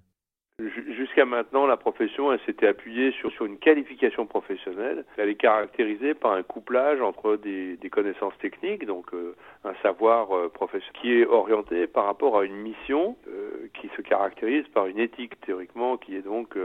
Jusqu'à 1.10 1.24
maintenant, 1.24 1.66
la 1.66 1.78
profession, 1.78 2.38
s'était 2.46 2.68
appuyée 2.68 3.14
sur, 3.14 3.32
une 3.46 3.58
qualification 3.58 4.26
professionnelle. 4.26 5.06
Elle 5.18 5.30
est 5.30 5.36
caractérisée 5.36 6.14
par 6.14 6.34
un 6.34 6.44
couplage 6.44 7.02
entre 7.02 7.38
des, 7.38 7.78
connaissances 7.90 8.38
techniques, 8.40 8.86
donc 8.86 9.14
euh, 9.14 9.36
un 9.64 9.74
savoir 9.82 10.36
euh, 10.36 10.50
professionnel, 10.50 10.94
qui 11.02 11.14
est 11.14 11.26
orienté 11.26 11.88
par 11.88 12.06
rapport 12.06 12.38
à 12.38 12.44
une 12.44 12.58
mission 12.58 13.16
euh, 13.28 13.70
qui 13.80 13.90
se 13.96 14.02
caractérise 14.02 14.68
par 14.74 14.88
une 14.88 15.00
éthique 15.00 15.40
théoriquement, 15.42 15.96
qui 15.96 16.16
est 16.16 16.22
donc 16.22 16.58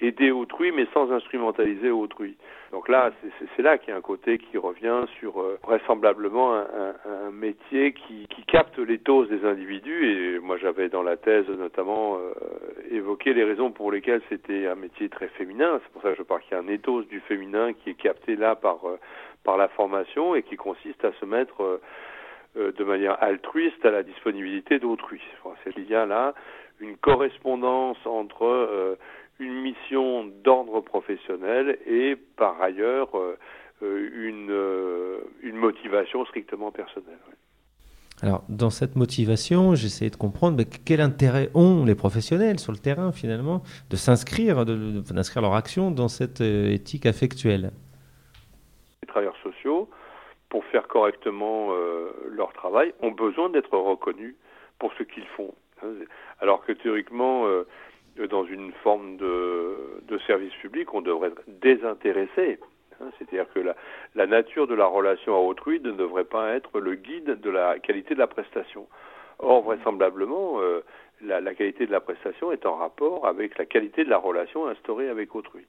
aider 0.00 0.32
autrui, 0.32 0.72
mais 0.72 0.86
sans 0.92 1.12
instrumentaliser 1.12 1.90
autrui. 1.90 2.36
Donc 2.76 2.90
là, 2.90 3.10
c'est 3.56 3.62
là 3.62 3.78
qu'il 3.78 3.88
y 3.88 3.92
a 3.92 3.96
un 3.96 4.02
côté 4.02 4.36
qui 4.36 4.58
revient 4.58 5.06
sur 5.18 5.42
vraisemblablement 5.62 6.52
un, 6.54 7.30
métier 7.32 7.94
qui, 7.94 8.26
qui, 8.28 8.44
capte 8.44 8.78
l'éthos 8.78 9.24
des 9.24 9.46
individus. 9.46 10.10
Et 10.10 10.38
moi, 10.40 10.58
j'avais 10.58 10.90
dans 10.90 11.02
la 11.02 11.16
thèse 11.16 11.48
notamment 11.48 12.18
évoqué 12.90 13.34
les 13.34 13.44
raisons 13.44 13.70
pour 13.70 13.90
lesquelles 13.90 14.22
c'était 14.28 14.66
un 14.66 14.74
métier 14.74 15.08
très 15.08 15.28
féminin. 15.28 15.80
C'est 15.82 15.92
pour 15.92 16.02
ça 16.02 16.10
que 16.10 16.16
je 16.16 16.22
parle 16.22 16.42
qu'il 16.42 16.52
y 16.52 16.54
a 16.54 16.62
un 16.62 16.68
ethos 16.68 17.02
du 17.02 17.20
féminin 17.20 17.72
qui 17.72 17.90
est 17.90 17.94
capté 17.94 18.36
là 18.36 18.54
par, 18.54 18.86
euh, 18.86 18.98
par 19.44 19.56
la 19.56 19.68
formation 19.68 20.34
et 20.34 20.42
qui 20.42 20.56
consiste 20.56 21.04
à 21.04 21.12
se 21.20 21.24
mettre 21.24 21.62
euh, 21.62 21.80
euh, 22.56 22.72
de 22.72 22.84
manière 22.84 23.22
altruiste 23.22 23.84
à 23.84 23.90
la 23.90 24.02
disponibilité 24.02 24.78
d'autrui. 24.78 25.22
Il 25.76 25.88
y 25.88 25.94
a 25.94 26.06
là 26.06 26.34
une 26.80 26.96
correspondance 26.96 27.98
entre 28.04 28.98
une 29.38 29.60
mission 29.60 30.24
d'ordre 30.44 30.80
professionnel 30.80 31.78
et 31.86 32.16
par 32.36 32.60
ailleurs 32.60 33.10
une, 33.82 35.20
une 35.42 35.56
motivation 35.56 36.24
strictement 36.24 36.70
personnelle. 36.70 37.18
Alors, 38.22 38.44
dans 38.48 38.70
cette 38.70 38.96
motivation, 38.96 39.74
j'essaie 39.74 40.08
de 40.08 40.16
comprendre 40.16 40.62
quel 40.86 41.02
intérêt 41.02 41.50
ont 41.54 41.84
les 41.84 41.94
professionnels 41.94 42.58
sur 42.58 42.72
le 42.72 42.78
terrain, 42.78 43.12
finalement, 43.12 43.62
de 43.90 43.96
s'inscrire, 43.96 44.64
d'inscrire 44.64 45.42
leur 45.42 45.54
action 45.54 45.90
dans 45.90 46.08
cette 46.08 46.40
euh, 46.40 46.70
éthique 46.72 47.04
affectuelle? 47.04 47.72
Les 49.02 49.08
travailleurs 49.08 49.36
sociaux, 49.42 49.90
pour 50.48 50.64
faire 50.64 50.88
correctement 50.88 51.68
euh, 51.72 52.10
leur 52.30 52.54
travail, 52.54 52.94
ont 53.02 53.10
besoin 53.10 53.50
d'être 53.50 53.76
reconnus 53.76 54.34
pour 54.78 54.94
ce 54.94 55.02
qu'ils 55.02 55.26
font. 55.36 55.52
Hein. 55.82 55.88
Alors 56.40 56.64
que 56.64 56.72
théoriquement, 56.72 57.46
euh, 57.46 57.66
dans 58.30 58.44
une 58.44 58.72
forme 58.82 59.16
de, 59.16 60.18
service 60.26 60.54
public, 60.54 60.92
on 60.94 61.02
devrait 61.02 61.28
être 61.28 61.42
désintéressé 61.46 62.58
Hein, 63.00 63.10
c'est-à-dire 63.18 63.46
que 63.52 63.60
la, 64.14 64.26
nature 64.26 64.66
de 64.66 64.74
la 64.74 64.86
relation 64.86 65.34
à 65.34 65.38
autrui 65.38 65.80
ne 65.80 65.92
devrait 65.92 66.24
pas 66.24 66.54
être 66.54 66.80
le 66.80 66.94
guide 66.94 67.40
de 67.40 67.50
la 67.50 67.78
qualité 67.78 68.14
de 68.14 68.18
la 68.18 68.26
prestation. 68.26 68.86
Or, 69.38 69.62
vraisemblablement, 69.62 70.60
euh, 70.60 70.82
la, 71.20 71.40
la, 71.40 71.54
qualité 71.54 71.86
de 71.86 71.92
la 71.92 72.00
prestation 72.00 72.52
est 72.52 72.64
en 72.64 72.76
rapport 72.76 73.26
avec 73.26 73.58
la 73.58 73.66
qualité 73.66 74.04
de 74.04 74.10
la 74.10 74.16
relation 74.16 74.66
instaurée 74.66 75.08
avec 75.08 75.34
autrui. 75.34 75.66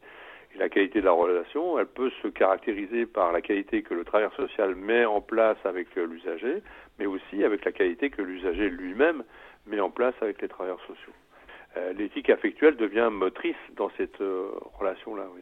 Et 0.56 0.58
la 0.58 0.70
qualité 0.70 1.02
de 1.02 1.06
la 1.06 1.12
relation, 1.12 1.78
elle 1.78 1.88
peut 1.88 2.12
se 2.22 2.30
caractériser 2.30 3.06
par 3.06 3.34
la 3.34 3.42
qualité 3.42 3.82
que 3.82 3.94
le 3.94 4.06
travailleur 4.06 4.34
social 4.36 4.76
met 4.76 5.04
en 5.04 5.20
place 5.20 5.58
avec 5.66 5.94
l'usager, 5.96 6.62
mais 6.98 7.06
aussi 7.06 7.44
avec 7.44 7.66
la 7.66 7.74
qualité 7.74 8.10
que 8.10 8.22
l'usager 8.22 8.70
lui-même 8.70 9.24
met 9.66 9.82
en 9.82 9.90
place 9.90 10.16
avec 10.22 10.42
les 10.42 10.48
travailleurs 10.48 10.82
sociaux. 10.82 11.14
Euh, 11.78 11.94
l'éthique 11.94 12.30
affectuelle 12.30 12.76
devient 12.76 13.10
motrice 13.12 13.56
dans 13.76 13.90
cette 13.98 14.22
euh, 14.22 14.50
relation-là, 14.80 15.28
oui. 15.36 15.42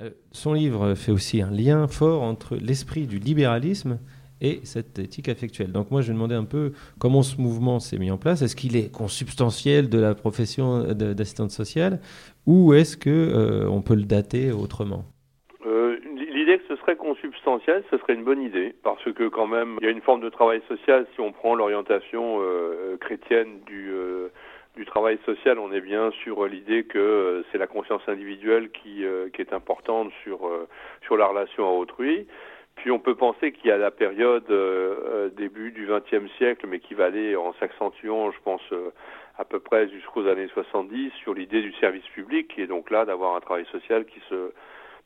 Euh, 0.00 0.10
son 0.30 0.52
livre 0.52 0.94
fait 0.94 1.10
aussi 1.10 1.42
un 1.42 1.50
lien 1.50 1.88
fort 1.88 2.22
entre 2.22 2.56
l'esprit 2.56 3.06
du 3.06 3.18
libéralisme 3.18 3.98
et 4.40 4.60
cette 4.62 5.00
éthique 5.00 5.28
affectuelle. 5.28 5.72
Donc 5.72 5.90
moi, 5.90 6.00
je 6.00 6.12
me 6.12 6.14
demandais 6.14 6.36
un 6.36 6.44
peu 6.44 6.72
comment 7.00 7.22
ce 7.22 7.40
mouvement 7.40 7.80
s'est 7.80 7.98
mis 7.98 8.10
en 8.10 8.18
place. 8.18 8.42
Est-ce 8.42 8.54
qu'il 8.54 8.76
est 8.76 8.92
consubstantiel 8.92 9.88
de 9.88 9.98
la 9.98 10.14
profession 10.14 10.84
d'assistante 10.94 11.50
sociale 11.50 11.98
ou 12.46 12.72
est-ce 12.72 12.96
que 12.96 13.10
euh, 13.10 13.68
on 13.68 13.82
peut 13.82 13.96
le 13.96 14.04
dater 14.04 14.52
autrement? 14.52 15.02
Euh, 15.66 15.96
L'idée 16.14 16.58
que 16.58 16.64
ce 16.68 16.76
serait 16.76 16.94
consubstantiel, 16.94 17.82
ce 17.90 17.98
serait 17.98 18.14
une 18.14 18.24
bonne 18.24 18.40
idée 18.40 18.76
parce 18.84 19.02
que 19.12 19.28
quand 19.28 19.48
même, 19.48 19.78
il 19.80 19.84
y 19.84 19.88
a 19.88 19.90
une 19.90 20.00
forme 20.00 20.20
de 20.20 20.28
travail 20.28 20.62
social 20.68 21.06
si 21.14 21.20
on 21.20 21.32
prend 21.32 21.56
l'orientation 21.56 22.38
chrétienne 23.00 23.58
du 23.66 23.90
du 24.78 24.86
travail 24.86 25.18
social, 25.26 25.58
on 25.58 25.72
est 25.72 25.80
bien 25.80 26.12
sur 26.22 26.46
l'idée 26.46 26.84
que 26.84 26.98
euh, 26.98 27.42
c'est 27.50 27.58
la 27.58 27.66
conscience 27.66 28.02
individuelle 28.06 28.70
qui, 28.70 29.04
euh, 29.04 29.28
est 29.36 29.52
importante 29.52 30.12
sur, 30.22 30.46
euh, 30.46 30.68
la 31.10 31.26
relation 31.26 31.66
à 31.66 31.72
autrui. 31.72 32.28
Puis 32.76 32.92
on 32.92 33.00
peut 33.00 33.16
penser 33.16 33.50
qu'il 33.50 33.70
y 33.70 33.72
a 33.72 33.76
la 33.76 33.90
période 33.90 34.46
début 35.36 35.72
du 35.72 35.88
XXe 35.88 36.30
siècle, 36.36 36.66
mais 36.68 36.78
qui 36.78 36.94
va 36.94 37.06
aller 37.06 37.34
en 37.34 37.52
s'accentuant, 37.54 38.30
je 38.30 38.38
pense, 38.44 38.62
à 39.36 39.44
peu 39.44 39.58
près 39.58 39.88
jusqu'aux 39.88 40.28
années 40.28 40.46
70, 40.54 41.10
sur 41.24 41.34
l'idée 41.34 41.60
du 41.60 41.72
service 41.80 42.06
public, 42.14 42.56
est 42.56 42.68
donc 42.68 42.92
là 42.92 43.04
d'avoir 43.04 43.34
un 43.34 43.40
travail 43.40 43.66
social 43.72 44.04
qui 44.04 44.20
se 44.28 44.52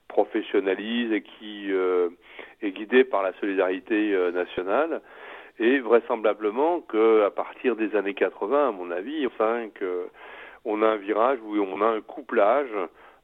professionnalise 0.09 1.13
et 1.13 1.23
qui 1.23 1.73
est 2.61 2.73
guidé 2.73 3.05
par 3.05 3.23
la 3.23 3.33
solidarité 3.41 4.15
nationale. 4.35 5.01
Et 5.59 5.81
vraisemblablement 5.81 6.81
qu'à 6.81 7.31
partir 7.31 7.77
des 7.77 7.95
années 7.95 8.15
80, 8.15 8.69
à 8.69 8.73
mon 8.73 8.91
avis, 8.91 9.27
enfin, 9.27 9.69
que 9.75 10.09
on 10.65 10.83
a 10.83 10.87
un 10.87 10.97
virage 10.97 11.39
où 11.45 11.57
on 11.57 11.81
a 11.83 11.87
un 11.87 12.01
couplage 12.01 12.71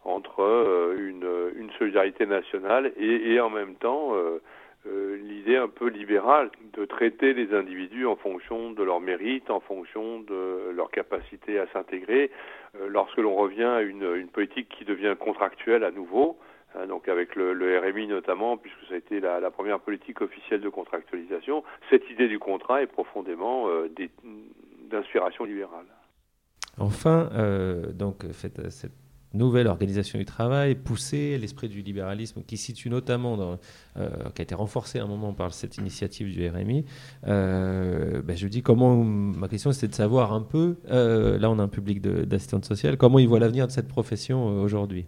entre 0.05 0.43
euh, 0.43 0.97
une, 0.99 1.71
solidarité 1.79 2.27
nationale 2.27 2.93
et, 2.99 3.39
en 3.41 3.51
même 3.51 3.77
temps 3.77 4.15
euh, 4.15 4.41
euh, 4.89 5.17
l'idée 5.23 5.57
un 5.57 5.69
peu 5.69 5.89
libérale 5.89 6.51
de 6.73 6.85
traiter 6.85 7.35
les 7.35 7.55
individus 7.55 8.05
en 8.07 8.17
fonction 8.17 8.73
de 8.73 8.83
leur 8.83 9.01
mérite, 9.01 9.49
en 9.51 9.61
fonction 9.61 10.21
de 10.21 10.73
leur 10.75 10.91
capacité 10.91 11.59
à 11.61 11.67
s'intégrer. 11.69 12.31
lorsque 12.89 13.19
l'on 13.19 13.35
revient 13.37 13.63
à 13.65 13.83
une, 13.83 14.27
politique 14.29 14.69
qui 14.71 14.85
devient 14.85 15.15
contractuelle 15.19 15.85
à 15.85 15.93
nouveau, 15.93 16.37
donc 16.87 17.09
avec 17.09 17.35
le, 17.35 17.81
RMI 17.81 18.07
notamment, 18.07 18.57
puisque 18.57 18.85
ça 18.89 18.95
a 18.95 18.99
été 18.99 19.21
la, 19.21 19.51
première 19.51 19.81
politique 19.81 20.21
officielle 20.21 20.61
de 20.61 20.69
contractualisation, 20.69 21.65
cette 21.91 22.09
idée 22.11 22.29
du 22.29 22.39
contrat 22.39 22.83
est 22.83 22.87
profondément 22.87 23.69
euh, 23.69 23.89
d'inspiration 24.91 25.45
libérale. 25.45 25.87
Enfin, 26.79 27.31
euh, 27.33 27.93
donc 27.93 28.25
cette, 28.33 28.61
nouvelle 29.35 29.67
organisation 29.67 30.19
du 30.19 30.25
travail, 30.25 30.75
poussée, 30.75 31.37
l'esprit 31.37 31.69
du 31.69 31.83
libéralisme 31.83 32.43
qui 32.43 32.57
situe 32.57 32.89
notamment, 32.89 33.37
dans, 33.37 33.59
euh, 33.99 34.09
qui 34.35 34.41
a 34.41 34.45
été 34.45 34.55
renforcé 34.55 35.01
à 35.01 35.05
un 35.05 35.07
moment 35.07 35.35
par 35.35 35.53
cette 35.53 35.77
initiative 35.77 36.33
du 36.33 36.49
RMI, 36.49 36.85
ben 37.25 38.37
je 38.37 38.47
dis 38.47 38.63
comment, 38.63 38.97
ma 38.97 39.49
question 39.49 39.73
c'était 39.73 39.89
de 39.89 39.95
savoir 39.95 40.33
un 40.33 40.43
peu, 40.43 40.77
là 40.89 41.51
on 41.51 41.59
a 41.59 41.63
un 41.63 41.69
public 41.69 42.01
d'assistante 42.01 42.65
sociale, 42.65 42.97
comment 42.97 43.19
ils 43.19 43.29
voient 43.29 43.41
l'avenir 43.41 43.67
de 43.67 43.73
cette 43.73 43.89
profession 43.89 44.47
aujourd'hui 44.63 45.07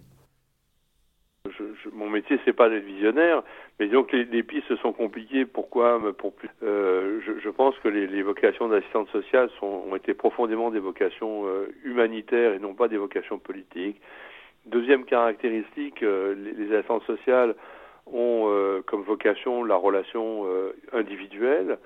métier 2.21 2.39
c'est 2.45 2.53
pas 2.53 2.69
d'être 2.69 2.85
visionnaire, 2.85 3.43
mais 3.79 3.87
donc 3.87 4.11
les, 4.11 4.25
les, 4.25 4.43
pistes 4.43 4.75
sont 4.77 4.93
compliquées. 4.93 5.45
Pourquoi? 5.45 5.99
Pour 6.13 6.33
plus, 6.33 6.49
euh, 6.63 7.19
je, 7.43 7.49
pense 7.49 7.75
que 7.79 7.87
les, 7.87 8.21
vocations 8.21 8.67
d'assistante 8.67 9.09
sociale 9.09 9.49
ont 9.61 9.95
été 9.95 10.13
profondément 10.13 10.69
des 10.69 10.79
vocations 10.79 11.47
euh, 11.47 11.67
humanitaires 11.83 12.53
et 12.53 12.59
non 12.59 12.73
pas 12.73 12.87
des 12.87 12.97
vocations 12.97 13.39
politiques. 13.39 13.99
Deuxième 14.67 15.05
caractéristique, 15.05 16.03
euh, 16.03 16.35
les, 16.35 16.53
les, 16.53 16.75
assistantes 16.75 17.03
sociales 17.03 17.55
ont 18.13 18.49
comme 18.87 19.03
vocation 19.03 19.63
la 19.63 19.75
relation 19.75 20.45
individuelle 20.91 21.77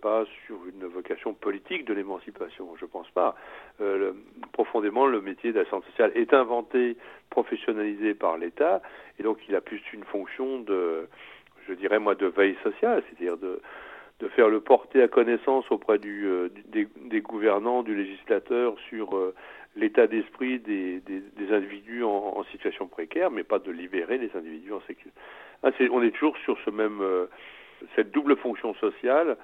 pas 0.00 0.24
sur 0.46 0.56
une 0.66 0.86
vocation 0.86 1.34
politique 1.34 1.84
de 1.84 1.94
l'émancipation, 1.94 2.68
je 2.80 2.86
pense 2.86 3.08
pas. 3.10 3.36
Euh, 3.80 4.12
profondément, 4.52 5.06
le 5.06 5.20
métier 5.20 5.52
d'assistante 5.52 5.84
sociale 5.86 6.12
est 6.14 6.32
inventé, 6.34 6.96
professionnalisé 7.30 8.14
par 8.14 8.38
l'État, 8.38 8.82
et 9.18 9.22
donc 9.22 9.38
il 9.48 9.54
a 9.54 9.60
plus 9.60 9.80
une 9.92 10.04
fonction 10.04 10.60
de, 10.60 11.08
je 11.68 11.74
dirais 11.74 11.98
moi, 11.98 12.14
de 12.14 12.26
veille 12.26 12.56
sociale, 12.62 13.02
c'est-à-dire 13.06 13.36
de, 13.36 13.60
de 14.20 14.28
faire 14.28 14.48
le 14.48 14.60
porter 14.60 15.02
à 15.02 15.08
connaissance 15.08 15.64
auprès 15.70 15.98
du, 15.98 16.26
euh, 16.26 16.48
des, 16.66 17.20
gouvernants, 17.20 17.82
du 17.82 17.94
législateur 17.94 18.76
sur 18.88 19.16
euh, 19.16 19.34
l'état 19.76 20.06
d'esprit 20.06 20.58
des, 20.58 21.00
des, 21.00 21.52
individus 21.52 22.04
en, 22.04 22.34
en, 22.36 22.44
situation 22.44 22.86
précaire, 22.86 23.30
mais 23.30 23.42
pas 23.42 23.58
de 23.58 23.70
libérer 23.70 24.18
les 24.18 24.30
individus 24.36 24.72
en 24.72 24.80
sécurité. 24.82 25.18
Ah, 25.62 25.70
on 25.90 26.02
est 26.02 26.10
toujours 26.10 26.36
sur 26.38 26.58
ce 26.64 26.70
même 26.70 27.00
cette 27.96 28.10
double 28.10 28.36
fonction 28.36 28.74
sociale 28.74 29.36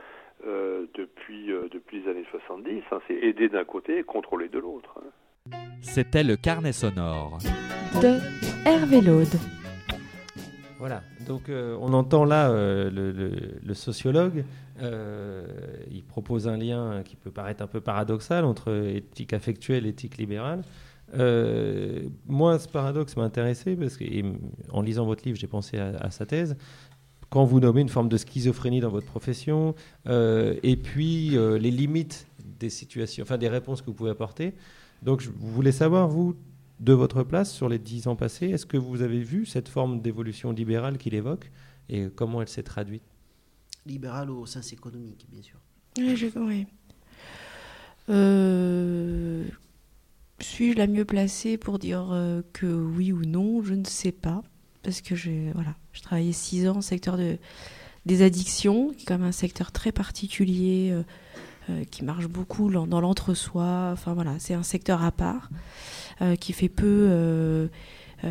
euh, 0.46 0.86
depuis, 0.94 1.50
euh, 1.50 1.68
depuis 1.72 2.00
les 2.00 2.10
années 2.10 2.24
70. 2.30 2.82
Hein, 2.92 2.98
c'est 3.08 3.14
aider 3.14 3.48
d'un 3.48 3.64
côté 3.64 3.98
et 3.98 4.02
contrôler 4.04 4.48
de 4.48 4.60
l'autre. 4.60 4.94
Hein. 4.96 5.50
C'était 5.82 6.22
le 6.22 6.36
carnet 6.36 6.72
sonore 6.72 7.38
de 8.00 8.18
Hervé 8.64 9.00
Laude. 9.00 9.26
Voilà, 10.78 11.02
donc 11.26 11.48
euh, 11.48 11.76
on 11.80 11.92
entend 11.92 12.24
là 12.24 12.52
le, 12.52 13.74
sociologue, 13.74 14.44
il 14.80 16.04
propose 16.04 16.46
un 16.46 16.56
lien 16.56 17.02
qui 17.04 17.16
peut 17.16 17.32
paraître 17.32 17.64
un 17.64 17.66
peu 17.66 17.80
paradoxal 17.80 18.44
entre 18.44 18.72
éthique 18.94 19.32
affectuelle 19.32 19.86
et 19.86 19.88
éthique 19.88 20.18
libérale. 20.18 20.62
moi, 22.28 22.60
ce 22.60 22.68
paradoxe 22.68 23.16
m'a 23.16 23.24
intéressé 23.24 23.74
parce 23.74 23.96
que, 23.96 24.04
en 24.70 24.82
lisant 24.82 25.04
votre 25.04 25.24
livre, 25.24 25.36
j'ai 25.36 25.48
pensé 25.48 25.78
à, 25.78 26.10
sa 26.10 26.26
thèse 26.26 26.56
quand 27.30 27.44
vous 27.44 27.60
nommez 27.60 27.82
une 27.82 27.88
forme 27.88 28.08
de 28.08 28.16
schizophrénie 28.16 28.80
dans 28.80 28.88
votre 28.88 29.06
profession, 29.06 29.74
euh, 30.06 30.58
et 30.62 30.76
puis 30.76 31.36
euh, 31.36 31.58
les 31.58 31.70
limites 31.70 32.26
des 32.58 32.70
situations, 32.70 33.22
enfin 33.22 33.38
des 33.38 33.48
réponses 33.48 33.82
que 33.82 33.86
vous 33.86 33.94
pouvez 33.94 34.10
apporter. 34.10 34.54
Donc 35.02 35.20
je 35.20 35.30
voulais 35.30 35.72
savoir, 35.72 36.08
vous, 36.08 36.36
de 36.80 36.92
votre 36.92 37.22
place 37.22 37.52
sur 37.52 37.68
les 37.68 37.78
dix 37.78 38.06
ans 38.06 38.16
passés, 38.16 38.48
est-ce 38.48 38.66
que 38.66 38.76
vous 38.76 39.02
avez 39.02 39.20
vu 39.20 39.46
cette 39.46 39.68
forme 39.68 40.00
d'évolution 40.00 40.52
libérale 40.52 40.96
qu'il 40.98 41.14
évoque 41.14 41.50
et 41.88 42.08
comment 42.14 42.40
elle 42.40 42.48
s'est 42.48 42.62
traduite? 42.62 43.02
Libérale 43.86 44.30
au 44.30 44.46
sens 44.46 44.72
économique, 44.72 45.26
bien 45.30 45.42
sûr. 45.42 45.58
Oui, 45.98 46.16
je, 46.16 46.26
oui. 46.38 46.66
Euh, 48.10 49.44
suis-je 50.40 50.76
la 50.76 50.86
mieux 50.86 51.04
placée 51.04 51.58
pour 51.58 51.78
dire 51.78 52.08
que 52.52 52.66
oui 52.66 53.12
ou 53.12 53.22
non? 53.24 53.62
Je 53.62 53.74
ne 53.74 53.84
sais 53.84 54.12
pas 54.12 54.42
parce 54.88 55.02
que 55.02 55.14
j'ai 55.14 55.50
voilà, 55.52 55.74
je 55.92 56.00
travaillais 56.00 56.32
six 56.32 56.66
ans 56.66 56.78
au 56.78 56.80
secteur 56.80 57.18
de, 57.18 57.36
des 58.06 58.22
addictions, 58.22 58.94
qui 58.96 59.02
est 59.02 59.06
quand 59.06 59.18
même 59.18 59.28
un 59.28 59.32
secteur 59.32 59.70
très 59.70 59.92
particulier, 59.92 60.88
euh, 60.92 61.02
euh, 61.68 61.84
qui 61.90 62.04
marche 62.04 62.26
beaucoup 62.26 62.70
dans 62.70 63.00
l'entre-soi. 63.02 63.90
Enfin 63.92 64.14
voilà, 64.14 64.36
c'est 64.38 64.54
un 64.54 64.62
secteur 64.62 65.04
à 65.04 65.12
part, 65.12 65.50
euh, 66.22 66.36
qui 66.36 66.54
fait 66.54 66.70
peu, 66.70 67.68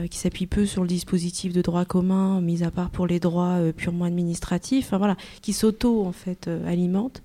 qui 0.09 0.17
s'appuie 0.17 0.47
peu 0.47 0.65
sur 0.65 0.81
le 0.81 0.87
dispositif 0.87 1.53
de 1.53 1.61
droit 1.61 1.85
commun, 1.85 2.41
mis 2.41 2.63
à 2.63 2.71
part 2.71 2.89
pour 2.89 3.05
les 3.05 3.19
droits 3.19 3.59
purement 3.77 4.05
administratifs. 4.05 4.87
Enfin 4.87 4.97
voilà, 4.97 5.15
qui 5.43 5.53
s'auto 5.53 6.07
en 6.07 6.11
fait 6.11 6.49
alimente. 6.65 7.21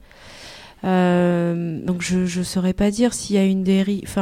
donc 0.82 2.02
je 2.02 2.38
ne 2.38 2.44
saurais 2.44 2.74
pas 2.74 2.90
dire 2.90 3.14
s'il 3.14 3.36
y 3.36 3.38
a 3.38 3.46
une 3.46 3.62
dérive, 3.62 4.14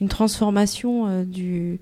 une 0.00 0.08
transformation 0.08 1.24
du 1.24 1.80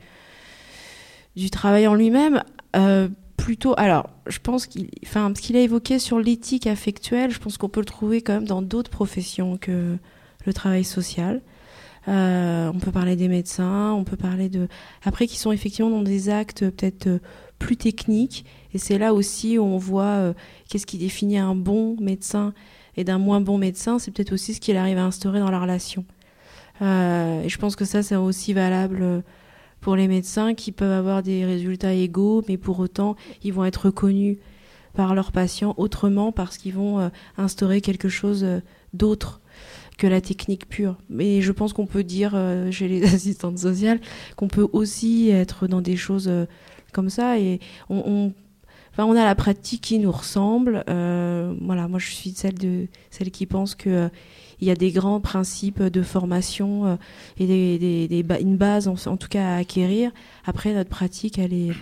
du 1.37 1.51
travail 1.51 1.87
en 1.87 1.95
lui-même, 1.95 2.43
euh, 2.77 3.09
plutôt. 3.37 3.75
Alors, 3.77 4.11
je 4.27 4.39
pense 4.39 4.67
qu'il, 4.67 4.89
enfin, 5.05 5.33
ce 5.35 5.41
qu'il 5.41 5.57
a 5.57 5.61
évoqué 5.61 5.99
sur 5.99 6.19
l'éthique 6.19 6.67
affectuelle, 6.67 7.31
je 7.31 7.39
pense 7.39 7.59
qu'on 7.59 7.69
peut 7.69 7.81
le 7.81 7.87
trouver 7.87 8.23
quand 8.23 8.35
même 8.35 8.47
dans 8.47 8.63
d'autres 8.63 8.91
professions 8.91 9.57
que 9.57 9.97
le 10.45 10.53
travail 10.53 10.85
social. 10.85 11.41
Euh, 12.09 12.71
on 12.75 12.81
peut 12.81 12.91
parler 12.91 13.15
des 13.15 13.29
médecins, 13.29 13.93
on 13.93 14.03
peut 14.03 14.17
parler 14.17 14.49
de, 14.49 14.69
après, 15.05 15.27
qui 15.27 15.39
sont 15.39 15.53
effectivement 15.53 15.91
dans 15.91 16.03
des 16.03 16.31
actes 16.31 16.69
peut-être 16.69 17.07
euh, 17.07 17.19
plus 17.59 17.77
techniques. 17.77 18.45
Et 18.75 18.79
c'est 18.79 18.99
là 18.99 19.15
aussi 19.15 19.59
où 19.59 19.63
on 19.63 19.79
voit 19.79 20.35
qu'est-ce 20.69 20.87
qui 20.87 20.99
définit 20.99 21.39
un 21.39 21.55
bon 21.55 21.97
médecin 22.01 22.55
et 22.97 23.05
d'un 23.05 23.19
moins 23.19 23.41
bon 23.41 23.57
médecin. 23.57 24.01
C'est 24.01 24.11
peut-être 24.11 24.33
aussi 24.33 24.55
ce 24.55 24.61
qu'il 24.61 24.77
arrive 24.77 24.99
à 24.99 25.05
instaurer 25.05 25.39
dans 25.39 25.51
la 25.51 25.61
relation. 25.61 26.05
et 26.81 27.49
je 27.49 27.59
pense 27.59 27.77
que 27.77 27.85
ça, 27.85 28.03
c'est 28.03 28.17
aussi 28.17 28.53
valable 28.53 29.23
pour 29.83 29.97
les 29.97 30.09
médecins 30.09 30.55
qui 30.55 30.73
peuvent 30.73 30.93
avoir 30.93 31.23
des 31.23 31.45
résultats 31.45 31.93
égaux, 31.93 32.43
mais 32.49 32.57
pour 32.57 32.79
autant, 32.79 33.17
ils 33.43 33.53
vont 33.53 33.65
être 33.65 33.87
reconnus 33.87 34.39
par 34.95 35.15
leurs 35.15 35.33
patients 35.33 35.75
autrement 35.77 36.33
parce 36.33 36.57
qu'ils 36.57 36.75
vont 36.75 37.01
euh, 37.01 37.09
instaurer 37.37 37.81
quelque 37.81 38.09
chose 38.09 38.45
euh, 38.45 38.61
d'autre 38.95 39.41
que 39.99 40.07
la 40.07 40.21
technique 40.21 40.69
pure. 40.69 40.97
Mais 41.11 41.43
je 41.43 41.51
pense 41.51 41.73
qu'on 41.73 41.87
peut 41.87 42.05
dire 42.05 42.33
euh, 42.35 42.71
chez 42.71 42.87
les 42.87 43.05
assistantes 43.15 43.59
sociales 43.59 44.01
qu'on 44.37 44.49
peut 44.49 44.69
aussi 44.73 45.31
être 45.31 45.67
dans 45.67 45.81
des 45.83 45.97
choses 45.97 46.31
comme 46.93 47.11
ça 47.11 47.39
et 47.39 47.61
on, 47.91 48.33
Enfin, 48.95 49.07
on 49.07 49.17
a 49.17 49.25
la 49.25 49.35
pratique 49.35 49.81
qui 49.81 49.99
nous 49.99 50.13
ressemble. 50.13 50.85
voilà, 50.87 51.89
moi 51.89 51.99
je 51.99 52.11
suis 52.11 52.33
celle 52.33 52.59
de 52.59 52.89
celle 53.11 53.31
qui 53.31 53.47
pense 53.47 53.75
que 53.75 54.11
il 54.63 54.69
y 54.69 54.71
a 54.71 54.77
des 54.77 54.93
grands 54.93 55.21
principes 55.21 55.83
de 55.83 56.03
formation 56.03 56.87
euh, 56.87 56.97
et 57.37 58.21
une 58.41 58.57
base 58.57 58.87
en, 58.87 59.17
tout 59.17 59.29
cas 59.29 59.55
à 59.55 59.57
acquérir. 59.57 60.13
Après, 60.47 60.73
notre 60.73 60.89
pratique, 60.89 61.37
elle 61.37 61.53
est, 61.53 61.73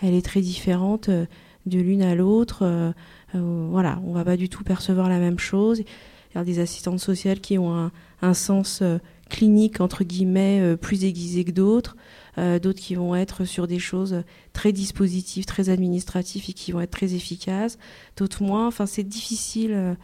elle 0.00 0.14
est 0.14 0.24
très 0.24 0.40
différente 0.40 1.08
euh, 1.08 1.26
de 1.66 1.80
l'une 1.80 2.00
à 2.00 2.14
l'autre. 2.14 2.60
Euh, 2.62 2.92
voilà, 3.34 4.00
on 4.06 4.12
va 4.12 4.24
pas 4.24 4.36
du 4.36 4.48
tout 4.48 4.62
percevoir 4.62 5.08
la 5.08 5.18
même 5.18 5.40
chose. 5.40 5.80
Il 5.80 6.38
y 6.38 6.40
a 6.40 6.44
des 6.44 6.60
assistantes 6.60 7.00
sociales 7.00 7.40
qui 7.40 7.58
ont 7.58 7.90
un, 8.22 8.34
sens 8.34 8.84
clinique 9.28 9.80
entre 9.80 10.04
guillemets 10.04 10.76
plus 10.76 11.04
aiguisé 11.04 11.44
que 11.44 11.50
d'autres, 11.50 11.96
d'autres 12.36 12.80
qui 12.80 12.94
vont 12.94 13.14
être 13.14 13.44
sur 13.44 13.66
des 13.66 13.78
choses 13.78 14.22
très 14.52 14.72
dispositives, 14.72 15.44
très 15.44 15.70
administratives 15.70 16.44
et 16.48 16.52
qui 16.52 16.72
vont 16.72 16.80
être 16.80 16.90
très 16.90 17.14
efficaces, 17.14 17.78
d'autres 18.16 18.42
moins. 18.42 18.66
Enfin, 18.66 18.86
c'est 18.86 19.02
difficile 19.02 19.96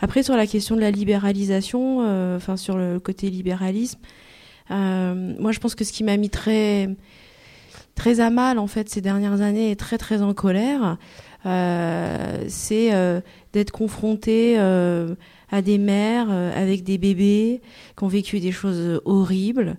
après, 0.00 0.22
sur 0.22 0.36
la 0.36 0.46
question 0.46 0.76
de 0.76 0.80
la 0.80 0.90
libéralisation, 0.90 2.02
euh, 2.02 2.36
enfin 2.36 2.56
sur 2.56 2.76
le 2.76 3.00
côté 3.00 3.30
libéralisme, 3.30 3.98
euh, 4.70 5.34
moi 5.38 5.52
je 5.52 5.60
pense 5.60 5.74
que 5.74 5.84
ce 5.84 5.92
qui 5.92 6.04
m'a 6.04 6.16
mis 6.16 6.30
très 6.30 6.88
très 7.94 8.20
à 8.20 8.30
mal 8.30 8.58
en 8.58 8.66
fait 8.66 8.90
ces 8.90 9.00
dernières 9.00 9.40
années 9.40 9.70
et 9.70 9.76
très 9.76 9.96
très 9.96 10.22
en 10.22 10.34
colère, 10.34 10.98
euh, 11.46 12.44
c'est 12.48 12.90
d'être 13.52 13.70
confronté 13.70 14.58
à 14.58 15.62
des 15.62 15.78
mères 15.78 16.30
avec 16.30 16.82
des 16.84 16.98
bébés 16.98 17.62
qui 17.96 18.04
ont 18.04 18.08
vécu 18.08 18.40
des 18.40 18.52
choses 18.52 19.00
horribles 19.04 19.76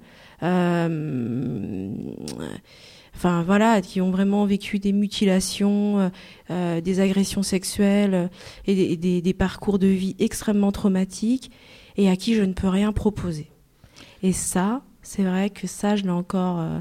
enfin 3.17 3.41
voilà, 3.41 3.81
qui 3.81 3.99
ont 3.99 4.11
vraiment 4.11 4.45
vécu 4.45 4.77
des 4.77 4.93
mutilations, 4.93 5.99
euh, 5.99 6.09
euh, 6.51 6.81
des 6.81 6.99
agressions 6.99 7.41
sexuelles 7.41 8.29
et 8.67 8.95
des, 8.95 9.33
parcours 9.33 9.79
de 9.79 9.87
vie 9.87 10.15
extrêmement 10.19 10.71
traumatiques 10.71 11.49
et 11.97 12.09
à 12.09 12.15
qui 12.15 12.35
je 12.35 12.43
ne 12.43 12.53
peux 12.53 12.67
rien 12.67 12.93
proposer. 12.93 13.47
Et 14.21 14.33
ça, 14.33 14.83
c'est 15.07 15.23
vrai 15.23 15.49
que 15.49 15.67
ça, 15.67 15.95
je 15.95 16.03
l'ai 16.03 16.09
encore, 16.09 16.59
euh, 16.59 16.79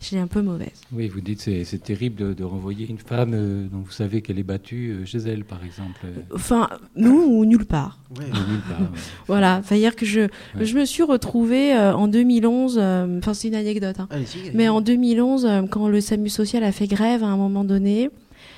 je 0.00 0.16
l'ai 0.16 0.20
un 0.20 0.26
peu 0.26 0.42
mauvaise. 0.42 0.72
Oui, 0.92 1.06
vous 1.06 1.20
dites 1.20 1.40
c'est 1.40 1.62
c'est 1.62 1.78
terrible 1.78 2.34
de, 2.34 2.44
renvoyer 2.44 2.88
une 2.88 2.98
femme 2.98 3.34
euh, 3.34 3.68
dont 3.70 3.78
vous 3.78 3.92
savez 3.92 4.20
qu'elle 4.20 4.40
est 4.40 4.42
battue 4.44 4.90
euh, 4.90 5.06
chez 5.06 5.18
elle, 5.18 5.44
par 5.44 5.64
exemple. 5.64 6.00
Enfin, 6.34 6.68
nous 6.96 7.22
ou 7.22 7.44
nulle 7.44 7.66
part. 7.66 8.00
nulle 8.18 8.30
part 8.68 8.80
voilà, 9.28 9.62
c'est 9.64 9.76
à 9.76 9.78
dire 9.78 9.94
que 9.94 10.04
je, 10.04 10.26
je 10.60 10.76
me 10.76 10.84
suis 10.84 11.04
retrouvée 11.04 11.72
en 11.78 12.08
2011. 12.08 12.78
Enfin, 13.18 13.32
c'est 13.32 13.46
une 13.46 13.54
anecdote, 13.54 14.00
hein, 14.00 14.08
mais 14.54 14.68
en 14.68 14.80
2011, 14.80 15.48
quand 15.70 15.88
le 15.88 16.00
SAMU 16.00 16.30
social 16.30 16.64
a 16.64 16.72
fait 16.72 16.88
grève 16.88 17.22
à 17.22 17.28
un 17.28 17.36
moment 17.36 17.62
donné, 17.62 18.10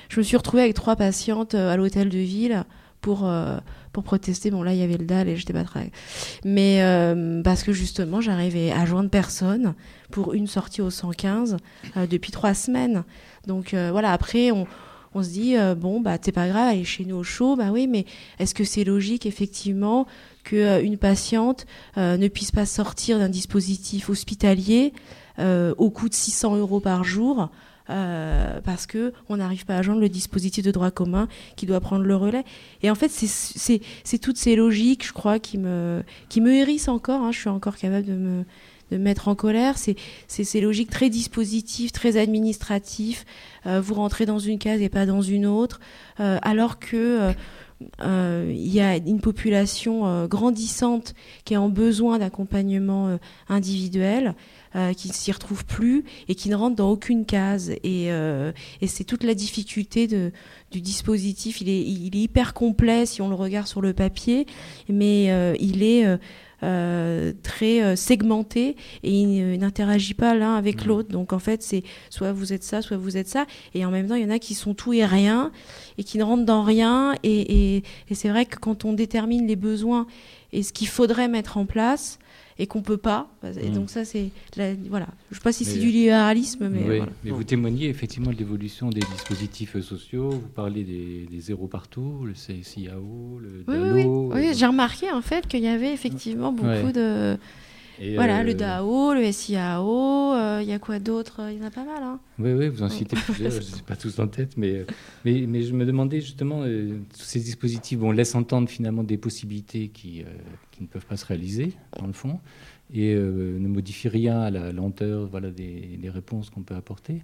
je 0.08 0.18
me 0.18 0.22
suis 0.22 0.38
retrouvée 0.38 0.62
avec 0.62 0.74
trois 0.74 0.96
patientes 0.96 1.54
à 1.54 1.76
l'hôtel 1.76 2.08
de 2.08 2.18
ville 2.18 2.64
pour 3.02 3.30
pour 3.92 4.04
protester. 4.04 4.50
Bon, 4.50 4.62
là, 4.62 4.72
il 4.72 4.78
y 4.78 4.82
avait 4.82 4.96
le 4.96 5.04
DAL 5.04 5.28
et 5.28 5.36
j'étais 5.36 5.52
pas 5.52 5.64
très. 5.64 5.90
Mais 6.44 6.82
euh, 6.82 7.42
parce 7.42 7.62
que 7.62 7.72
justement, 7.72 8.20
j'arrivais 8.20 8.70
à 8.72 8.86
joindre 8.86 9.10
personne 9.10 9.74
pour 10.10 10.34
une 10.34 10.46
sortie 10.46 10.82
au 10.82 10.90
115 10.90 11.56
euh, 11.96 12.06
depuis 12.06 12.32
trois 12.32 12.54
semaines. 12.54 13.04
Donc 13.46 13.74
euh, 13.74 13.90
voilà, 13.90 14.12
après, 14.12 14.50
on, 14.50 14.66
on 15.14 15.22
se 15.22 15.30
dit, 15.30 15.56
bon, 15.76 16.00
bah, 16.00 16.18
c'est 16.20 16.32
pas 16.32 16.48
grave, 16.48 16.74
elle 16.76 16.84
chez 16.84 17.04
nous 17.04 17.16
au 17.16 17.22
chaud. 17.24 17.56
Bah 17.56 17.70
oui, 17.72 17.86
mais 17.88 18.06
est-ce 18.38 18.54
que 18.54 18.64
c'est 18.64 18.84
logique, 18.84 19.26
effectivement, 19.26 20.06
qu'une 20.44 20.80
une 20.82 20.98
patiente 20.98 21.66
ne 21.96 22.28
puisse 22.28 22.52
pas 22.52 22.66
sortir 22.66 23.18
d'un 23.18 23.28
dispositif 23.28 24.08
hospitalier 24.08 24.92
au 25.38 25.90
coût 25.90 26.08
de 26.08 26.14
600 26.14 26.56
euros 26.56 26.78
par 26.78 27.02
jour 27.02 27.50
euh, 27.90 28.60
parce 28.64 28.86
que 28.86 29.12
on 29.28 29.38
n'arrive 29.38 29.66
pas 29.66 29.76
à 29.76 29.82
joindre 29.82 30.00
le 30.00 30.08
dispositif 30.08 30.64
de 30.64 30.70
droit 30.70 30.90
commun 30.90 31.28
qui 31.56 31.66
doit 31.66 31.80
prendre 31.80 32.04
le 32.04 32.16
relais. 32.16 32.44
Et 32.82 32.90
en 32.90 32.94
fait, 32.94 33.10
c'est 33.10 34.18
toutes 34.18 34.36
ces 34.36 34.56
logiques, 34.56 35.06
je 35.06 35.12
crois, 35.12 35.38
qui 35.38 35.58
me, 35.58 36.02
qui 36.28 36.40
me 36.40 36.52
hérissent 36.54 36.88
encore. 36.88 37.22
Hein. 37.22 37.32
je 37.32 37.40
suis 37.40 37.48
encore 37.48 37.76
capable 37.76 38.06
de 38.06 38.14
me, 38.14 38.44
de 38.92 38.96
mettre 38.96 39.28
en 39.28 39.34
colère. 39.34 39.76
C'est 39.76 39.96
ces 40.28 40.60
logiques 40.60 40.90
très 40.90 41.10
dispositives, 41.10 41.90
très 41.90 42.16
administratives. 42.16 43.24
Euh, 43.66 43.80
vous 43.80 43.94
rentrez 43.94 44.26
dans 44.26 44.38
une 44.38 44.58
case 44.58 44.80
et 44.80 44.88
pas 44.88 45.06
dans 45.06 45.22
une 45.22 45.46
autre, 45.46 45.80
euh, 46.20 46.38
alors 46.42 46.78
que 46.78 47.32
il 48.02 48.68
y 48.68 48.80
a 48.80 48.96
une 48.96 49.22
population 49.22 50.26
grandissante 50.26 51.14
qui 51.46 51.54
est 51.54 51.56
en 51.56 51.70
besoin 51.70 52.18
d'accompagnement 52.18 53.18
individuel. 53.48 54.34
Euh, 54.76 54.92
qui 54.92 55.08
ne 55.08 55.12
s'y 55.12 55.32
retrouvent 55.32 55.64
plus 55.64 56.04
et 56.28 56.36
qui 56.36 56.48
ne 56.48 56.54
rentrent 56.54 56.76
dans 56.76 56.90
aucune 56.90 57.26
case. 57.26 57.70
Et, 57.82 58.12
euh, 58.12 58.52
et 58.80 58.86
c'est 58.86 59.02
toute 59.02 59.24
la 59.24 59.34
difficulté 59.34 60.06
de, 60.06 60.30
du 60.70 60.80
dispositif. 60.80 61.60
Il 61.60 61.68
est, 61.68 61.82
il 61.82 62.14
est 62.14 62.20
hyper 62.20 62.54
complet 62.54 63.04
si 63.04 63.20
on 63.20 63.28
le 63.28 63.34
regarde 63.34 63.66
sur 63.66 63.80
le 63.80 63.94
papier, 63.94 64.46
mais 64.88 65.32
euh, 65.32 65.56
il 65.58 65.82
est 65.82 66.06
euh, 66.62 67.32
très 67.42 67.82
euh, 67.82 67.96
segmenté 67.96 68.76
et 69.02 69.10
il, 69.10 69.58
n'interagit 69.58 70.12
pas 70.12 70.34
l'un 70.34 70.56
avec 70.56 70.84
mmh. 70.84 70.88
l'autre. 70.88 71.08
Donc 71.08 71.32
en 71.32 71.38
fait, 71.38 71.62
c'est 71.62 71.82
soit 72.10 72.32
vous 72.32 72.52
êtes 72.52 72.64
ça, 72.64 72.82
soit 72.82 72.98
vous 72.98 73.16
êtes 73.16 73.28
ça. 73.28 73.46
Et 73.72 73.86
en 73.86 73.90
même 73.90 74.08
temps, 74.08 74.14
il 74.14 74.22
y 74.22 74.26
en 74.26 74.30
a 74.30 74.38
qui 74.38 74.54
sont 74.54 74.74
tout 74.74 74.92
et 74.92 75.06
rien 75.06 75.52
et 76.00 76.04
qui 76.04 76.16
ne 76.16 76.24
rentrent 76.24 76.46
dans 76.46 76.62
rien. 76.62 77.14
Et, 77.22 77.76
et, 77.76 77.84
et 78.08 78.14
c'est 78.14 78.30
vrai 78.30 78.46
que 78.46 78.58
quand 78.58 78.86
on 78.86 78.94
détermine 78.94 79.46
les 79.46 79.54
besoins 79.54 80.06
et 80.50 80.62
ce 80.62 80.72
qu'il 80.72 80.88
faudrait 80.88 81.28
mettre 81.28 81.58
en 81.58 81.66
place, 81.66 82.18
et 82.58 82.66
qu'on 82.66 82.82
peut 82.82 82.98
pas. 82.98 83.26
Et 83.42 83.70
mm. 83.70 83.72
donc 83.72 83.90
ça, 83.90 84.04
c'est 84.04 84.30
voilà. 84.88 85.08
Je 85.30 85.36
sais 85.36 85.42
pas 85.42 85.52
si 85.52 85.64
c'est 85.64 85.78
du 85.78 85.88
libéralisme, 85.88 86.68
mais, 86.68 87.00
mais 87.24 87.30
vous 87.30 87.42
témoignez 87.42 87.88
effectivement 87.88 88.30
de 88.30 88.36
l'évolution 88.36 88.90
des 88.90 89.00
dispositifs 89.00 89.80
sociaux. 89.80 90.30
Vous 90.30 90.48
parlez 90.54 90.84
des, 90.84 91.40
zéros 91.40 91.68
partout, 91.68 92.24
le 92.26 92.34
CSIAO, 92.34 93.40
le 93.40 93.64
oui, 93.66 94.04
Oui, 94.04 94.30
oui. 94.34 94.54
j'ai 94.54 94.66
remarqué 94.66 95.10
en 95.10 95.22
fait 95.22 95.46
qu'il 95.46 95.60
y 95.60 95.68
avait 95.68 95.92
effectivement 95.92 96.52
beaucoup 96.52 96.92
de 96.92 97.38
voilà, 98.14 98.42
le 98.42 98.52
euh, 98.52 98.54
DAO, 98.54 99.14
le 99.14 99.30
SIAO, 99.30 100.32
il 100.34 100.38
euh, 100.38 100.62
y 100.62 100.72
a 100.72 100.78
quoi 100.78 100.98
d'autre? 100.98 101.42
Il 101.50 101.58
y 101.58 101.62
en 101.62 101.66
a 101.66 101.70
pas 101.70 101.84
mal. 101.84 102.02
Hein. 102.02 102.20
Oui, 102.38 102.52
oui, 102.52 102.68
vous 102.68 102.82
en 102.82 102.88
citez 102.88 103.16
plusieurs, 103.16 103.50
je 103.50 103.56
ne 103.58 103.62
sais 103.62 103.82
pas 103.82 103.96
tous 103.96 104.18
en 104.18 104.26
tête, 104.26 104.56
mais, 104.56 104.70
euh, 104.70 104.86
mais, 105.24 105.44
mais, 105.46 105.62
je 105.62 105.74
me 105.74 105.84
demandais 105.84 106.20
justement, 106.20 106.62
tous 106.62 107.24
ces 107.24 107.40
dispositifs 107.40 107.98
on 108.02 108.12
laisse 108.12 108.34
entendre 108.34 108.68
finalement 108.68 109.04
des 109.04 109.18
possibilités 109.18 109.88
qui, 109.88 110.24
qui, 110.70 110.82
ne 110.82 110.86
peuvent 110.86 111.06
pas 111.06 111.16
se 111.16 111.26
réaliser, 111.26 111.74
dans 111.98 112.06
le 112.06 112.12
fond, 112.12 112.40
et 112.92 113.14
ne 113.14 113.68
modifient 113.68 114.08
rien 114.08 114.40
à 114.40 114.50
la 114.50 114.72
lenteur 114.72 115.26
voilà, 115.26 115.50
des, 115.50 115.98
des 116.00 116.10
réponses 116.10 116.50
qu'on 116.50 116.62
peut 116.62 116.74
apporter. 116.74 117.22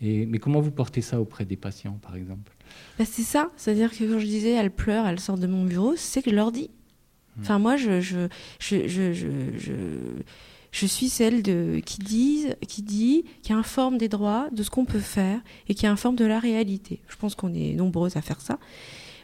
Et, 0.00 0.26
mais 0.26 0.38
comment 0.38 0.60
vous 0.60 0.72
portez 0.72 1.02
ça 1.02 1.20
auprès 1.20 1.44
des 1.44 1.56
patients, 1.56 1.98
par 2.02 2.16
exemple? 2.16 2.52
Bah, 2.98 3.04
C'est 3.04 3.22
ça, 3.22 3.50
c'est-à-dire 3.56 3.90
que 3.90 4.04
quand 4.04 4.18
je 4.18 4.26
disais, 4.26 4.50
elle 4.50 4.70
pleure, 4.70 5.06
elle 5.06 5.20
sort 5.20 5.38
de 5.38 5.46
mon 5.46 5.64
bureau, 5.64 5.94
c'est 5.96 6.22
que 6.22 6.30
je 6.30 6.34
leur 6.34 6.50
dis, 6.50 6.70
Enfin, 7.40 7.58
moi, 7.58 7.76
je, 7.76 8.28
suis 10.72 11.08
celle 11.08 11.42
de, 11.42 11.80
qui, 11.84 11.98
dit, 11.98 12.46
qui 12.68 12.82
dit, 12.82 13.24
qui 13.42 13.52
informe 13.52 13.98
des 13.98 14.08
droits, 14.08 14.48
de 14.52 14.62
ce 14.62 14.70
qu'on 14.70 14.84
peut 14.84 15.00
faire 15.00 15.40
et 15.68 15.74
qui 15.74 15.86
informe 15.86 16.16
de 16.16 16.24
la 16.24 16.38
réalité. 16.38 17.00
Je 17.08 17.16
pense 17.16 17.34
qu'on 17.34 17.52
est 17.54 17.74
nombreuses 17.74 18.16
à 18.16 18.22
faire 18.22 18.40
ça. 18.40 18.58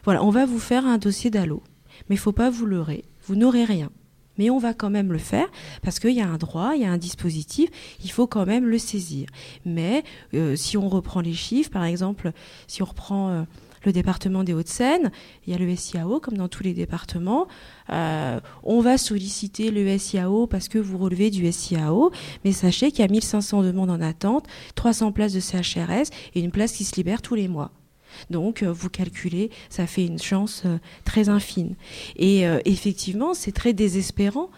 Voilà, 0.03 0.23
on 0.23 0.29
va 0.29 0.45
vous 0.45 0.59
faire 0.59 0.85
un 0.85 0.97
dossier 0.97 1.29
d'allô, 1.29 1.61
mais 2.09 2.15
il 2.15 2.19
faut 2.19 2.31
pas 2.31 2.49
vous 2.49 2.65
leurrer. 2.65 3.05
Vous 3.23 3.35
n'aurez 3.35 3.65
rien. 3.65 3.91
Mais 4.37 4.49
on 4.49 4.57
va 4.57 4.73
quand 4.73 4.89
même 4.89 5.11
le 5.11 5.19
faire 5.19 5.47
parce 5.81 5.99
qu'il 5.99 6.13
y 6.15 6.21
a 6.21 6.27
un 6.27 6.37
droit, 6.37 6.71
il 6.75 6.81
y 6.81 6.85
a 6.85 6.91
un 6.91 6.97
dispositif, 6.97 7.69
il 8.03 8.11
faut 8.11 8.27
quand 8.27 8.45
même 8.45 8.65
le 8.65 8.77
saisir. 8.77 9.27
Mais 9.65 10.03
euh, 10.33 10.55
si 10.55 10.77
on 10.77 10.89
reprend 10.89 11.21
les 11.21 11.33
chiffres, 11.33 11.69
par 11.69 11.83
exemple, 11.83 12.31
si 12.67 12.81
on 12.81 12.85
reprend 12.85 13.29
euh, 13.29 13.43
le 13.83 13.91
département 13.91 14.43
des 14.43 14.53
Hauts-de-Seine, 14.53 15.11
il 15.45 15.53
y 15.53 15.55
a 15.55 15.59
le 15.59 15.75
SIAO 15.75 16.19
comme 16.19 16.37
dans 16.37 16.47
tous 16.47 16.63
les 16.63 16.73
départements. 16.73 17.47
Euh, 17.91 18.39
on 18.63 18.81
va 18.81 18.97
solliciter 18.97 19.71
le 19.71 19.97
SIAO 19.97 20.47
parce 20.47 20.67
que 20.67 20.77
vous 20.77 20.97
relevez 20.97 21.29
du 21.29 21.49
SIAO, 21.51 22.11
mais 22.45 22.51
sachez 22.51 22.91
qu'il 22.91 22.99
y 22.99 23.07
a 23.07 23.11
1500 23.11 23.63
demandes 23.63 23.89
en 23.89 24.01
attente, 24.01 24.45
300 24.75 25.11
places 25.11 25.33
de 25.33 25.39
CHRS 25.39 26.09
et 26.35 26.41
une 26.41 26.51
place 26.51 26.73
qui 26.73 26.83
se 26.83 26.95
libère 26.95 27.21
tous 27.21 27.35
les 27.35 27.47
mois. 27.47 27.71
Donc, 28.29 28.61
euh, 28.61 28.71
vous 28.71 28.89
calculez, 28.89 29.51
ça 29.69 29.87
fait 29.87 30.05
une 30.05 30.19
chance 30.19 30.63
euh, 30.65 30.77
très 31.05 31.29
infime. 31.29 31.75
Et 32.17 32.43
effectivement, 32.65 33.33
c'est 33.33 33.51
très 33.51 33.73
désespérant 33.73 34.49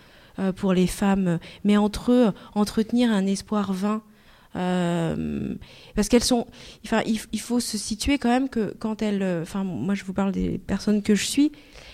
pour 0.56 0.74
les 0.74 0.88
femmes, 0.88 1.38
mais 1.64 1.78
entre 1.78 2.34
entretenir 2.56 3.12
un 3.12 3.28
espoir 3.28 3.72
vain 3.72 4.02
euh, 4.56 5.56
parce 5.96 6.10
qu'elles 6.10 6.24
sont. 6.24 6.48
Enfin, 6.86 7.02
il, 7.06 7.40
faut 7.40 7.60
se 7.60 7.78
situer 7.78 8.18
quand 8.18 8.30
même 8.30 8.50
que 8.50 8.74
quand 8.80 9.02
elles. 9.02 9.24
Enfin, 9.42 9.64
moi, 9.64 9.96
je 9.96 10.04
vous 10.04 10.14
parle 10.14 10.32
des 10.32 10.58
personnes 10.58 11.02
que 11.02 11.16
je 11.16 11.26
suis. 11.26 11.52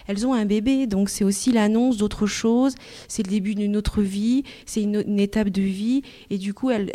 Elles 0.07 0.26
ont 0.26 0.34
un 0.34 0.45
bébé, 0.45 0.88
donc 0.88 1.07
c'est 1.07 1.24
aussi 1.24 1.51
l'annonce 1.51 1.97
d'autre 1.97 2.26
chose. 2.26 2.74
C'est 3.07 3.22
le 3.24 3.30
début 3.30 3.53
d'une 3.53 3.78
autre 3.78 4.01
vie. 4.01 4.43
C'est 4.66 4.82
une, 4.82 5.20
étape 5.20 5.49
de 5.49 5.62
vie, 5.62 6.01
et 6.32 6.38
du 6.39 6.53
coup, 6.53 6.72
elles, 6.72 6.89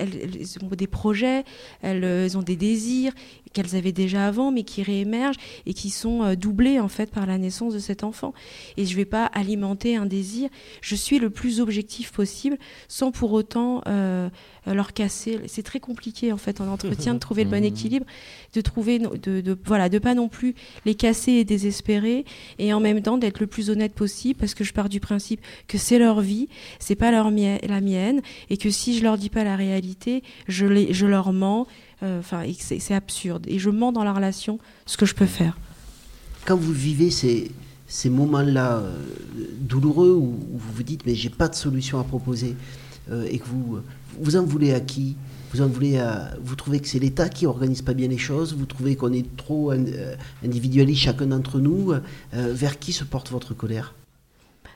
ont 0.62 0.74
des 0.74 0.88
projets, 0.88 1.44
elles, 1.82 2.36
ont 2.36 2.42
des 2.42 2.56
désirs 2.56 3.12
qu'elles 3.54 3.74
avaient 3.76 3.92
déjà 3.92 4.26
avant, 4.26 4.52
mais 4.52 4.64
qui 4.64 4.82
réémergent 4.82 5.38
et 5.64 5.72
qui 5.72 5.88
sont 5.88 6.22
euh, 6.22 6.34
doublés 6.34 6.78
en 6.78 6.88
fait 6.88 7.10
par 7.10 7.24
la 7.24 7.38
naissance 7.38 7.72
de 7.72 7.78
cet 7.78 8.04
enfant. 8.04 8.34
Et 8.76 8.84
je 8.84 8.94
vais 8.96 9.06
pas 9.06 9.24
alimenter 9.26 9.96
un 9.96 10.06
désir. 10.06 10.50
Je 10.82 10.94
suis 10.94 11.18
le 11.18 11.30
plus 11.30 11.60
objectif 11.60 12.12
possible, 12.12 12.58
sans 12.88 13.10
pour 13.10 13.32
autant. 13.32 13.80
Euh, 13.86 14.28
leur 14.72 14.94
casser. 14.94 15.40
C'est 15.46 15.62
très 15.62 15.80
compliqué 15.80 16.32
en 16.32 16.38
fait 16.38 16.60
en 16.60 16.68
entretien 16.68 17.12
de 17.12 17.18
trouver 17.24 17.44
le 17.44 17.50
bon 17.50 17.62
équilibre, 17.62 18.06
de 18.54 18.60
trouver, 18.62 18.98
de, 18.98 19.42
de, 19.42 19.58
voilà, 19.66 19.90
de 19.90 19.98
pas 19.98 20.14
non 20.14 20.28
plus 20.28 20.54
les 20.86 20.94
casser 20.94 21.32
et 21.32 21.44
désespérer, 21.44 22.24
et 22.58 22.72
en 22.72 22.80
même 22.80 23.02
temps 23.02 23.18
d'être 23.18 23.40
le 23.40 23.46
plus 23.46 23.68
honnête 23.68 23.92
possible 23.92 24.38
parce 24.38 24.54
que 24.54 24.64
je 24.64 24.72
pars 24.72 24.88
du 24.88 25.00
principe 25.00 25.40
que 25.68 25.76
c'est 25.76 25.98
leur 25.98 26.20
vie, 26.20 26.48
c'est 26.78 26.94
pas 26.94 27.10
leur 27.10 27.30
la 27.30 27.80
mienne, 27.80 28.20
et 28.48 28.56
que 28.56 28.70
si 28.70 28.96
je 28.96 29.02
leur 29.02 29.18
dis 29.18 29.30
pas 29.30 29.44
la 29.44 29.56
réalité, 29.56 30.22
je, 30.46 30.66
les, 30.66 30.92
je 30.92 31.06
leur 31.06 31.32
mens. 31.32 31.66
Euh, 32.04 32.20
enfin, 32.20 32.44
c'est 32.58 32.94
absurde. 32.94 33.44
Et 33.48 33.58
je 33.58 33.70
mens 33.70 33.90
dans 33.90 34.04
la 34.04 34.12
relation 34.12 34.58
ce 34.86 34.96
que 34.96 35.06
je 35.06 35.14
peux 35.14 35.26
faire. 35.26 35.58
Quand 36.44 36.56
vous 36.56 36.72
vivez 36.72 37.10
ces, 37.10 37.50
ces 37.88 38.10
moments-là 38.10 38.76
euh, 38.76 38.98
douloureux 39.58 40.12
où, 40.12 40.38
vous 40.52 40.72
vous 40.72 40.82
dites 40.82 41.06
mais 41.06 41.14
j'ai 41.14 41.30
pas 41.30 41.48
de 41.48 41.54
solution 41.54 41.98
à 41.98 42.04
proposer 42.04 42.54
et 43.30 43.38
que 43.38 43.44
vous 43.44 43.80
vous 44.18 44.36
en 44.36 44.44
voulez 44.44 44.72
à 44.72 44.80
qui? 44.80 45.16
Vous 45.52 45.62
en 45.62 45.68
voulez 45.68 45.98
à, 45.98 46.32
vous 46.42 46.56
trouvez 46.56 46.80
que 46.80 46.88
c'est 46.88 46.98
l'État 46.98 47.28
qui 47.28 47.46
organise 47.46 47.80
pas 47.80 47.94
bien 47.94 48.08
les 48.08 48.18
choses, 48.18 48.54
vous 48.54 48.66
trouvez 48.66 48.96
qu'on 48.96 49.12
est 49.12 49.36
trop 49.36 49.70
euh, 49.70 50.16
individualiste 50.44 51.02
chacun 51.02 51.26
d'entre 51.26 51.60
nous, 51.60 51.92
euh, 51.92 52.00
vers 52.32 52.80
qui 52.80 52.92
se 52.92 53.04
porte 53.04 53.30
votre 53.30 53.54
colère? 53.54 53.94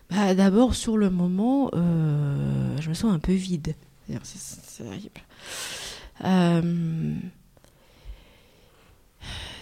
Bah, 0.08 0.36
D'abord, 0.36 0.76
sur 0.76 0.96
le 0.96 1.10
moment, 1.10 1.70
euh, 1.74 2.76
je 2.80 2.90
me 2.90 2.94
sens 2.94 3.12
un 3.12 3.18
peu 3.18 3.32
vide. 3.32 3.74
C'est 4.22 4.86
horrible. 4.86 5.20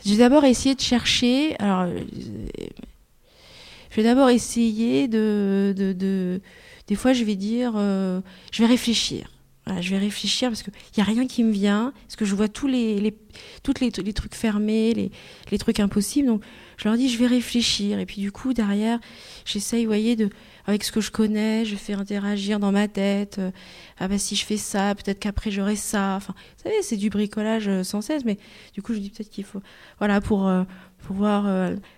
J'ai 0.04 0.16
d'abord 0.16 0.44
essayé 0.44 0.74
de 0.74 0.80
chercher. 0.80 1.56
Alors, 1.58 1.86
je 3.90 3.96
vais 3.96 4.02
d'abord 4.02 4.30
essayer 4.30 5.08
de, 5.08 5.74
de, 5.76 5.92
de, 5.92 6.40
Des 6.86 6.94
fois, 6.94 7.12
je 7.12 7.24
vais 7.24 7.36
dire. 7.36 7.72
je 7.74 8.22
vais 8.58 8.66
réfléchir 8.66 9.28
je 9.80 9.90
vais 9.90 9.98
réfléchir 9.98 10.48
parce 10.48 10.62
qu'il 10.62 10.72
n'y 10.96 11.02
a 11.02 11.06
rien 11.06 11.26
qui 11.26 11.42
me 11.42 11.50
vient, 11.50 11.92
parce 12.06 12.16
que 12.16 12.24
je 12.24 12.34
vois 12.34 12.48
tous 12.48 12.68
les, 12.68 13.14
toutes 13.62 13.80
les, 13.80 13.90
les 13.90 14.12
trucs 14.12 14.34
fermés, 14.34 14.94
les, 14.94 15.10
les, 15.50 15.58
trucs 15.58 15.80
impossibles. 15.80 16.28
Donc, 16.28 16.42
je 16.76 16.88
leur 16.88 16.96
dis, 16.96 17.08
je 17.08 17.18
vais 17.18 17.26
réfléchir. 17.26 17.98
Et 17.98 18.06
puis, 18.06 18.20
du 18.20 18.30
coup, 18.30 18.52
derrière, 18.52 19.00
j'essaye, 19.44 19.84
vous 19.84 19.90
voyez, 19.90 20.14
de, 20.14 20.30
avec 20.66 20.82
ce 20.82 20.90
que 20.90 21.00
je 21.00 21.10
connais, 21.10 21.64
je 21.64 21.76
fais 21.76 21.92
interagir 21.92 22.58
dans 22.58 22.72
ma 22.72 22.88
tête. 22.88 23.38
Euh, 23.38 23.50
ah 23.98 24.08
ben, 24.08 24.18
si 24.18 24.34
je 24.34 24.44
fais 24.44 24.56
ça, 24.56 24.94
peut-être 24.94 25.20
qu'après, 25.20 25.50
j'aurai 25.50 25.76
ça. 25.76 26.16
Enfin, 26.16 26.34
vous 26.56 26.62
savez, 26.64 26.82
c'est 26.82 26.96
du 26.96 27.08
bricolage 27.08 27.68
euh, 27.68 27.84
sans 27.84 28.00
cesse. 28.00 28.24
Mais 28.24 28.36
du 28.74 28.82
coup, 28.82 28.92
je 28.92 28.98
dis 28.98 29.10
peut-être 29.10 29.30
qu'il 29.30 29.44
faut, 29.44 29.62
voilà, 29.98 30.20
pour 30.20 30.48
euh, 30.48 30.64
pouvoir 31.06 31.46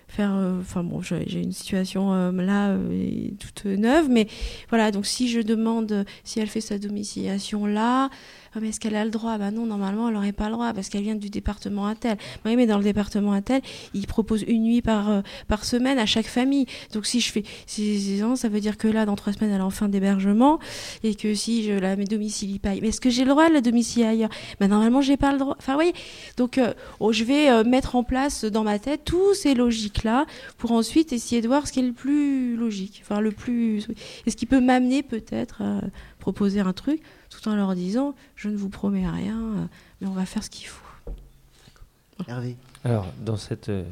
faire. 0.09 0.32
Enfin, 0.61 0.82
bon, 0.82 1.00
j'ai 1.02 1.40
une 1.40 1.52
situation 1.52 2.32
là 2.32 2.76
toute 3.38 3.66
neuve. 3.66 4.09
Mais 4.11 4.26
voilà, 4.68 4.90
donc 4.90 5.06
si 5.06 5.28
je 5.28 5.40
demande 5.40 6.04
si 6.24 6.40
elle 6.40 6.48
fait 6.48 6.61
sa 6.61 6.78
domiciliation 6.78 7.66
là, 7.66 8.11
ah, 8.54 8.61
mais 8.61 8.70
est-ce 8.70 8.80
qu'elle 8.80 8.96
a 8.96 9.04
le 9.04 9.11
droit? 9.11 9.36
Ben 9.38 9.50
non, 9.50 9.66
normalement, 9.66 10.09
elle 10.09 10.14
n'aurait 10.14 10.32
pas 10.32 10.46
le 10.46 10.52
droit 10.52 10.72
parce 10.72 10.88
qu'elle 10.88 11.02
vient 11.02 11.14
du 11.14 11.28
département 11.28 11.86
Intel. 11.86 12.16
Oui, 12.44 12.56
mais 12.56 12.66
dans 12.66 12.78
le 12.78 12.84
département 12.84 13.32
Intel, 13.32 13.61
ils 13.94 14.06
proposent 14.06 14.44
une 14.48 14.62
nuit 14.62 14.82
par, 14.82 15.11
euh, 15.11 15.20
semaine 15.62 15.98
à 15.98 16.06
chaque 16.06 16.26
famille. 16.26 16.66
Donc 16.92 17.04
si 17.04 17.20
je 17.20 17.30
fais 17.30 17.42
six 17.66 18.22
ans, 18.24 18.36
ça 18.36 18.48
veut 18.48 18.61
dire 18.61 18.78
que 18.78 18.88
là, 18.88 19.06
dans 19.06 19.16
trois 19.16 19.32
semaines, 19.32 19.50
elle 19.52 19.61
est 19.61 19.62
en 19.62 19.70
fin 19.70 19.88
d'hébergement 19.88 20.59
et 21.02 21.14
que 21.14 21.34
si 21.34 21.62
je 21.64 21.72
la 21.72 21.96
mets 21.96 22.04
domicile 22.04 22.59
pas. 22.59 22.70
Mais 22.80 22.88
est-ce 22.88 23.00
que 23.00 23.11
j'ai 23.11 23.24
le 23.24 23.30
droit 23.30 23.48
de 23.48 23.54
la 23.54 23.61
domicilier 23.61 24.06
ailleurs? 24.06 24.30
Ben 24.61 24.68
normalement, 24.68 25.02
j'ai 25.02 25.16
pas 25.16 25.32
le 25.32 25.38
droit. 25.38 25.56
Enfin, 25.59 25.76
oui. 25.76 25.92
Donc, 26.36 26.59
euh, 26.59 26.72
oh, 27.00 27.12
je 27.12 27.24
vais 27.24 27.50
euh, 27.50 27.64
mettre 27.64 27.96
en 27.96 28.02
place 28.02 28.44
dans 28.44 28.64
ma 28.64 28.78
tête 28.78 29.02
tous 29.04 29.34
ces 29.34 29.54
logiques-là 29.99 30.26
pour 30.57 30.72
ensuite 30.72 31.12
essayer 31.12 31.40
de 31.42 31.49
voir 31.49 31.66
ce 31.66 31.72
qui 31.72 31.80
est 31.80 31.86
le 31.86 31.92
plus 31.92 32.57
logique. 32.57 33.01
Enfin, 33.03 33.20
le 33.20 33.32
plus. 33.32 33.86
Est-ce 34.26 34.36
qui 34.36 34.46
peut 34.46 34.61
m'amener 34.61 35.03
peut-être 35.03 35.62
à 35.62 35.80
proposer 36.18 36.61
un 36.61 36.72
truc 36.72 37.03
tout 37.30 37.49
en 37.49 37.57
leur 37.57 37.74
disant 37.74 38.14
je 38.34 38.49
ne 38.49 38.57
vous 38.57 38.68
promets 38.68 39.09
rien, 39.09 39.38
euh, 39.38 39.64
mais 40.01 40.07
on 40.07 40.12
va 40.12 40.26
faire 40.26 40.42
ce 40.42 40.51
qu'il 40.51 40.66
faut. 40.66 40.84
Hervé. 42.26 42.57
Alors, 42.84 43.07
dans, 43.24 43.36
cette, 43.36 43.68
euh, 43.68 43.84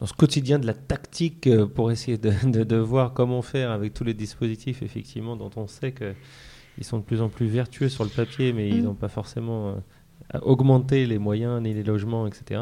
dans 0.00 0.06
ce 0.06 0.12
quotidien 0.12 0.58
de 0.58 0.66
la 0.66 0.74
tactique 0.74 1.46
euh, 1.46 1.66
pour 1.66 1.90
essayer 1.90 2.18
de, 2.18 2.30
de, 2.64 2.76
voir 2.76 3.14
comment 3.14 3.42
faire 3.42 3.70
avec 3.70 3.94
tous 3.94 4.04
les 4.04 4.14
dispositifs, 4.14 4.82
effectivement, 4.82 5.36
dont 5.36 5.50
on 5.56 5.66
sait 5.66 5.92
qu'ils 5.92 6.84
sont 6.84 6.98
de 6.98 7.04
plus 7.04 7.22
en 7.22 7.28
plus 7.28 7.46
vertueux 7.46 7.88
sur 7.88 8.04
le 8.04 8.10
papier, 8.10 8.52
mais 8.52 8.68
ils 8.68 8.82
n'ont 8.82 8.94
pas 8.94 9.08
forcément 9.08 9.76
augmenté 10.42 11.06
les 11.06 11.18
moyens 11.18 11.62
ni 11.62 11.72
les 11.72 11.82
logements, 11.82 12.26
etc. 12.26 12.60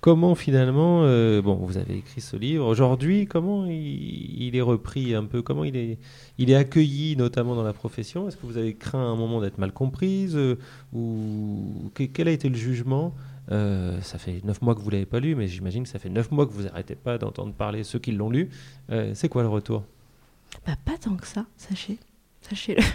Comment 0.00 0.36
finalement, 0.36 1.00
euh, 1.02 1.42
bon, 1.42 1.56
vous 1.56 1.76
avez 1.76 1.96
écrit 1.96 2.20
ce 2.20 2.36
livre. 2.36 2.64
Aujourd'hui, 2.66 3.26
comment 3.26 3.66
il, 3.66 4.54
est 4.54 4.60
repris 4.60 5.12
un 5.12 5.24
peu? 5.24 5.42
Comment 5.42 5.64
il 5.64 5.76
est, 5.76 5.98
il 6.38 6.50
est 6.50 6.54
accueilli, 6.54 7.16
notamment 7.16 7.56
dans 7.56 7.64
la 7.64 7.72
profession? 7.72 8.28
Est-ce 8.28 8.36
que 8.36 8.46
vous 8.46 8.58
avez 8.58 8.74
craint 8.74 9.00
à 9.00 9.08
un 9.08 9.16
moment 9.16 9.40
d'être 9.40 9.58
mal 9.58 9.72
comprise 9.72 10.36
euh, 10.36 10.56
Ou 10.94 11.90
quel 11.94 12.28
a 12.28 12.30
été 12.30 12.48
le 12.48 12.54
jugement? 12.54 13.12
Euh, 13.50 14.00
Ça 14.02 14.18
fait 14.18 14.40
neuf 14.44 14.62
mois 14.62 14.76
que 14.76 14.80
vous 14.80 14.90
l'avez 14.90 15.06
pas 15.06 15.18
lu, 15.18 15.34
mais 15.34 15.48
j'imagine 15.48 15.82
que 15.82 15.88
ça 15.88 15.98
fait 15.98 16.10
neuf 16.10 16.30
mois 16.30 16.46
que 16.46 16.52
vous 16.52 16.62
n'arrêtez 16.62 16.94
pas 16.94 17.18
d'entendre 17.18 17.52
parler 17.52 17.82
ceux 17.82 17.98
qui 17.98 18.12
l'ont 18.12 18.30
lu. 18.30 18.50
C'est 19.14 19.28
quoi 19.28 19.42
le 19.42 19.48
retour? 19.48 19.82
Bah, 20.64 20.74
Pas 20.84 20.96
tant 20.96 21.16
que 21.16 21.26
ça, 21.26 21.44
sachez. 21.56 21.98
Sachez-le. 22.42 22.82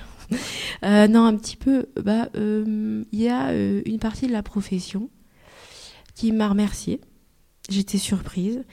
Non, 1.09 1.25
un 1.25 1.35
petit 1.35 1.57
peu. 1.57 1.87
Bah, 2.01 2.29
il 2.33 3.05
y 3.11 3.27
a 3.27 3.53
une 3.53 3.99
partie 3.99 4.27
de 4.27 4.31
la 4.31 4.41
profession 4.41 5.09
qui 6.15 6.31
m'a 6.31 6.49
remerciée. 6.49 7.01
J'étais 7.69 7.97
surprise. 7.97 8.63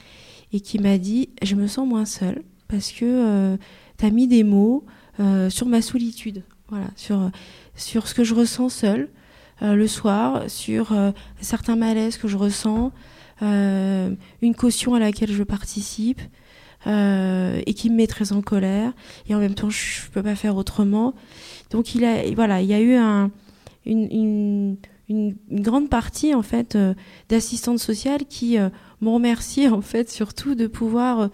Et 0.52 0.60
qui 0.60 0.80
m'a 0.80 0.98
dit 0.98 1.30
Je 1.42 1.54
me 1.54 1.68
sens 1.68 1.86
moins 1.86 2.04
seule 2.04 2.42
parce 2.66 2.90
que 2.90 3.56
tu 3.98 4.04
as 4.04 4.10
mis 4.10 4.26
des 4.26 4.42
mots 4.42 4.84
sur 5.48 5.66
ma 5.66 5.80
solitude. 5.80 6.42
Voilà, 6.68 6.88
sur, 6.96 7.30
sur 7.76 8.08
ce 8.08 8.14
que 8.14 8.24
je 8.24 8.34
ressens 8.34 8.68
seule 8.68 9.10
le 9.60 9.86
soir, 9.86 10.50
sur 10.50 10.92
certains 11.40 11.76
malaises 11.76 12.16
que 12.16 12.26
je 12.26 12.36
ressens, 12.36 12.90
une 13.40 14.54
caution 14.56 14.94
à 14.94 14.98
laquelle 14.98 15.30
je 15.30 15.44
participe. 15.44 16.20
Euh, 16.86 17.60
et 17.66 17.74
qui 17.74 17.90
me 17.90 17.96
met 17.96 18.06
très 18.06 18.32
en 18.32 18.40
colère. 18.40 18.92
Et 19.28 19.34
en 19.34 19.38
même 19.38 19.54
temps, 19.54 19.70
je 19.70 20.06
ne 20.06 20.10
peux 20.12 20.22
pas 20.22 20.34
faire 20.34 20.56
autrement. 20.56 21.14
Donc, 21.70 21.94
il 21.94 22.04
a, 22.04 22.22
voilà, 22.34 22.62
il 22.62 22.68
y 22.68 22.74
a 22.74 22.80
eu 22.80 22.94
un, 22.94 23.30
une, 23.84 24.76
une, 25.10 25.34
grande 25.50 25.90
partie 25.90 26.34
en 26.34 26.42
fait 26.42 26.76
euh, 26.76 26.94
d'assistantes 27.28 27.80
sociales 27.80 28.24
qui 28.28 28.58
euh, 28.58 28.70
m'ont 29.00 29.14
remercié 29.14 29.68
en 29.68 29.82
fait 29.82 30.10
surtout 30.10 30.54
de 30.54 30.66
pouvoir 30.66 31.28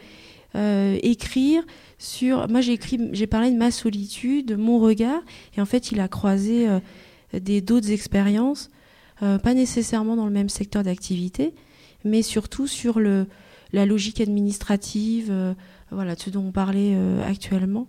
euh, 0.57 0.99
écrire 1.03 1.63
sur. 1.99 2.49
Moi, 2.49 2.63
j'ai 2.63 2.73
écrit, 2.73 2.99
j'ai 3.13 3.27
parlé 3.27 3.51
de 3.51 3.57
ma 3.57 3.71
solitude, 3.71 4.47
de 4.47 4.57
mon 4.57 4.79
regard, 4.79 5.21
et 5.57 5.61
en 5.61 5.67
fait, 5.67 5.93
il 5.93 6.01
a 6.01 6.09
croisé 6.09 6.67
des 7.33 7.61
d'autres 7.61 7.91
expériences, 7.91 8.71
pas 9.21 9.55
nécessairement 9.55 10.17
dans 10.17 10.27
le 10.27 10.31
même 10.31 10.49
secteur 10.49 10.83
d'activité, 10.83 11.55
mais 12.05 12.23
surtout 12.23 12.67
sur 12.67 13.01
le 13.01 13.27
la 13.73 13.85
logique 13.85 14.21
administrative, 14.21 15.55
voilà, 15.91 16.15
ce 16.17 16.31
dont 16.31 16.45
on 16.47 16.53
parlait 16.53 16.97
actuellement. 17.27 17.89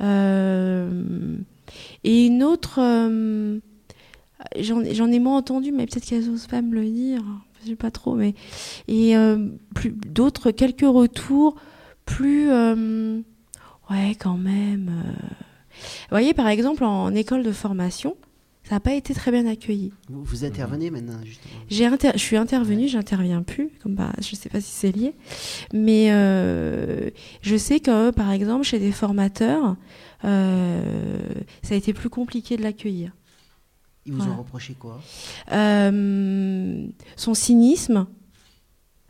Et 0.00 0.04
une 2.04 2.42
autre, 2.42 2.80
j'en 4.58 4.82
ai 4.82 5.18
moins 5.18 5.38
entendu, 5.38 5.72
mais 5.72 5.86
peut-être 5.86 6.04
qu'elles 6.04 6.26
n'osent 6.26 6.46
pas 6.46 6.62
me 6.62 6.74
le 6.74 6.84
dire, 6.84 7.22
je 7.62 7.70
sais 7.70 7.76
pas 7.76 7.90
trop, 7.90 8.14
mais 8.14 8.34
et 8.88 9.14
plus 9.74 9.90
d'autres 9.90 10.50
quelques 10.50 10.82
retours 10.82 11.56
plus, 12.04 12.50
ouais, 12.50 14.14
quand 14.18 14.36
même. 14.36 14.90
Vous 15.70 16.10
voyez, 16.10 16.34
par 16.34 16.48
exemple, 16.48 16.84
en 16.84 17.14
école 17.14 17.42
de 17.42 17.52
formation, 17.52 18.16
ça 18.68 18.74
n'a 18.74 18.80
pas 18.80 18.94
été 18.94 19.14
très 19.14 19.30
bien 19.30 19.46
accueilli. 19.46 19.92
Vous, 20.08 20.44
intervenez 20.44 20.90
maintenant, 20.90 21.20
justement 21.24 21.54
Je 21.70 22.18
suis 22.18 22.36
intervenue, 22.36 22.88
j'interviens 22.88 23.42
plus. 23.42 23.70
Comme 23.80 23.94
bah, 23.94 24.10
je 24.20 24.32
ne 24.32 24.36
sais 24.36 24.48
pas 24.48 24.60
si 24.60 24.72
c'est 24.72 24.90
lié. 24.90 25.14
Mais 25.72 26.08
euh, 26.10 27.10
je 27.42 27.56
sais 27.56 27.78
que, 27.78 28.10
par 28.10 28.32
exemple, 28.32 28.64
chez 28.64 28.80
des 28.80 28.90
formateurs, 28.90 29.76
euh, 30.24 30.80
ça 31.62 31.74
a 31.74 31.76
été 31.76 31.92
plus 31.92 32.10
compliqué 32.10 32.56
de 32.56 32.62
l'accueillir. 32.62 33.12
Ils 34.06 34.12
vous 34.12 34.22
ont 34.22 34.36
reproché 34.36 34.74
quoi? 34.78 35.00
Euh, 35.52 36.86
Son 37.16 37.34
cynisme. 37.34 38.06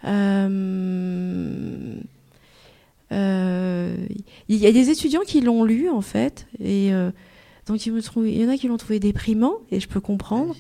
Il 0.05 0.17
y 4.49 4.67
a 4.67 4.73
des 4.73 4.91
étudiants 4.91 5.23
qui 5.27 5.41
l'ont 5.41 5.65
lu, 5.65 5.89
en 5.89 6.01
fait, 6.01 6.47
et 6.61 6.93
donc 7.67 7.85
il, 7.85 7.93
me 7.93 8.01
il 8.27 8.41
y 8.41 8.45
en 8.45 8.49
a 8.49 8.57
qui 8.57 8.69
l'ont 8.69 8.77
trouvé 8.77 9.01
déprimant, 9.01 9.55
et 9.73 9.81
je 9.81 9.89
peux 9.89 10.01
comprendre 10.01 10.55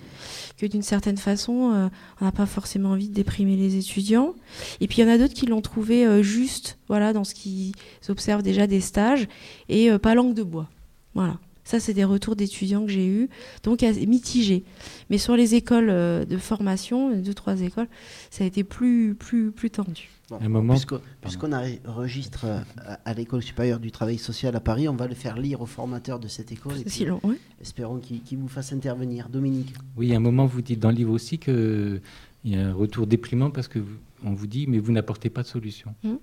que 0.57 0.66
d'une 0.66 0.82
certaine 0.82 1.18
façon, 1.18 1.72
euh, 1.72 1.89
on 2.20 2.24
n'a 2.24 2.32
pas 2.32 2.47
forcément 2.47 2.91
envie 2.91 3.09
de 3.09 3.14
déprimer 3.14 3.57
les 3.57 3.76
étudiants. 3.76 4.34
Et 4.80 4.89
puis 4.89 4.99
il 4.99 5.07
y 5.07 5.09
en 5.09 5.12
a 5.12 5.18
d'autres 5.18 5.34
qui 5.34 5.47
l'ont 5.47 5.61
trouvé 5.61 6.07
euh, 6.07 6.22
juste, 6.22 6.78
voilà, 6.89 7.12
dans 7.12 7.24
ce 7.24 7.34
qu'ils 7.34 7.74
observent 8.09 8.43
déjà 8.43 8.66
des 8.66 8.80
stages, 8.80 9.28
et 9.68 9.91
euh, 9.91 9.99
pas 9.99 10.14
langue 10.14 10.34
de 10.34 10.43
bois. 10.43 10.68
Voilà. 11.14 11.39
Ça, 11.67 11.81
c'est 11.81 11.93
des 11.93 12.05
retours 12.05 12.35
d'étudiants 12.35 12.87
que 12.87 12.93
j'ai 12.93 13.07
eus, 13.07 13.29
donc 13.62 13.83
mitigés. 13.83 14.64
Mais 15.11 15.19
sur 15.19 15.37
les 15.37 15.55
écoles 15.55 15.89
de 15.89 16.37
formation, 16.39 17.14
deux, 17.14 17.35
trois 17.35 17.61
écoles, 17.61 17.89
ça 18.31 18.45
a 18.45 18.47
été 18.47 18.64
plus, 18.64 19.14
plus, 19.14 19.51
plus 19.51 19.71
tendu. 19.71 20.09
Puisqu'on 21.21 21.53
enregistre 21.53 22.47
euh, 22.47 22.61
à, 23.05 23.14
l'école 23.14 23.43
supérieure 23.43 23.79
du 23.79 23.93
travail 23.93 24.19
social 24.19 24.57
à 24.57 24.61
Paris, 24.61 24.89
on 24.89 24.97
va 24.97 25.07
le 25.07 25.14
faire 25.14 25.39
lire 25.39 25.61
aux 25.61 25.67
formateurs 25.67 26.19
de 26.19 26.27
cette 26.27 26.51
école. 26.51 26.73
Espérons 27.61 28.01
qu'il 28.01 28.39
vous 28.39 28.49
fasse 28.49 28.73
intervenir. 28.73 29.29
Dominique. 29.29 29.73
Oui, 29.97 30.12
à 30.12 30.17
un 30.17 30.21
moment, 30.21 30.47
vous 30.47 30.62
dites 30.62 30.81
dans 30.81 30.91
le 30.91 30.97
livre 30.97 31.12
aussi 31.12 31.39
qu'il 31.39 32.01
y 32.45 32.57
a 32.57 32.69
un 32.69 32.73
retour 32.73 33.07
déprimant 33.07 33.51
parce 33.51 33.69
que 33.69 33.79
on 34.25 34.33
vous 34.33 34.47
dit, 34.47 34.67
mais 34.67 34.79
vous 34.79 34.93
n'apportez 34.93 35.31
pas 35.31 35.43
de 35.43 35.47
solution. 35.47 35.95
Mmh. 36.03 36.14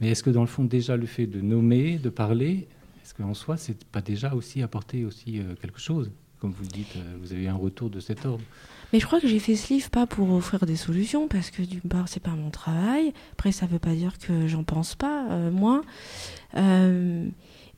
Mais 0.00 0.10
est-ce 0.10 0.22
que 0.22 0.30
dans 0.30 0.40
le 0.40 0.46
fond, 0.46 0.64
déjà 0.64 0.96
le 0.96 1.06
fait 1.06 1.26
de 1.26 1.40
nommer, 1.40 1.98
de 1.98 2.08
parler, 2.08 2.66
est-ce 3.02 3.14
qu'en 3.14 3.34
soi, 3.34 3.56
c'est 3.56 3.84
pas 3.84 4.00
déjà 4.00 4.34
aussi 4.34 4.62
apporter 4.62 5.04
aussi 5.04 5.38
euh, 5.38 5.54
quelque 5.60 5.80
chose 5.80 6.10
Comme 6.38 6.52
vous 6.52 6.62
le 6.62 6.68
dites, 6.68 6.96
euh, 6.96 7.16
vous 7.20 7.32
avez 7.32 7.48
un 7.48 7.54
retour 7.54 7.90
de 7.90 8.00
cet 8.00 8.24
ordre? 8.24 8.44
Mais 8.92 9.00
je 9.00 9.06
crois 9.06 9.20
que 9.20 9.26
j'ai 9.26 9.38
fait 9.38 9.56
ce 9.56 9.72
livre 9.72 9.90
pas 9.90 10.06
pour 10.06 10.30
offrir 10.30 10.64
des 10.66 10.76
solutions, 10.76 11.26
parce 11.26 11.50
que 11.50 11.62
d'une 11.62 11.80
part, 11.80 12.08
c'est 12.08 12.22
pas 12.22 12.30
mon 12.30 12.50
travail. 12.50 13.12
Après, 13.32 13.50
ça 13.50 13.66
veut 13.66 13.78
pas 13.78 13.94
dire 13.94 14.18
que 14.18 14.46
j'en 14.46 14.64
pense 14.64 14.94
pas, 14.94 15.26
euh, 15.30 15.50
moi. 15.50 15.82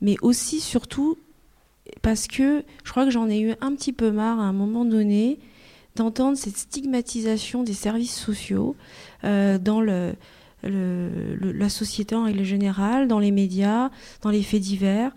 Mais 0.01 0.17
aussi, 0.21 0.59
surtout, 0.59 1.17
parce 2.01 2.27
que 2.27 2.63
je 2.83 2.91
crois 2.91 3.05
que 3.05 3.11
j'en 3.11 3.29
ai 3.29 3.39
eu 3.39 3.53
un 3.61 3.73
petit 3.73 3.93
peu 3.93 4.11
marre 4.11 4.39
à 4.39 4.43
un 4.43 4.53
moment 4.53 4.85
donné 4.85 5.39
d'entendre 5.95 6.37
cette 6.37 6.57
stigmatisation 6.57 7.63
des 7.63 7.73
services 7.73 8.15
sociaux 8.15 8.75
dans 9.23 9.79
le, 9.79 10.13
la 10.65 11.69
société 11.69 12.15
en 12.15 12.23
règle 12.23 12.43
générale, 12.43 13.07
dans 13.07 13.19
les 13.19 13.31
médias, 13.31 13.89
dans 14.21 14.29
les 14.29 14.43
faits 14.43 14.61
divers. 14.61 15.11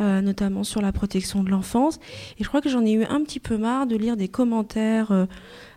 Euh, 0.00 0.22
notamment 0.22 0.64
sur 0.64 0.80
la 0.80 0.90
protection 0.90 1.44
de 1.44 1.50
l'enfance. 1.50 2.00
Et 2.38 2.44
je 2.44 2.48
crois 2.48 2.62
que 2.62 2.70
j'en 2.70 2.82
ai 2.82 2.92
eu 2.92 3.04
un 3.04 3.22
petit 3.22 3.40
peu 3.40 3.58
marre 3.58 3.86
de 3.86 3.94
lire 3.94 4.16
des 4.16 4.26
commentaires. 4.26 5.12
Euh, 5.12 5.26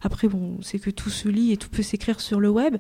après, 0.02 0.30
bon, 0.30 0.58
c'est 0.62 0.80
que 0.80 0.90
tout 0.90 1.10
se 1.10 1.28
lit 1.28 1.52
et 1.52 1.58
tout 1.58 1.68
peut 1.68 1.84
s'écrire 1.84 2.22
sur 2.22 2.40
le 2.40 2.50
web. 2.50 2.78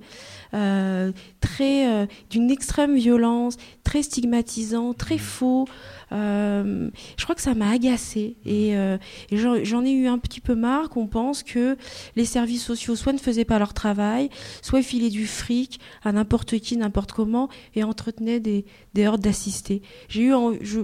Euh, 0.53 1.11
très 1.41 2.07
d'une 2.29 2.49
extrême 2.49 2.95
violence, 2.95 3.57
très 3.83 4.01
stigmatisant, 4.01 4.93
très 4.93 5.17
faux. 5.17 5.67
Je 6.11 7.23
crois 7.23 7.35
que 7.35 7.41
ça 7.41 7.55
m'a 7.55 7.69
agacé 7.69 8.35
et, 8.45 8.71
et 8.71 9.37
j'en 9.37 9.83
ai 9.83 9.91
eu 9.91 10.07
un 10.07 10.17
petit 10.17 10.41
peu 10.41 10.55
marre 10.55 10.89
qu'on 10.89 11.07
pense 11.07 11.43
que 11.43 11.77
les 12.15 12.25
services 12.25 12.63
sociaux 12.63 12.95
soit 12.95 13.13
ne 13.13 13.17
faisaient 13.17 13.45
pas 13.45 13.59
leur 13.59 13.73
travail, 13.73 14.29
soit 14.61 14.81
filaient 14.81 15.09
du 15.09 15.27
fric 15.27 15.79
à 16.03 16.11
n'importe 16.11 16.59
qui, 16.59 16.77
n'importe 16.77 17.11
comment 17.11 17.49
et 17.75 17.83
entretenaient 17.83 18.39
des, 18.39 18.65
des 18.93 19.07
hordes 19.07 19.21
d'assistés. 19.21 19.81
J'ai 20.07 20.23
eu, 20.23 20.33
je, 20.61 20.81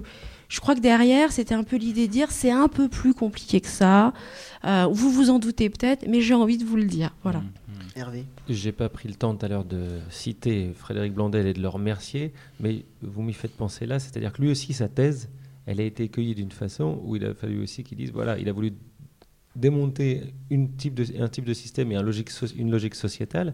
je 0.52 0.60
crois 0.60 0.76
que 0.76 0.82
derrière, 0.82 1.32
c'était 1.32 1.56
un 1.56 1.64
peu 1.64 1.78
l'idée 1.78 2.08
de 2.08 2.12
dire 2.12 2.30
c'est 2.30 2.52
un 2.52 2.68
peu 2.68 2.90
plus 2.90 3.14
compliqué 3.14 3.62
que 3.62 3.70
ça. 3.70 4.12
Euh, 4.66 4.86
vous 4.92 5.10
vous 5.10 5.30
en 5.30 5.40
doutez 5.40 5.70
peut-être, 5.70 6.06
mais 6.10 6.20
j'ai 6.20 6.34
envie 6.34 6.58
de 6.58 6.66
vous 6.66 6.76
le 6.76 6.84
dire. 6.84 7.16
Voilà. 7.24 7.40
Mmh, 7.40 7.44
mmh. 7.44 7.61
J'ai 8.50 8.72
pas 8.72 8.90
pris 8.90 9.10
le 9.10 9.16
temps 9.16 9.36
tout 9.36 9.46
à 9.46 9.50
l'heure 9.50 9.66
de 9.66 10.00
citer 10.10 10.72
Frédéric 10.74 11.14
Blandel 11.14 11.48
et 11.48 11.54
de 11.54 11.62
le 11.62 11.68
remercier, 11.68 12.34
mais 12.60 12.86
vous 13.02 13.22
m'y 13.22 13.34
faites 13.34 13.56
penser 13.56 13.86
là, 13.86 14.00
c'est-à-dire 14.00 14.34
que 14.34 14.42
lui 14.42 14.50
aussi, 14.50 14.74
sa 14.74 14.88
thèse, 14.88 15.30
elle 15.66 15.80
a 15.80 15.84
été 15.84 16.10
cueillie 16.10 16.36
d'une 16.36 16.52
façon 16.52 17.00
où 17.04 17.16
il 17.16 17.26
a 17.26 17.34
fallu 17.34 17.62
aussi 17.62 17.84
qu'il 17.84 17.98
dise 17.98 18.12
voilà, 18.12 18.38
il 18.38 18.50
a 18.50 18.54
voulu 18.54 18.74
démonter 19.56 20.34
un 20.52 20.66
type 20.78 20.94
de 20.96 21.54
système 21.54 21.92
et 21.92 21.96
une 21.96 22.72
logique 22.72 22.96
sociétale 22.96 23.54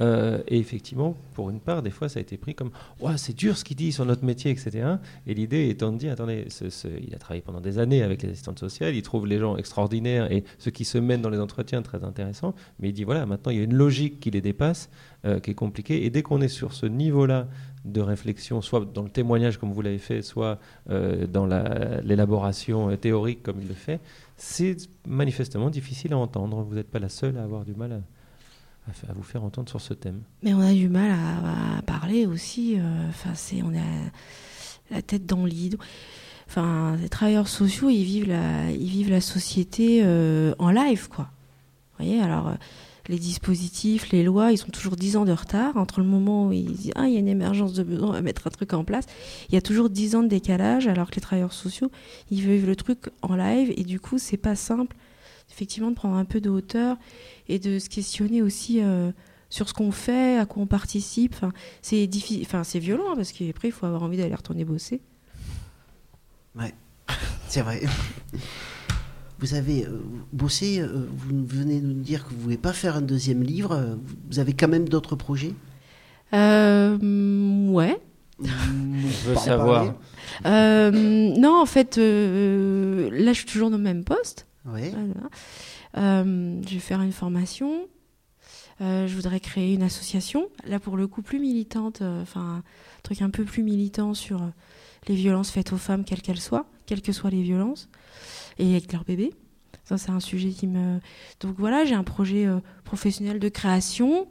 euh, 0.00 0.42
et 0.48 0.58
effectivement, 0.58 1.16
pour 1.34 1.50
une 1.50 1.60
part, 1.60 1.82
des 1.82 1.90
fois, 1.90 2.08
ça 2.08 2.18
a 2.18 2.22
été 2.22 2.36
pris 2.36 2.54
comme 2.54 2.70
c'est 3.16 3.36
dur 3.36 3.56
ce 3.56 3.64
qu'il 3.64 3.76
dit 3.76 3.92
sur 3.92 4.04
notre 4.04 4.24
métier, 4.24 4.50
etc. 4.50 4.96
Et 5.26 5.34
l'idée 5.34 5.68
étant 5.68 5.92
de 5.92 5.98
dire 5.98 6.12
attendez, 6.12 6.46
il 7.00 7.14
a 7.14 7.18
travaillé 7.18 7.42
pendant 7.42 7.60
des 7.60 7.78
années 7.78 8.02
avec 8.02 8.22
les 8.22 8.30
assistantes 8.30 8.58
sociales, 8.58 8.94
il 8.94 9.02
trouve 9.02 9.26
les 9.26 9.38
gens 9.38 9.56
extraordinaires 9.56 10.30
et 10.30 10.44
ceux 10.58 10.70
qui 10.70 10.84
se 10.84 10.98
mènent 10.98 11.22
dans 11.22 11.30
les 11.30 11.40
entretiens 11.40 11.82
très 11.82 12.04
intéressants, 12.04 12.54
mais 12.78 12.90
il 12.90 12.92
dit 12.92 13.04
voilà, 13.04 13.26
maintenant 13.26 13.52
il 13.52 13.58
y 13.58 13.60
a 13.60 13.64
une 13.64 13.74
logique 13.74 14.20
qui 14.20 14.30
les 14.30 14.40
dépasse, 14.40 14.90
euh, 15.24 15.40
qui 15.40 15.50
est 15.50 15.54
compliquée. 15.54 16.04
Et 16.04 16.10
dès 16.10 16.22
qu'on 16.22 16.40
est 16.40 16.48
sur 16.48 16.72
ce 16.72 16.86
niveau-là 16.86 17.48
de 17.84 18.00
réflexion, 18.00 18.60
soit 18.62 18.84
dans 18.84 19.02
le 19.02 19.10
témoignage 19.10 19.58
comme 19.58 19.72
vous 19.72 19.82
l'avez 19.82 19.98
fait, 19.98 20.22
soit 20.22 20.58
euh, 20.90 21.26
dans 21.26 21.46
l'élaboration 21.46 22.94
théorique 22.96 23.42
comme 23.42 23.60
il 23.60 23.68
le 23.68 23.74
fait, 23.74 24.00
c'est 24.36 24.76
manifestement 25.06 25.70
difficile 25.70 26.12
à 26.12 26.18
entendre. 26.18 26.62
Vous 26.62 26.74
n'êtes 26.74 26.90
pas 26.90 26.98
la 26.98 27.08
seule 27.08 27.38
à 27.38 27.44
avoir 27.44 27.64
du 27.64 27.74
mal 27.74 27.92
à 27.92 28.00
à, 28.88 29.12
vous 29.12 29.22
faire 29.22 29.44
entendre 29.44 29.68
sur 29.68 29.80
ce 29.80 29.94
thème. 29.94 30.22
Mais 30.42 30.54
on 30.54 30.60
a 30.60 30.72
du 30.72 30.88
mal 30.88 31.10
à, 31.10 31.82
parler 31.82 32.26
aussi. 32.26 32.76
Euh, 32.78 33.08
enfin, 33.08 33.30
c'est 33.34 33.62
on 33.62 33.74
a 33.74 34.94
la 34.94 35.02
tête 35.02 35.26
dans 35.26 35.44
lit. 35.44 35.76
Enfin, 36.48 36.96
les 37.00 37.08
travailleurs 37.08 37.48
sociaux, 37.48 37.90
ils 37.90 38.04
vivent 38.04 38.28
la, 38.28 38.70
ils 38.70 38.88
vivent 38.88 39.10
la 39.10 39.20
société 39.20 40.02
euh, 40.04 40.54
en 40.58 40.70
live, 40.70 41.08
quoi. 41.08 41.28
Vous 41.98 42.04
voyez, 42.04 42.20
alors 42.20 42.48
euh, 42.48 42.54
les 43.08 43.18
dispositifs, 43.18 44.10
les 44.10 44.22
lois, 44.22 44.52
ils 44.52 44.58
sont 44.58 44.68
toujours 44.68 44.96
10 44.96 45.16
ans 45.16 45.24
de 45.24 45.32
retard 45.32 45.76
entre 45.76 46.00
le 46.00 46.06
moment 46.06 46.48
où 46.48 46.52
ils 46.52 46.72
disent 46.72 46.92
ah 46.94 47.06
il 47.06 47.14
y 47.14 47.16
a 47.16 47.20
une 47.20 47.28
émergence 47.28 47.72
de 47.72 47.82
besoin, 47.82 48.08
on 48.08 48.12
va 48.12 48.22
mettre 48.22 48.46
un 48.46 48.50
truc 48.50 48.72
en 48.74 48.84
place. 48.84 49.06
Il 49.48 49.54
y 49.54 49.58
a 49.58 49.62
toujours 49.62 49.90
10 49.90 50.16
ans 50.16 50.22
de 50.22 50.28
décalage, 50.28 50.86
alors 50.86 51.10
que 51.10 51.16
les 51.16 51.22
travailleurs 51.22 51.52
sociaux, 51.52 51.90
ils 52.30 52.40
vivent 52.40 52.66
le 52.66 52.76
truc 52.76 53.10
en 53.22 53.34
live 53.34 53.72
et 53.76 53.84
du 53.84 54.00
coup 54.00 54.18
c'est 54.18 54.36
pas 54.36 54.56
simple 54.56 54.94
effectivement 55.50 55.90
de 55.90 55.96
prendre 55.96 56.16
un 56.16 56.24
peu 56.24 56.40
de 56.40 56.50
hauteur 56.50 56.96
et 57.48 57.58
de 57.58 57.78
se 57.78 57.88
questionner 57.88 58.42
aussi 58.42 58.82
euh, 58.82 59.10
sur 59.50 59.68
ce 59.68 59.74
qu'on 59.74 59.92
fait, 59.92 60.38
à 60.38 60.46
quoi 60.46 60.62
on 60.62 60.66
participe. 60.66 61.34
Enfin, 61.34 61.52
c'est 61.82 62.06
difficile, 62.06 62.42
enfin 62.42 62.64
c'est 62.64 62.78
violent 62.78 63.10
hein, 63.10 63.16
parce 63.16 63.32
qu'après 63.32 63.68
il 63.68 63.72
faut 63.72 63.86
avoir 63.86 64.02
envie 64.02 64.16
d'aller 64.16 64.34
retourner 64.34 64.64
bosser. 64.64 65.00
Ouais, 66.58 66.74
c'est 67.48 67.62
vrai. 67.62 67.82
Vous 69.38 69.54
avez 69.54 69.84
euh, 69.84 70.00
bossé, 70.32 70.80
euh, 70.80 71.06
vous 71.10 71.46
venez 71.46 71.80
de 71.80 71.86
nous 71.86 72.02
dire 72.02 72.24
que 72.24 72.30
vous 72.30 72.36
ne 72.36 72.42
voulez 72.42 72.56
pas 72.56 72.72
faire 72.72 72.96
un 72.96 73.02
deuxième 73.02 73.42
livre. 73.42 73.98
Vous 74.30 74.38
avez 74.38 74.54
quand 74.54 74.68
même 74.68 74.88
d'autres 74.88 75.16
projets? 75.16 75.52
Euh, 76.32 77.68
ouais. 77.68 78.00
Je 78.42 79.28
veux 79.28 79.36
savoir. 79.36 79.94
Euh, 80.44 80.90
non, 80.90 81.60
en 81.60 81.66
fait, 81.66 81.98
euh, 81.98 83.08
là, 83.12 83.32
je 83.32 83.38
suis 83.38 83.46
toujours 83.46 83.70
dans 83.70 83.78
le 83.78 83.82
même 83.82 84.04
poste. 84.04 84.46
Voilà. 84.66 85.30
Euh, 85.96 86.60
je 86.66 86.74
vais 86.74 86.80
faire 86.80 87.00
une 87.00 87.12
formation. 87.12 87.88
Euh, 88.80 89.06
je 89.06 89.14
voudrais 89.14 89.40
créer 89.40 89.72
une 89.72 89.82
association, 89.82 90.48
là 90.66 90.78
pour 90.78 90.98
le 90.98 91.06
coup 91.06 91.22
plus 91.22 91.38
militante, 91.38 92.02
euh, 92.02 92.20
enfin 92.20 92.58
un 92.58 92.62
truc 93.02 93.22
un 93.22 93.30
peu 93.30 93.44
plus 93.44 93.62
militant 93.62 94.12
sur 94.12 94.52
les 95.08 95.14
violences 95.14 95.50
faites 95.50 95.72
aux 95.72 95.78
femmes, 95.78 96.04
quelles 96.04 96.20
qu'elles 96.20 96.40
soient, 96.40 96.66
quelles 96.84 97.00
que 97.00 97.12
soient 97.12 97.30
les 97.30 97.42
violences, 97.42 97.88
et 98.58 98.70
avec 98.72 98.92
leurs 98.92 99.04
bébés. 99.04 99.32
Ça, 99.84 99.98
c'est 99.98 100.10
un 100.10 100.20
sujet 100.20 100.50
qui 100.50 100.66
me. 100.66 100.98
Donc 101.38 101.54
voilà, 101.58 101.84
j'ai 101.84 101.94
un 101.94 102.02
projet 102.02 102.44
euh, 102.44 102.58
professionnel 102.84 103.38
de 103.38 103.48
création. 103.48 104.28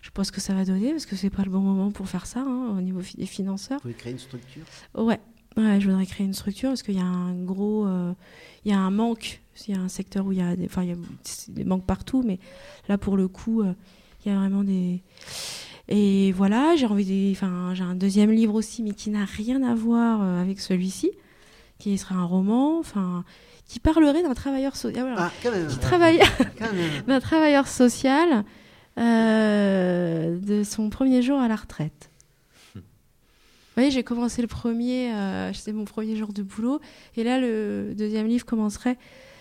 Je 0.00 0.10
ce 0.22 0.32
que 0.32 0.40
ça 0.40 0.54
va 0.54 0.64
donner 0.64 0.90
parce 0.90 1.06
que 1.06 1.16
c'est 1.16 1.30
pas 1.30 1.44
le 1.44 1.50
bon 1.50 1.60
moment 1.60 1.90
pour 1.90 2.08
faire 2.08 2.26
ça 2.26 2.40
hein, 2.40 2.74
au 2.76 2.80
niveau 2.80 3.00
des 3.16 3.26
financeurs. 3.26 3.78
Vous 3.78 3.82
pouvez 3.82 3.94
créer 3.94 4.12
une 4.12 4.18
structure? 4.18 4.62
Ouais, 4.94 5.20
ouais, 5.56 5.80
je 5.80 5.88
voudrais 5.88 6.06
créer 6.06 6.26
une 6.26 6.34
structure 6.34 6.70
parce 6.70 6.82
qu'il 6.82 6.96
y 6.96 7.00
a 7.00 7.04
un 7.04 7.34
gros, 7.34 7.86
euh, 7.86 8.12
il 8.64 8.72
y 8.72 8.74
a 8.74 8.78
un 8.78 8.90
manque. 8.90 9.40
Il 9.68 9.74
y 9.74 9.78
a 9.78 9.80
un 9.80 9.88
secteur 9.88 10.26
où 10.26 10.32
il 10.32 10.38
y 10.38 10.42
a 10.42 10.56
des, 10.56 10.66
enfin, 10.66 10.82
il 10.82 10.88
y 10.88 10.92
a 10.92 10.96
des 11.48 11.64
manques 11.64 11.86
partout, 11.86 12.22
mais 12.26 12.40
là 12.88 12.98
pour 12.98 13.16
le 13.16 13.28
coup, 13.28 13.62
euh, 13.62 13.72
il 14.24 14.32
y 14.32 14.34
a 14.34 14.38
vraiment 14.38 14.64
des. 14.64 15.02
Et 15.88 16.32
voilà, 16.32 16.74
j'ai 16.76 16.86
envie 16.86 17.04
de, 17.04 17.32
enfin, 17.32 17.72
j'ai 17.74 17.84
un 17.84 17.94
deuxième 17.94 18.30
livre 18.30 18.54
aussi, 18.54 18.82
mais 18.82 18.92
qui 18.92 19.10
n'a 19.10 19.24
rien 19.24 19.62
à 19.62 19.74
voir 19.74 20.22
euh, 20.22 20.40
avec 20.40 20.60
celui-ci, 20.60 21.12
qui 21.78 21.96
serait 21.98 22.14
un 22.14 22.24
roman, 22.24 22.78
enfin, 22.78 23.24
qui 23.66 23.80
parlerait 23.80 24.22
d'un 24.22 24.34
travailleur 24.34 24.76
social. 24.76 25.14
Ah, 25.16 25.30
même. 25.44 25.68
Qui 25.68 25.78
travaille 25.78 26.20
d'un 27.06 27.20
travailleur 27.20 27.68
social 27.68 28.44
euh, 28.98 30.38
de 30.38 30.62
son 30.62 30.88
premier 30.88 31.20
jour 31.20 31.38
à 31.38 31.48
la 31.48 31.56
retraite. 31.56 32.10
Vous 33.76 33.80
voyez, 33.80 33.90
j'ai 33.90 34.04
commencé 34.04 34.40
le 34.40 34.48
premier, 34.48 35.12
euh, 35.12 35.52
c'était 35.52 35.72
mon 35.72 35.84
premier 35.84 36.14
jour 36.16 36.32
de 36.32 36.42
boulot, 36.42 36.80
et 37.16 37.24
là, 37.24 37.40
le 37.40 37.92
deuxième 37.96 38.26
livre 38.28 38.46
commencerait 38.46 38.96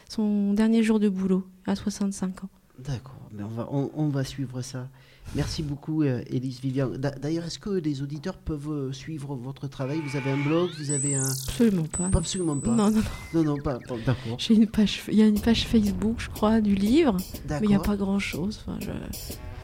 son 0.09 0.53
dernier 0.53 0.81
jour 0.83 0.99
de 0.99 1.07
boulot, 1.09 1.45
à 1.67 1.75
65 1.75 2.43
ans. 2.43 2.49
D'accord, 2.79 3.29
mais 3.31 3.43
on 3.43 3.47
va, 3.49 3.67
on, 3.71 3.91
on 3.95 4.07
va 4.09 4.23
suivre 4.23 4.61
ça. 4.63 4.87
Merci 5.35 5.61
beaucoup, 5.63 6.01
euh, 6.03 6.21
Élise 6.27 6.59
Vivian. 6.59 6.89
D'a- 6.89 7.11
D'ailleurs, 7.11 7.45
est-ce 7.45 7.59
que 7.59 7.69
les 7.69 8.01
auditeurs 8.01 8.35
peuvent 8.37 8.69
euh, 8.71 8.91
suivre 8.91 9.35
votre 9.35 9.67
travail? 9.67 10.01
Vous 10.05 10.17
avez 10.17 10.31
un 10.31 10.37
blog? 10.37 10.69
Vous 10.79 10.91
avez 10.91 11.15
un. 11.15 11.29
Absolument 11.29 11.83
pas. 11.85 12.09
Pas 12.09 12.17
absolument 12.17 12.57
pas. 12.57 12.71
Non, 12.71 12.89
non, 12.89 12.91
non. 12.91 13.01
Non, 13.35 13.43
non, 13.43 13.57
pas. 13.57 13.79
pas- 13.87 13.95
D'accord. 14.05 14.35
J'ai 14.39 14.55
une 14.55 14.67
page, 14.67 15.01
il 15.09 15.13
y 15.17 15.21
a 15.21 15.27
une 15.27 15.39
page 15.39 15.65
Facebook, 15.67 16.15
je 16.17 16.29
crois, 16.29 16.59
du 16.59 16.73
livre, 16.75 17.15
mais 17.47 17.59
il 17.61 17.67
n'y 17.69 17.75
a 17.75 17.79
pas 17.79 17.95
grand-chose. 17.95 18.59
Enfin, 18.67 18.77
je... 18.81 18.89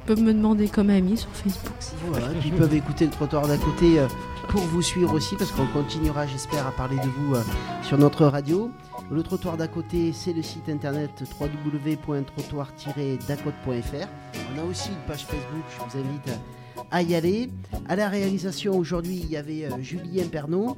Peuvent 0.10 0.24
me 0.24 0.34
demander 0.34 0.68
comme 0.68 0.90
ami 0.90 1.16
sur 1.18 1.30
Facebook. 1.30 1.72
si 1.80 1.92
vous 2.02 2.08
Voilà, 2.08 2.30
voulez. 2.30 2.40
puis 2.40 2.50
ils 2.50 2.56
peuvent 2.56 2.74
écouter 2.74 3.06
le 3.06 3.12
trottoir 3.12 3.48
d'à 3.48 3.58
côté 3.58 4.00
euh, 4.00 4.08
pour 4.48 4.62
vous 4.62 4.82
suivre 4.82 5.14
aussi, 5.14 5.36
parce 5.36 5.52
qu'on 5.52 5.68
continuera, 5.68 6.26
j'espère, 6.26 6.66
à 6.66 6.72
parler 6.72 6.96
de 6.96 7.06
vous 7.06 7.36
euh, 7.36 7.44
sur 7.84 8.00
notre 8.00 8.26
radio. 8.26 8.72
Le 9.12 9.22
trottoir 9.22 9.56
d'à 9.56 9.68
côté, 9.68 10.12
c'est 10.12 10.34
le 10.34 10.42
site 10.42 10.68
internet 10.68 11.12
www.trottoir-dacote.fr. 11.40 14.08
On 14.56 14.60
a 14.60 14.64
aussi 14.64 14.90
une 14.90 15.06
page 15.08 15.28
Facebook, 15.28 15.64
je 15.70 15.78
vous 15.78 16.00
invite 16.04 16.32
à, 16.90 17.04
y 17.04 17.14
aller. 17.14 17.52
À 17.88 17.96
la 17.96 18.10
réalisation, 18.10 18.80
aujourd'hui, 18.80 19.20
il 19.24 19.30
y 19.30 19.38
avait 19.38 19.66
euh, 19.66 19.80
Julien 19.80 20.26
Pernaud. 20.26 20.76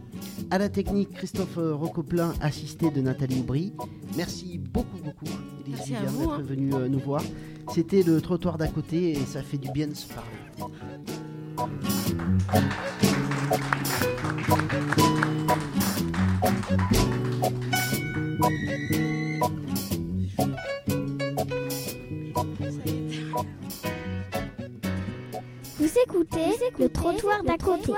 À 0.50 0.58
la 0.58 0.68
technique, 0.68 1.14
Christophe 1.14 1.58
Rocoplin, 1.58 2.34
assisté 2.42 2.92
de 2.92 3.00
Nathalie 3.00 3.40
Aubry. 3.40 3.72
Merci 4.18 4.58
beaucoup, 4.58 4.98
beaucoup, 5.02 5.24
Vivian, 5.66 6.00
vous, 6.08 6.20
d'être 6.20 6.34
hein. 6.34 6.42
venue 6.42 6.74
euh, 6.74 6.90
nous 6.90 7.00
voir. 7.00 7.24
C'était 7.70 8.04
le 8.04 8.22
trottoir 8.22 8.58
d'à 8.58 8.68
côté 8.68 9.12
et 9.12 9.26
ça 9.26 9.42
fait 9.42 9.58
du 9.58 9.70
bien 9.72 9.88
de 9.88 9.94
se 9.94 10.08
parler. 10.08 10.30
Vous 25.78 25.90
écoutez, 26.06 26.52
le 26.80 26.90
trottoir 26.90 27.44
d'à 27.44 27.58
côté. 27.58 27.94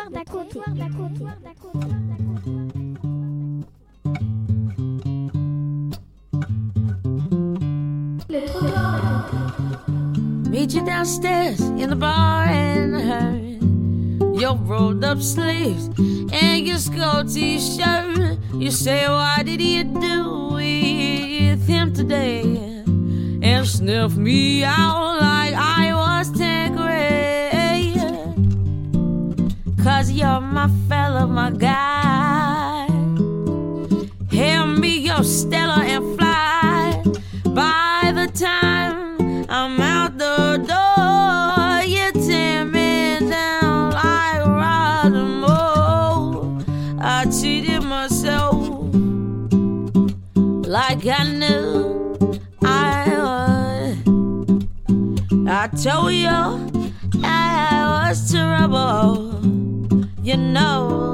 Meet 10.64 10.76
you 10.76 10.86
downstairs 10.86 11.60
in 11.60 11.90
the 11.90 11.96
bar 11.98 12.46
and 12.46 12.96
her. 12.96 14.40
Your 14.40 14.56
rolled 14.56 15.04
up 15.04 15.20
sleeves 15.20 15.90
and 16.32 16.66
your 16.66 16.78
skull 16.78 17.26
t 17.26 17.60
shirt. 17.60 18.40
You 18.56 18.72
say, 18.72 19.06
Why 19.10 19.44
did 19.44 19.60
you 19.60 19.84
do 19.84 20.54
with 20.54 21.68
him 21.68 21.94
today? 21.94 22.44
And 23.44 23.68
sniff 23.68 24.16
me 24.16 24.64
out 24.64 25.18
like 25.20 25.54
I 25.54 25.94
was 25.94 26.32
Tanqueray. 26.32 27.52
Cause 29.84 30.12
you're 30.12 30.40
my 30.40 30.70
fella, 30.88 31.28
my 31.28 31.52
guy. 31.52 32.03
Know 60.54 61.13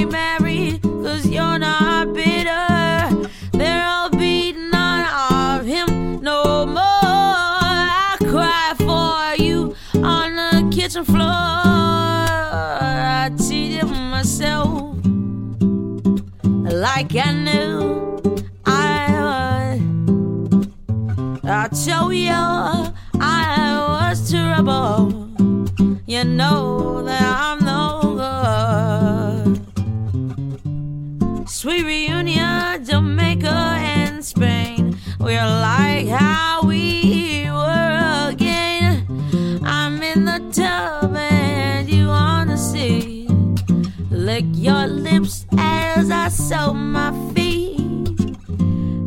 marry, 0.00 0.78
cause 0.82 1.26
you're 1.28 1.58
not 1.58 2.14
bitter. 2.14 3.28
There'll 3.52 4.08
be 4.10 4.52
none 4.52 5.06
of 5.30 5.66
him 5.66 6.22
no 6.22 6.64
more. 6.66 6.82
I 6.82 8.16
cry 8.20 8.74
for 8.78 9.34
you 9.42 9.74
on 9.94 10.36
the 10.36 10.70
kitchen 10.74 11.04
floor. 11.04 11.20
I 11.20 13.30
cheated 13.46 13.84
myself 13.84 14.96
like 16.42 17.14
I 17.14 17.32
knew 17.32 18.26
I 18.64 19.08
would. 19.26 19.82
I 21.44 21.68
told 21.68 22.14
you 22.14 22.30
I 23.20 23.76
was 23.88 24.30
trouble. 24.30 25.12
You 26.06 26.24
know 26.24 26.81
We're 35.32 35.46
like 35.46 36.08
how 36.08 36.60
we 36.62 37.46
were 37.50 38.28
again. 38.28 39.06
I'm 39.64 40.02
in 40.02 40.26
the 40.26 40.40
tub 40.52 41.16
and 41.16 41.88
you 41.88 42.08
on 42.08 42.48
the 42.48 42.58
sea. 42.58 43.26
Lick 44.10 44.44
your 44.52 44.86
lips 44.86 45.46
as 45.56 46.10
I 46.10 46.28
sew 46.28 46.74
my 46.74 47.12
feet. 47.32 47.78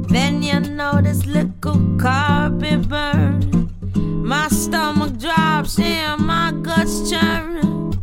Then 0.10 0.42
you 0.42 0.62
notice 0.62 1.28
little 1.28 1.80
carpet 2.00 2.90
burn. 2.90 3.70
My 4.26 4.48
stomach 4.48 5.20
drops 5.20 5.78
and 5.78 6.26
my 6.26 6.54
guts 6.60 7.08
churn. 7.08 7.94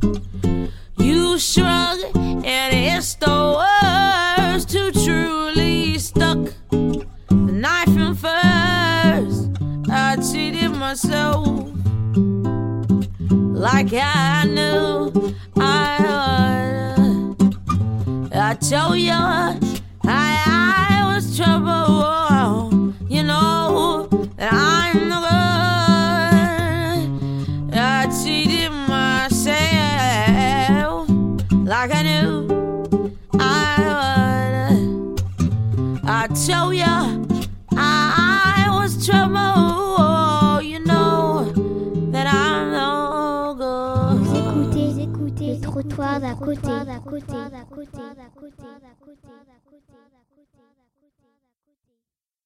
You 0.96 1.40
shrug 1.40 1.98
and 2.14 2.72
it's 2.72 3.14
the 3.14 3.61
myself 10.92 11.46
like 13.32 13.94
I 13.94 14.44
knew 14.44 15.34
I 15.56 17.34
would. 17.38 17.56
I 18.34 18.54
told 18.56 18.98
you 18.98 19.71